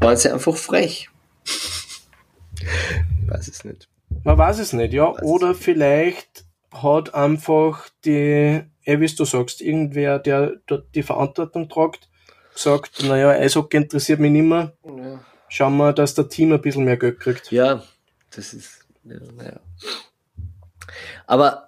waren 0.00 0.16
sie 0.16 0.32
einfach 0.32 0.56
frech. 0.56 1.08
Ich 1.44 3.28
weiß 3.28 3.48
es 3.48 3.64
nicht. 3.64 3.88
Man 4.24 4.38
weiß 4.38 4.58
es 4.58 4.72
nicht, 4.72 4.92
ja. 4.92 5.12
Oder 5.22 5.54
vielleicht 5.54 6.44
hat 6.72 7.14
einfach 7.14 7.88
die, 8.04 8.62
wie 8.84 9.06
du 9.06 9.24
sagst, 9.24 9.60
irgendwer, 9.60 10.18
der 10.18 10.54
dort 10.66 10.94
die 10.94 11.02
Verantwortung 11.02 11.68
tragt, 11.68 12.08
gesagt, 12.52 13.02
naja, 13.04 13.30
Eishockey 13.30 13.76
interessiert 13.76 14.20
mich 14.20 14.30
nicht 14.30 14.44
mehr. 14.44 14.72
Ja. 14.84 15.20
Schauen 15.48 15.76
wir, 15.76 15.92
dass 15.92 16.14
der 16.14 16.28
Team 16.28 16.52
ein 16.52 16.60
bisschen 16.60 16.84
mehr 16.84 16.96
Geld 16.96 17.20
kriegt. 17.20 17.50
Ja, 17.52 17.82
das 18.30 18.52
ist, 18.54 18.86
ja, 19.04 19.16
naja. 19.36 19.60
Aber 21.26 21.65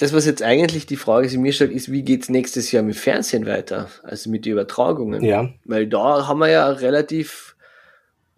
das, 0.00 0.14
was 0.14 0.24
jetzt 0.24 0.42
eigentlich 0.42 0.86
die 0.86 0.96
Frage 0.96 1.28
sich 1.28 1.38
mir 1.38 1.52
stellt, 1.52 1.72
ist, 1.72 1.92
wie 1.92 2.02
geht's 2.02 2.30
nächstes 2.30 2.72
Jahr 2.72 2.82
mit 2.82 2.96
Fernsehen 2.96 3.44
weiter? 3.44 3.90
Also 4.02 4.30
mit 4.30 4.46
den 4.46 4.52
Übertragungen. 4.52 5.22
Ja. 5.22 5.50
Weil 5.66 5.86
da 5.86 6.26
haben 6.26 6.38
wir 6.38 6.48
ja 6.48 6.70
relativ 6.70 7.54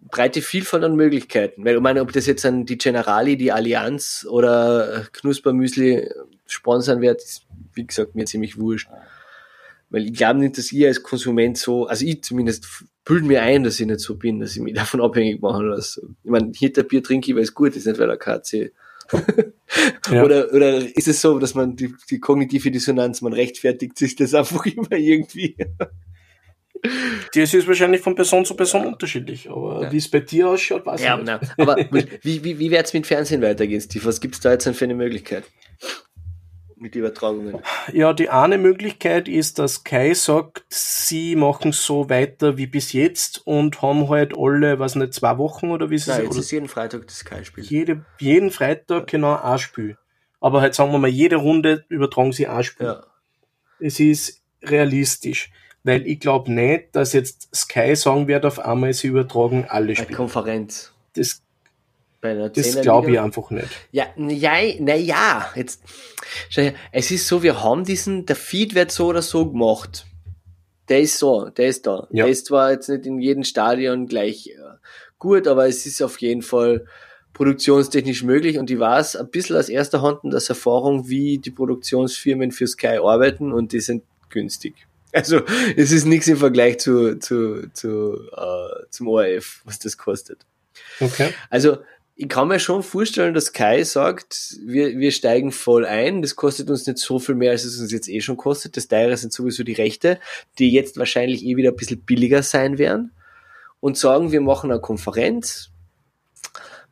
breite 0.01 0.41
Vielfalt 0.41 0.83
an 0.83 0.97
Möglichkeiten. 0.97 1.63
Weil 1.63 1.75
ich 1.75 1.81
meine, 1.81 2.01
ob 2.01 2.11
das 2.11 2.25
jetzt 2.25 2.45
an 2.45 2.65
die 2.65 2.77
Generali, 2.77 3.37
die 3.37 3.53
Allianz 3.53 4.27
oder 4.29 5.07
Knuspermüsli 5.13 6.09
sponsern 6.47 6.99
wird, 6.99 7.23
ist, 7.23 7.45
wie 7.73 7.87
gesagt, 7.87 8.13
mir 8.13 8.25
ziemlich 8.25 8.59
wurscht. 8.59 8.89
Weil 9.89 10.07
ich 10.07 10.15
glaube 10.15 10.41
nicht, 10.41 10.57
dass 10.57 10.69
ich 10.69 10.85
als 10.85 11.01
Konsument 11.01 11.57
so, 11.57 11.87
also 11.87 12.05
ich 12.05 12.23
zumindest 12.23 12.67
bilde 13.05 13.25
mir 13.25 13.41
ein, 13.41 13.63
dass 13.63 13.79
ich 13.79 13.87
nicht 13.87 14.01
so 14.01 14.15
bin, 14.15 14.41
dass 14.41 14.53
ich 14.53 14.61
mich 14.61 14.73
davon 14.73 14.99
abhängig 14.99 15.41
machen 15.41 15.67
lasse. 15.67 16.09
Ich 16.25 16.29
meine, 16.29 16.47
Bier 16.47 17.03
trinke 17.03 17.31
ich, 17.31 17.35
weil 17.37 17.43
es 17.43 17.53
gut 17.53 17.73
ist, 17.77 17.87
nicht 17.87 17.99
weil 17.99 18.07
der 18.07 18.17
KC 18.17 18.73
ja. 20.11 20.23
oder, 20.23 20.53
oder 20.53 20.77
ist 20.77 21.07
es 21.07 21.21
so, 21.21 21.39
dass 21.39 21.55
man 21.55 21.75
die, 21.75 21.93
die 22.09 22.19
kognitive 22.19 22.71
Dissonanz, 22.71 23.21
man 23.21 23.33
rechtfertigt 23.33 23.97
sich 23.97 24.15
das 24.15 24.33
einfach 24.33 24.65
immer 24.65 24.91
irgendwie? 24.91 25.55
Das 27.33 27.53
ist 27.53 27.67
wahrscheinlich 27.67 28.01
von 28.01 28.13
Person 28.13 28.43
zu 28.43 28.55
Person 28.55 28.85
unterschiedlich, 28.85 29.49
aber 29.49 29.83
ja. 29.83 29.91
wie 29.91 29.97
es 29.97 30.09
bei 30.09 30.19
dir 30.19 30.49
ausschaut, 30.49 30.85
weiß 30.85 31.01
ja, 31.01 31.17
ich 31.17 31.23
nicht. 31.23 31.53
Na, 31.57 31.63
aber 31.63 31.77
wie, 31.91 32.43
wie, 32.43 32.59
wie 32.59 32.71
wird 32.71 32.85
es 32.85 32.93
mit 32.93 33.07
Fernsehen 33.07 33.41
weitergehen, 33.41 33.79
Steve? 33.79 34.03
Was 34.05 34.19
gibt 34.19 34.35
es 34.35 34.41
da 34.41 34.51
jetzt 34.51 34.65
denn 34.65 34.73
für 34.73 34.85
eine 34.85 34.95
Möglichkeit? 34.95 35.45
Mit 36.83 36.95
Übertragungen? 36.95 37.61
Ja, 37.93 38.11
die 38.11 38.29
eine 38.29 38.57
Möglichkeit 38.57 39.29
ist, 39.29 39.57
dass 39.57 39.85
Kai 39.85 40.13
sagt, 40.13 40.65
sie 40.67 41.37
machen 41.37 41.71
so 41.71 42.09
weiter 42.09 42.57
wie 42.57 42.67
bis 42.67 42.91
jetzt 42.91 43.47
und 43.47 43.81
haben 43.81 44.09
halt 44.09 44.33
alle, 44.37 44.79
was 44.79 44.95
nicht, 44.95 45.13
zwei 45.13 45.37
Wochen 45.37 45.71
oder 45.71 45.89
wie 45.89 45.97
sie 45.97 46.09
Nein, 46.11 46.25
jetzt 46.25 46.35
ist 46.35 46.51
jeden 46.51 46.67
Freitag 46.67 47.07
das 47.07 47.23
Kai-Spiel. 47.23 47.63
Jede, 47.63 48.03
jeden 48.19 48.51
Freitag 48.51 49.07
genau 49.07 49.41
ein 49.41 49.59
Spiel. 49.59 49.97
Aber 50.41 50.59
halt 50.59 50.75
sagen 50.75 50.91
wir 50.91 50.99
mal, 50.99 51.07
jede 51.07 51.37
Runde 51.37 51.85
übertragen 51.87 52.33
sie 52.33 52.47
ein 52.47 52.65
Spiel. 52.65 52.87
Ja. 52.87 53.05
Es 53.79 54.01
ist 54.01 54.41
realistisch. 54.61 55.51
Weil 55.85 56.05
ich 56.05 56.19
glaube 56.19 56.51
nicht, 56.51 56.93
dass 56.97 57.13
jetzt 57.13 57.55
Sky 57.55 57.95
sagen 57.95 58.27
wird, 58.27 58.45
auf 58.45 58.59
einmal 58.59 58.91
sie 58.91 59.07
übertragen 59.07 59.67
alle 59.69 59.95
Spiele. 59.95 60.09
Eine 60.09 60.17
Konferenz. 60.17 60.91
Das 61.15 61.42
das 62.23 62.81
glaube 62.81 63.11
ich 63.11 63.19
einfach 63.19 63.49
nicht. 63.51 63.67
Ja, 63.91 64.05
ja, 64.15 64.53
na 64.79 64.95
ja, 64.95 65.51
jetzt, 65.55 65.81
es 66.91 67.11
ist 67.11 67.27
so, 67.27 67.43
wir 67.43 67.61
haben 67.61 67.83
diesen, 67.83 68.25
der 68.25 68.35
Feed 68.35 68.75
wird 68.75 68.91
so 68.91 69.07
oder 69.07 69.21
so 69.21 69.49
gemacht. 69.49 70.05
Der 70.89 71.01
ist 71.01 71.17
so, 71.17 71.49
der 71.49 71.67
ist 71.67 71.85
da. 71.85 72.07
Ja. 72.11 72.23
Der 72.23 72.27
ist 72.27 72.47
zwar 72.47 72.71
jetzt 72.71 72.89
nicht 72.89 73.05
in 73.05 73.19
jedem 73.19 73.43
Stadion 73.43 74.07
gleich 74.07 74.47
äh, 74.47 74.77
gut, 75.19 75.47
aber 75.47 75.67
es 75.67 75.85
ist 75.85 76.01
auf 76.01 76.19
jeden 76.21 76.41
Fall 76.41 76.85
produktionstechnisch 77.33 78.23
möglich 78.23 78.57
und 78.57 78.69
ich 78.69 78.79
weiß 78.79 79.15
ein 79.15 79.29
bisschen 79.29 79.57
aus 79.57 79.69
erster 79.69 80.01
Hand 80.01 80.19
das 80.23 80.49
Erfahrung, 80.49 81.09
wie 81.09 81.39
die 81.39 81.51
Produktionsfirmen 81.51 82.51
für 82.51 82.67
Sky 82.67 82.99
arbeiten 83.03 83.51
und 83.51 83.71
die 83.71 83.79
sind 83.79 84.03
günstig. 84.29 84.75
Also 85.11 85.41
es 85.77 85.91
ist 85.91 86.05
nichts 86.05 86.27
im 86.27 86.37
Vergleich 86.37 86.79
zu, 86.79 87.19
zu, 87.19 87.69
zu, 87.73 88.17
äh, 88.35 88.85
zum 88.89 89.07
ORF, 89.07 89.61
was 89.63 89.79
das 89.79 89.97
kostet. 89.97 90.39
Okay. 90.99 91.29
Also 91.49 91.77
ich 92.15 92.29
kann 92.29 92.47
mir 92.47 92.59
schon 92.59 92.83
vorstellen, 92.83 93.33
dass 93.33 93.53
Kai 93.53 93.83
sagt, 93.83 94.57
wir, 94.63 94.97
wir 94.99 95.11
steigen 95.11 95.51
voll 95.51 95.85
ein, 95.85 96.21
das 96.21 96.35
kostet 96.35 96.69
uns 96.69 96.85
nicht 96.85 96.99
so 96.99 97.17
viel 97.17 97.35
mehr, 97.35 97.51
als 97.51 97.65
es 97.65 97.79
uns 97.79 97.91
jetzt 97.91 98.07
eh 98.07 98.21
schon 98.21 98.37
kostet. 98.37 98.77
Das 98.77 98.87
teure 98.87 99.17
sind 99.17 99.33
sowieso 99.33 99.63
die 99.63 99.73
Rechte, 99.73 100.19
die 100.59 100.71
jetzt 100.71 100.97
wahrscheinlich 100.97 101.43
eh 101.43 101.55
wieder 101.55 101.71
ein 101.71 101.75
bisschen 101.75 102.01
billiger 102.01 102.43
sein 102.43 102.77
werden. 102.77 103.11
Und 103.79 103.97
sagen, 103.97 104.31
wir 104.31 104.41
machen 104.41 104.71
eine 104.71 104.79
Konferenz, 104.79 105.71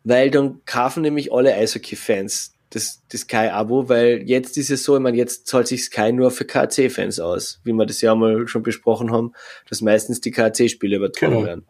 weil 0.04 0.30
dann 0.30 0.60
kaufen 0.66 1.04
nämlich 1.04 1.32
alle 1.32 1.54
Eishockey-Fans 1.54 2.54
das, 2.72 3.02
das 3.10 3.22
Sky-Abo, 3.22 3.90
weil 3.90 4.24
jetzt 4.26 4.58
ist 4.58 4.72
es 4.72 4.84
so, 4.84 4.96
ich 4.96 5.02
meine, 5.02 5.18
jetzt 5.18 5.48
zahlt 5.48 5.68
sich 5.68 5.84
Sky 5.84 6.12
nur 6.12 6.32
für 6.32 6.46
KC-Fans 6.46 7.20
aus, 7.20 7.60
wie 7.64 7.74
wir 7.74 7.86
das 7.86 8.02
ja 8.02 8.16
mal 8.16 8.48
schon 8.48 8.64
besprochen 8.64 9.12
haben, 9.12 9.34
dass 9.70 9.82
meistens 9.82 10.22
die 10.22 10.32
KC-Spiele 10.32 10.96
übertragen 10.96 11.34
genau. 11.34 11.46
werden. 11.46 11.66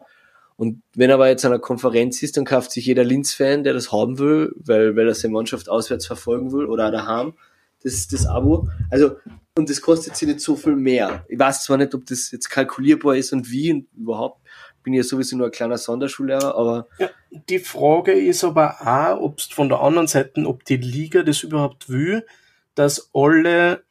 Und 0.56 0.82
wenn 0.94 1.10
aber 1.10 1.28
jetzt 1.28 1.44
an 1.44 1.52
einer 1.52 1.60
Konferenz 1.60 2.22
ist, 2.22 2.36
dann 2.36 2.44
kauft 2.44 2.72
sich 2.72 2.86
jeder 2.86 3.04
Linz-Fan, 3.04 3.64
der 3.64 3.72
das 3.72 3.92
haben 3.92 4.18
will, 4.18 4.54
weil, 4.56 4.96
weil 4.96 5.08
er 5.08 5.14
seine 5.14 5.34
Mannschaft 5.34 5.68
auswärts 5.68 6.06
verfolgen 6.06 6.52
will 6.52 6.66
oder 6.66 6.90
daheim, 6.90 7.34
das, 7.82 8.06
das 8.08 8.26
Abo. 8.26 8.68
Also, 8.90 9.16
und 9.56 9.68
das 9.68 9.80
kostet 9.80 10.16
sie 10.16 10.26
nicht 10.26 10.40
so 10.40 10.56
viel 10.56 10.76
mehr. 10.76 11.24
Ich 11.28 11.38
weiß 11.38 11.64
zwar 11.64 11.76
nicht, 11.76 11.94
ob 11.94 12.06
das 12.06 12.30
jetzt 12.30 12.48
kalkulierbar 12.48 13.16
ist 13.16 13.32
und 13.32 13.50
wie 13.50 13.72
und 13.72 13.86
überhaupt. 13.96 14.40
Bin 14.82 14.94
ja 14.94 15.04
sowieso 15.04 15.36
nur 15.36 15.46
ein 15.46 15.52
kleiner 15.52 15.78
Sonderschullehrer, 15.78 16.56
aber. 16.56 16.88
Ja, 16.98 17.08
die 17.30 17.60
Frage 17.60 18.12
ist 18.12 18.42
aber 18.42 18.80
auch, 18.80 19.20
ob 19.20 19.40
von 19.40 19.68
der 19.68 19.80
anderen 19.80 20.08
Seite, 20.08 20.44
ob 20.44 20.64
die 20.64 20.76
Liga 20.76 21.22
das 21.22 21.44
überhaupt 21.44 21.88
will, 21.88 22.26
dass 22.74 23.10
alle 23.14 23.84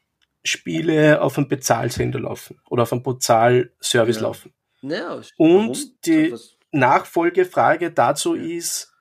Spiele 0.43 1.22
auf 1.22 1.38
einem 1.38 1.47
Bezahlsender 1.47 2.20
laufen 2.20 2.59
oder 2.70 2.84
auf 2.84 2.91
einem 2.91 3.03
Bezahlservice 3.03 4.18
ja. 4.18 4.22
laufen. 4.24 4.51
Ja, 4.82 5.21
und 5.38 6.05
die 6.05 6.36
Nachfolgefrage 6.71 7.91
dazu 7.91 8.34
ist, 8.34 8.93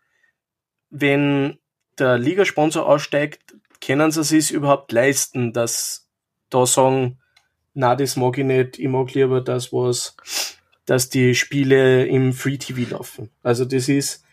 wenn 0.90 1.58
der 1.98 2.18
Ligasponsor 2.18 2.86
aussteigt, 2.86 3.54
können 3.80 4.10
sie 4.10 4.36
es 4.36 4.50
überhaupt 4.50 4.92
leisten, 4.92 5.52
dass 5.52 6.08
da 6.50 6.66
sagen, 6.66 7.18
na, 7.72 7.94
das 7.94 8.16
mag 8.16 8.36
ich 8.36 8.44
nicht, 8.44 8.78
ich 8.78 8.88
mag 8.88 9.14
lieber 9.14 9.40
das, 9.40 9.72
was, 9.72 10.16
dass 10.84 11.08
die 11.08 11.34
Spiele 11.34 12.06
im 12.06 12.32
Free 12.32 12.58
TV 12.58 12.90
laufen. 12.90 13.30
Also 13.42 13.64
das 13.64 13.88
ist, 13.88 14.24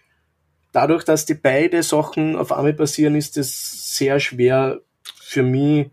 dadurch, 0.71 1.03
dass 1.03 1.25
die 1.25 1.35
beide 1.35 1.83
Sachen 1.83 2.35
auf 2.35 2.51
einmal 2.51 2.73
passieren, 2.73 3.15
ist 3.15 3.37
es 3.37 3.95
sehr 3.95 4.19
schwer 4.19 4.81
für 5.21 5.43
mich, 5.43 5.91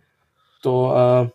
da 0.63 1.23
äh, 1.25 1.31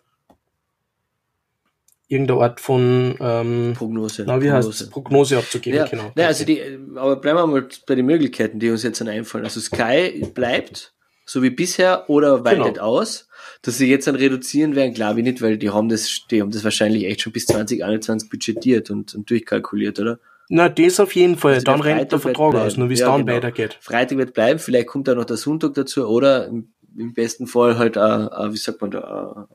irgendeine 2.09 2.41
Art 2.41 2.59
von 2.59 3.15
ähm, 3.19 3.73
Prognose. 3.77 4.23
Na, 4.25 4.41
wie 4.41 4.47
Prognose. 4.47 4.83
heißt 4.83 4.91
Prognose 4.91 5.37
abzugeben, 5.37 5.77
ja. 5.77 5.85
genau. 5.85 6.11
Ja, 6.17 6.27
also 6.27 6.43
die, 6.43 6.61
aber 6.95 7.15
bleiben 7.15 7.37
wir 7.37 7.47
mal 7.47 7.67
bei 7.87 7.95
den 7.95 8.05
Möglichkeiten, 8.05 8.59
die 8.59 8.69
uns 8.69 8.83
jetzt 8.83 9.01
einfallen. 9.01 9.45
Also 9.45 9.61
Sky 9.61 10.25
bleibt 10.33 10.93
so 11.23 11.43
wie 11.43 11.51
bisher 11.51 12.09
oder 12.09 12.43
weitet 12.43 12.75
genau. 12.75 12.85
aus. 12.85 13.27
Dass 13.61 13.77
sie 13.77 13.89
jetzt 13.89 14.07
dann 14.07 14.15
reduzieren 14.15 14.75
werden, 14.75 14.93
glaube 14.93 15.19
ich 15.19 15.25
nicht, 15.25 15.41
weil 15.41 15.57
die 15.57 15.69
haben 15.69 15.89
das, 15.89 16.21
die 16.31 16.41
haben 16.41 16.51
das 16.51 16.63
wahrscheinlich 16.63 17.05
echt 17.05 17.21
schon 17.21 17.33
bis 17.33 17.45
2021 17.45 18.29
budgetiert 18.29 18.89
und, 18.89 19.13
und 19.13 19.29
durchkalkuliert, 19.29 19.99
oder? 19.99 20.19
Na, 20.47 20.69
das 20.69 20.99
auf 20.99 21.13
jeden 21.13 21.37
Fall. 21.37 21.55
Also 21.55 21.65
dann 21.65 21.81
rennt 21.81 22.11
der 22.11 22.19
Vertrag 22.19 22.55
aus, 22.55 22.77
nur 22.77 22.89
wie 22.89 22.93
es 22.93 23.01
ja, 23.01 23.07
dann 23.07 23.25
genau. 23.25 23.37
weitergeht. 23.37 23.77
Freitag 23.81 24.17
wird 24.17 24.33
bleiben, 24.33 24.59
vielleicht 24.59 24.87
kommt 24.87 25.07
da 25.07 25.15
noch 25.15 25.25
der 25.25 25.37
Sonntag 25.37 25.73
dazu 25.73 26.07
oder 26.07 26.47
im, 26.47 26.69
im 26.97 27.13
besten 27.13 27.47
Fall 27.47 27.77
halt, 27.77 27.97
a, 27.97 28.27
a, 28.27 28.53
wie 28.53 28.57
sagt 28.57 28.81
man 28.81 28.91
da, 28.91 29.47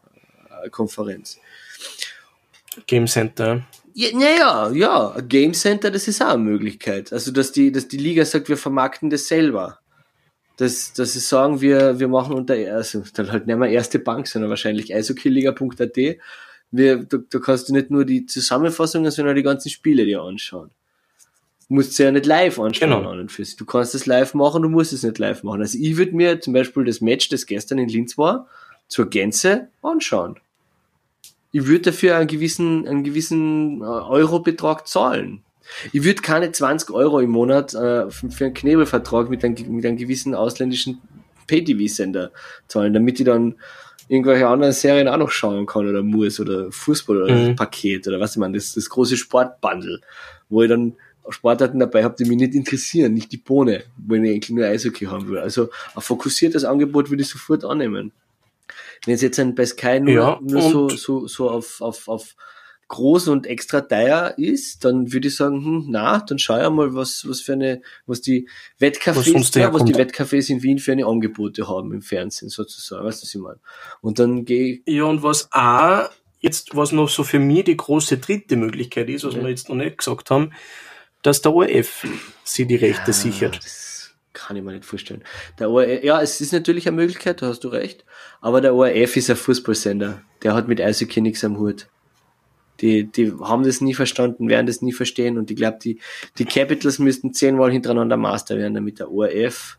eine 0.60 0.70
Konferenz. 0.70 1.40
Game 2.86 3.06
Center. 3.06 3.62
Ja, 3.96 4.08
naja, 4.12 4.70
ja, 4.72 5.20
Game 5.20 5.54
Center, 5.54 5.90
das 5.90 6.08
ist 6.08 6.20
auch 6.20 6.30
eine 6.30 6.42
Möglichkeit. 6.42 7.12
Also, 7.12 7.30
dass 7.30 7.52
die, 7.52 7.70
dass 7.70 7.86
die 7.86 7.96
Liga 7.96 8.24
sagt, 8.24 8.48
wir 8.48 8.56
vermarkten 8.56 9.08
das 9.08 9.28
selber. 9.28 9.78
Dass, 10.56 10.92
dass 10.92 11.12
sie 11.12 11.20
sagen, 11.20 11.60
wir, 11.60 11.98
wir 11.98 12.08
machen 12.08 12.34
unter, 12.34 12.54
also, 12.54 13.02
dann 13.14 13.30
halt 13.30 13.46
nicht 13.46 13.56
mehr 13.56 13.70
erste 13.70 13.98
Bank, 13.98 14.26
sondern 14.26 14.50
wahrscheinlich 14.50 14.94
eishockeyliga.at. 14.94 15.96
Wir, 16.70 17.04
da, 17.04 17.18
da 17.30 17.38
kannst 17.38 17.68
du 17.68 17.72
nicht 17.72 17.90
nur 17.90 18.04
die 18.04 18.26
Zusammenfassungen, 18.26 19.10
sondern 19.12 19.36
die 19.36 19.42
ganzen 19.44 19.70
Spiele 19.70 20.04
dir 20.04 20.22
anschauen. 20.22 20.70
Du 21.68 21.74
musst 21.74 21.94
sie 21.94 22.02
ja 22.02 22.10
nicht 22.10 22.26
live 22.26 22.58
anschauen 22.58 22.90
genau. 22.90 23.10
an 23.10 23.20
und 23.20 23.32
für 23.32 23.44
sich. 23.44 23.56
Du 23.56 23.64
kannst 23.64 23.94
es 23.94 24.06
live 24.06 24.34
machen, 24.34 24.62
du 24.62 24.68
musst 24.68 24.92
es 24.92 25.04
nicht 25.04 25.18
live 25.18 25.44
machen. 25.44 25.62
Also 25.62 25.78
ich 25.78 25.96
würde 25.96 26.16
mir 26.16 26.40
zum 26.40 26.52
Beispiel 26.52 26.84
das 26.84 27.00
Match, 27.00 27.28
das 27.28 27.46
gestern 27.46 27.78
in 27.78 27.88
Linz 27.88 28.18
war, 28.18 28.48
zur 28.88 29.08
Gänze 29.08 29.68
anschauen 29.82 30.40
ich 31.54 31.66
würde 31.66 31.92
dafür 31.92 32.16
einen 32.16 32.26
gewissen, 32.26 32.86
einen 32.88 33.04
gewissen 33.04 33.80
äh, 33.80 33.84
Eurobetrag 33.84 34.88
zahlen. 34.88 35.44
Ich 35.92 36.02
würde 36.02 36.20
keine 36.20 36.50
20 36.50 36.90
Euro 36.90 37.20
im 37.20 37.30
Monat 37.30 37.74
äh, 37.74 38.10
für 38.10 38.46
einen 38.46 38.54
Knebelvertrag 38.54 39.30
mit 39.30 39.44
einem, 39.44 39.54
mit 39.68 39.86
einem 39.86 39.96
gewissen 39.96 40.34
ausländischen 40.34 41.00
Pay-TV-Sender 41.46 42.32
zahlen, 42.66 42.92
damit 42.92 43.20
ich 43.20 43.26
dann 43.26 43.54
irgendwelche 44.08 44.48
anderen 44.48 44.72
Serien 44.72 45.06
auch 45.06 45.16
noch 45.16 45.30
schauen 45.30 45.64
kann 45.64 45.88
oder 45.88 46.02
muss 46.02 46.40
oder 46.40 46.72
Fußball 46.72 47.22
oder 47.22 47.32
mhm. 47.32 47.54
Paket 47.54 48.08
oder 48.08 48.18
was 48.18 48.32
ich 48.32 48.38
meine, 48.38 48.58
das, 48.58 48.74
das 48.74 48.90
große 48.90 49.16
Sportbundle, 49.16 50.00
wo 50.48 50.62
ich 50.62 50.68
dann 50.68 50.94
Sportarten 51.28 51.78
dabei 51.78 52.02
habe, 52.02 52.16
die 52.18 52.28
mich 52.28 52.36
nicht 52.36 52.54
interessieren, 52.56 53.14
nicht 53.14 53.30
die 53.30 53.36
Bohne, 53.36 53.84
wenn 53.96 54.24
ich 54.24 54.32
eigentlich 54.32 54.50
nur 54.50 54.66
Eishockey 54.66 55.04
haben 55.04 55.28
will. 55.28 55.38
Also 55.38 55.70
ein 55.94 56.02
fokussiertes 56.02 56.64
Angebot 56.64 57.10
würde 57.10 57.22
ich 57.22 57.28
sofort 57.28 57.64
annehmen. 57.64 58.10
Wenn 59.06 59.14
es 59.14 59.22
jetzt 59.22 59.38
ein 59.38 59.54
Sky 59.66 60.00
nur, 60.00 60.14
ja, 60.14 60.40
nur 60.42 60.62
so, 60.62 60.88
so, 60.88 61.26
so 61.26 61.50
auf, 61.50 61.80
auf, 61.80 62.08
auf 62.08 62.34
groß 62.88 63.28
und 63.28 63.46
extra 63.46 63.80
teuer 63.80 64.34
ist, 64.36 64.84
dann 64.84 65.12
würde 65.12 65.28
ich 65.28 65.36
sagen, 65.36 65.64
hm, 65.64 65.86
na, 65.88 66.18
dann 66.18 66.38
schau 66.38 66.56
ja 66.56 66.70
mal, 66.70 66.94
was, 66.94 67.26
was 67.28 67.40
für 67.40 67.54
eine, 67.54 67.82
was 68.06 68.20
die 68.20 68.48
Wettcafés, 68.78 69.34
was, 69.34 69.54
ja, 69.54 69.72
was 69.72 69.84
die 69.84 69.94
Wettcafés 69.94 70.50
in 70.50 70.62
Wien 70.62 70.78
für 70.78 70.92
eine 70.92 71.06
Angebote 71.06 71.68
haben 71.68 71.92
im 71.92 72.02
Fernsehen 72.02 72.50
sozusagen, 72.50 73.04
weißt 73.04 73.22
du, 73.22 73.26
was 73.26 73.34
ich 73.34 73.40
meine? 73.40 73.60
Und 74.00 74.18
dann 74.18 74.44
gehe 74.44 74.80
Ja, 74.86 75.04
und 75.04 75.22
was 75.22 75.48
auch 75.52 76.10
jetzt, 76.40 76.76
was 76.76 76.92
noch 76.92 77.08
so 77.08 77.24
für 77.24 77.38
mich 77.38 77.64
die 77.64 77.76
große 77.76 78.18
dritte 78.18 78.56
Möglichkeit 78.56 79.08
ist, 79.08 79.24
was 79.24 79.34
ja. 79.34 79.42
wir 79.42 79.48
jetzt 79.48 79.68
noch 79.68 79.76
nicht 79.76 79.98
gesagt 79.98 80.30
haben, 80.30 80.52
dass 81.22 81.40
der 81.40 81.54
ORF 81.54 82.06
sie 82.44 82.66
die 82.66 82.76
Rechte 82.76 83.08
ja, 83.08 83.12
sichert. 83.12 83.60
Kann 84.34 84.56
ich 84.56 84.64
mir 84.64 84.72
nicht 84.72 84.84
vorstellen. 84.84 85.22
Der 85.60 85.70
ORF, 85.70 86.02
ja, 86.02 86.20
es 86.20 86.40
ist 86.40 86.52
natürlich 86.52 86.88
eine 86.88 86.96
Möglichkeit, 86.96 87.40
da 87.40 87.46
hast 87.46 87.62
du 87.62 87.68
recht, 87.68 88.04
aber 88.40 88.60
der 88.60 88.74
ORF 88.74 89.16
ist 89.16 89.30
ein 89.30 89.36
Fußballsender. 89.36 90.22
Der 90.42 90.54
hat 90.54 90.66
mit 90.68 90.80
Eishockey 90.80 91.20
nichts 91.20 91.44
am 91.44 91.56
Hut. 91.58 91.86
Die, 92.80 93.04
die 93.04 93.32
haben 93.40 93.62
das 93.62 93.80
nie 93.80 93.94
verstanden, 93.94 94.48
werden 94.48 94.66
das 94.66 94.82
nie 94.82 94.92
verstehen 94.92 95.38
und 95.38 95.52
ich 95.52 95.56
glaube, 95.56 95.78
die, 95.80 96.00
die 96.36 96.44
Capitals 96.44 96.98
müssten 96.98 97.32
zehnmal 97.32 97.70
hintereinander 97.70 98.16
Master 98.16 98.58
werden, 98.58 98.74
damit 98.74 98.98
der 98.98 99.12
ORF 99.12 99.78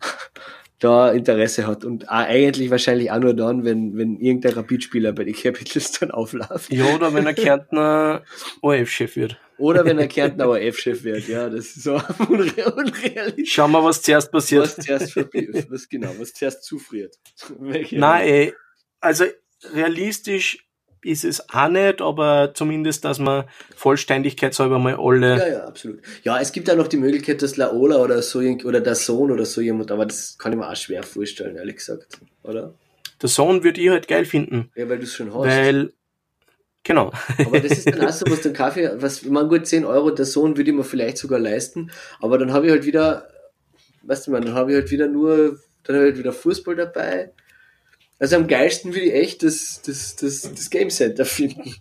da 0.78 1.10
Interesse 1.10 1.66
hat 1.66 1.84
und 1.84 2.08
eigentlich 2.08 2.70
wahrscheinlich 2.70 3.10
auch 3.10 3.20
nur 3.20 3.34
dann, 3.34 3.64
wenn, 3.64 3.98
wenn 3.98 4.18
irgendein 4.18 4.54
Rapidspieler 4.54 5.12
bei 5.12 5.24
den 5.24 5.34
Capitals 5.34 5.92
dann 6.00 6.10
aufläuft. 6.10 6.72
Ja, 6.72 6.86
oder 6.86 7.12
wenn 7.12 7.26
er 7.26 7.34
Kärntner 7.34 8.22
ORF-Chef 8.62 9.14
wird. 9.16 9.38
Oder 9.58 9.84
wenn 9.84 9.98
er 9.98 10.06
Kärntner 10.06 10.48
ORF-Chef 10.48 11.02
wird, 11.04 11.26
ja, 11.28 11.48
das 11.48 11.66
ist 11.66 11.82
so 11.82 11.94
unrealistisch. 12.28 13.52
Schauen 13.52 13.72
wir, 13.72 13.82
was 13.82 14.02
zuerst 14.02 14.30
passiert. 14.30 14.62
Was 14.62 14.76
zuerst, 14.76 15.16
was 15.70 15.88
genau, 15.88 16.10
was 16.18 16.32
zuerst 16.32 16.62
zufriert. 16.64 17.16
Nein, 17.90 18.28
ey, 18.28 18.54
also 19.00 19.24
realistisch 19.74 20.68
ist 21.02 21.24
es 21.24 21.48
auch 21.50 21.68
nicht, 21.68 22.00
aber 22.00 22.52
zumindest, 22.54 23.04
dass 23.04 23.18
man 23.18 23.44
vollständigkeitshalber 23.74 24.78
mal 24.78 24.96
alle. 24.98 25.38
Ja, 25.38 25.48
ja, 25.48 25.64
absolut. 25.64 26.00
Ja, 26.24 26.40
es 26.40 26.52
gibt 26.52 26.70
auch 26.70 26.76
noch 26.76 26.88
die 26.88 26.96
Möglichkeit, 26.96 27.42
dass 27.42 27.56
Laola 27.56 27.96
oder 27.96 28.20
so 28.22 28.40
oder 28.40 28.80
der 28.80 28.94
Sohn 28.94 29.30
oder 29.30 29.44
so 29.44 29.60
jemand, 29.60 29.90
aber 29.90 30.06
das 30.06 30.38
kann 30.38 30.52
ich 30.52 30.58
mir 30.58 30.68
auch 30.68 30.76
schwer 30.76 31.02
vorstellen, 31.02 31.56
ehrlich 31.56 31.76
gesagt, 31.76 32.18
oder? 32.42 32.74
Der 33.20 33.28
Sohn 33.28 33.64
würde 33.64 33.80
ich 33.80 33.88
halt 33.88 34.06
geil 34.06 34.24
finden. 34.24 34.70
Ja, 34.76 34.88
weil 34.88 34.98
du 34.98 35.04
es 35.04 35.14
schon 35.14 35.34
hast. 35.34 35.46
Weil, 35.46 35.92
genau. 36.88 37.12
Aber 37.38 37.60
das 37.60 37.78
ist 37.78 37.86
dann 37.86 38.00
auch 38.00 38.12
so, 38.12 38.26
was 38.28 38.40
den 38.40 38.52
Kaffee, 38.52 38.90
was, 38.96 39.24
man 39.24 39.48
gut 39.48 39.66
10 39.66 39.84
Euro, 39.84 40.10
der 40.10 40.24
Sohn 40.24 40.56
würde 40.56 40.70
ich 40.70 40.76
mir 40.76 40.82
vielleicht 40.82 41.18
sogar 41.18 41.38
leisten, 41.38 41.92
aber 42.20 42.38
dann 42.38 42.52
habe 42.52 42.66
ich 42.66 42.72
halt 42.72 42.84
wieder, 42.84 43.28
weißt 44.02 44.26
du, 44.26 44.32
man, 44.32 44.42
dann 44.42 44.54
habe 44.54 44.72
ich 44.72 44.76
halt 44.76 44.90
wieder 44.90 45.06
nur, 45.06 45.60
dann 45.84 45.96
habe 45.96 46.06
ich 46.06 46.12
halt 46.12 46.18
wieder 46.18 46.32
Fußball 46.32 46.74
dabei, 46.74 47.30
also 48.18 48.34
am 48.34 48.48
geilsten 48.48 48.94
würde 48.94 49.06
ich 49.06 49.14
echt 49.14 49.42
das, 49.44 49.80
das, 49.86 50.16
das, 50.16 50.42
das 50.42 50.70
Game 50.70 50.90
Center 50.90 51.24
finden. 51.24 51.76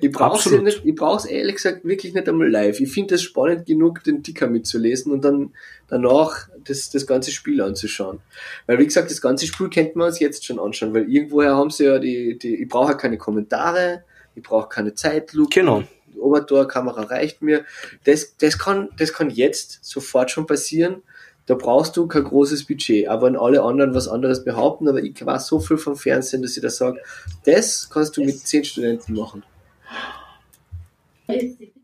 Ich 0.00 0.10
brauche 0.10 0.54
ja 0.54 0.60
nicht, 0.60 0.84
ich 0.84 1.30
ehrlich 1.30 1.56
gesagt 1.56 1.84
wirklich 1.84 2.12
nicht 2.12 2.28
einmal 2.28 2.50
live. 2.50 2.80
Ich 2.80 2.92
finde 2.92 3.14
es 3.14 3.22
spannend 3.22 3.66
genug, 3.66 4.02
den 4.04 4.22
Ticker 4.22 4.46
mitzulesen 4.48 5.12
und 5.12 5.24
dann 5.24 5.54
danach 5.88 6.48
das, 6.64 6.90
das 6.90 7.06
ganze 7.06 7.30
Spiel 7.30 7.60
anzuschauen. 7.60 8.20
Weil 8.66 8.78
wie 8.78 8.84
gesagt, 8.84 9.10
das 9.10 9.20
ganze 9.20 9.46
Spiel 9.46 9.70
könnte 9.70 9.96
man 9.96 10.08
uns 10.08 10.20
jetzt 10.20 10.44
schon 10.44 10.58
anschauen, 10.58 10.92
weil 10.92 11.10
irgendwoher 11.10 11.56
haben 11.56 11.70
sie 11.70 11.84
ja 11.84 11.98
die, 11.98 12.38
die 12.38 12.62
ich 12.62 12.68
brauche 12.68 12.92
ja 12.92 12.98
keine 12.98 13.16
Kommentare, 13.16 14.04
ich 14.40 14.48
brauche 14.48 14.68
keine 14.68 14.94
Zeitlupe. 14.94 15.50
Genau. 15.52 15.82
Die 16.12 16.18
Obertorkamera 16.18 17.02
reicht 17.02 17.42
mir. 17.42 17.64
Das, 18.04 18.36
das 18.38 18.58
kann, 18.58 18.88
das 18.98 19.12
kann 19.12 19.30
jetzt 19.30 19.84
sofort 19.84 20.30
schon 20.30 20.46
passieren 20.46 21.02
da 21.50 21.56
brauchst 21.56 21.96
du 21.96 22.06
kein 22.06 22.22
großes 22.22 22.64
Budget. 22.64 23.08
Aber 23.08 23.26
wenn 23.26 23.36
alle 23.36 23.62
anderen 23.62 23.92
was 23.92 24.06
anderes 24.06 24.44
behaupten, 24.44 24.86
aber 24.86 25.02
ich 25.02 25.26
weiß 25.26 25.48
so 25.48 25.58
viel 25.58 25.78
vom 25.78 25.96
Fernsehen, 25.96 26.42
dass 26.42 26.56
ich 26.56 26.62
da 26.62 26.70
sage, 26.70 27.02
das 27.44 27.90
kannst 27.90 28.16
du 28.16 28.24
mit 28.24 28.38
zehn 28.38 28.64
Studenten 28.64 29.14
machen. 29.14 29.42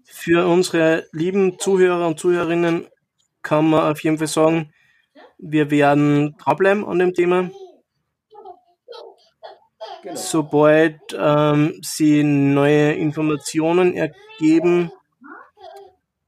Für 0.04 0.46
unsere 0.46 1.07
lieben 1.11 1.59
Zuhörer 1.59 2.07
und 2.07 2.20
Zuhörerinnen 2.20 2.86
kann 3.42 3.68
man 3.68 3.90
auf 3.90 4.00
jeden 4.04 4.18
Fall 4.18 4.28
sagen, 4.28 4.72
wir 5.38 5.72
werden 5.72 6.36
dranbleiben 6.38 6.84
an 6.84 7.00
dem 7.00 7.12
Thema. 7.12 7.50
Genau. 10.07 10.20
Sobald 10.20 11.00
ähm, 11.18 11.80
sie 11.82 12.22
neue 12.22 12.92
Informationen 12.92 13.92
ergeben, 13.94 14.92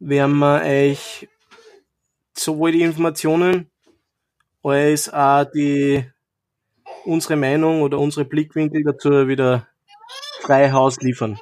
werden 0.01 0.39
wir 0.39 0.63
euch 0.63 1.29
sowohl 2.37 2.73
die 2.73 2.83
Informationen 2.83 3.71
als 4.65 5.13
auch 5.13 5.45
die, 5.45 6.05
unsere 7.05 7.37
Meinung 7.37 7.83
oder 7.83 8.01
unsere 8.01 8.25
Blickwinkel 8.25 8.83
dazu 8.83 9.29
wieder 9.29 9.69
frei 10.41 10.73
Haus 10.73 10.97
liefern. 11.01 11.39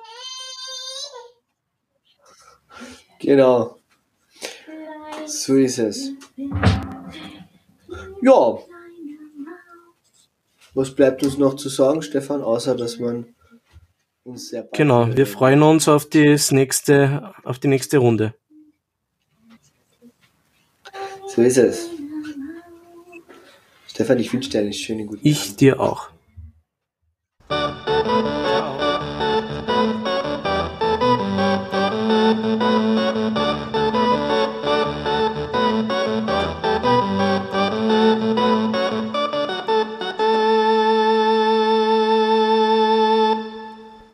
Genau. 3.19 3.79
So 5.25 5.55
ist 5.55 5.79
es. 5.79 6.13
Ja. 8.21 8.59
Was 10.77 10.95
bleibt 10.95 11.23
uns 11.23 11.39
noch 11.39 11.55
zu 11.57 11.71
sagen, 11.71 12.03
Stefan, 12.03 12.43
außer 12.43 12.77
dass 12.77 12.99
man 12.99 13.35
uns 14.25 14.51
sehr 14.51 14.69
Genau, 14.75 15.17
wir 15.17 15.27
freuen 15.27 15.63
uns 15.63 15.89
auf 15.89 16.07
das 16.07 16.53
nächste, 16.53 17.33
auf 17.45 17.59
die 17.59 17.69
nächste 17.69 17.97
Runde. 17.97 18.35
So 21.35 21.41
ist 21.41 21.57
es. 21.57 21.89
Stefan, 23.87 24.19
ich 24.19 24.31
wünsche 24.35 24.51
dir 24.51 24.61
eine 24.61 24.73
schöne 24.75 25.07
gute 25.07 25.27
Ich 25.27 25.47
Abend. 25.47 25.61
dir 25.63 25.81
auch. 25.81 26.11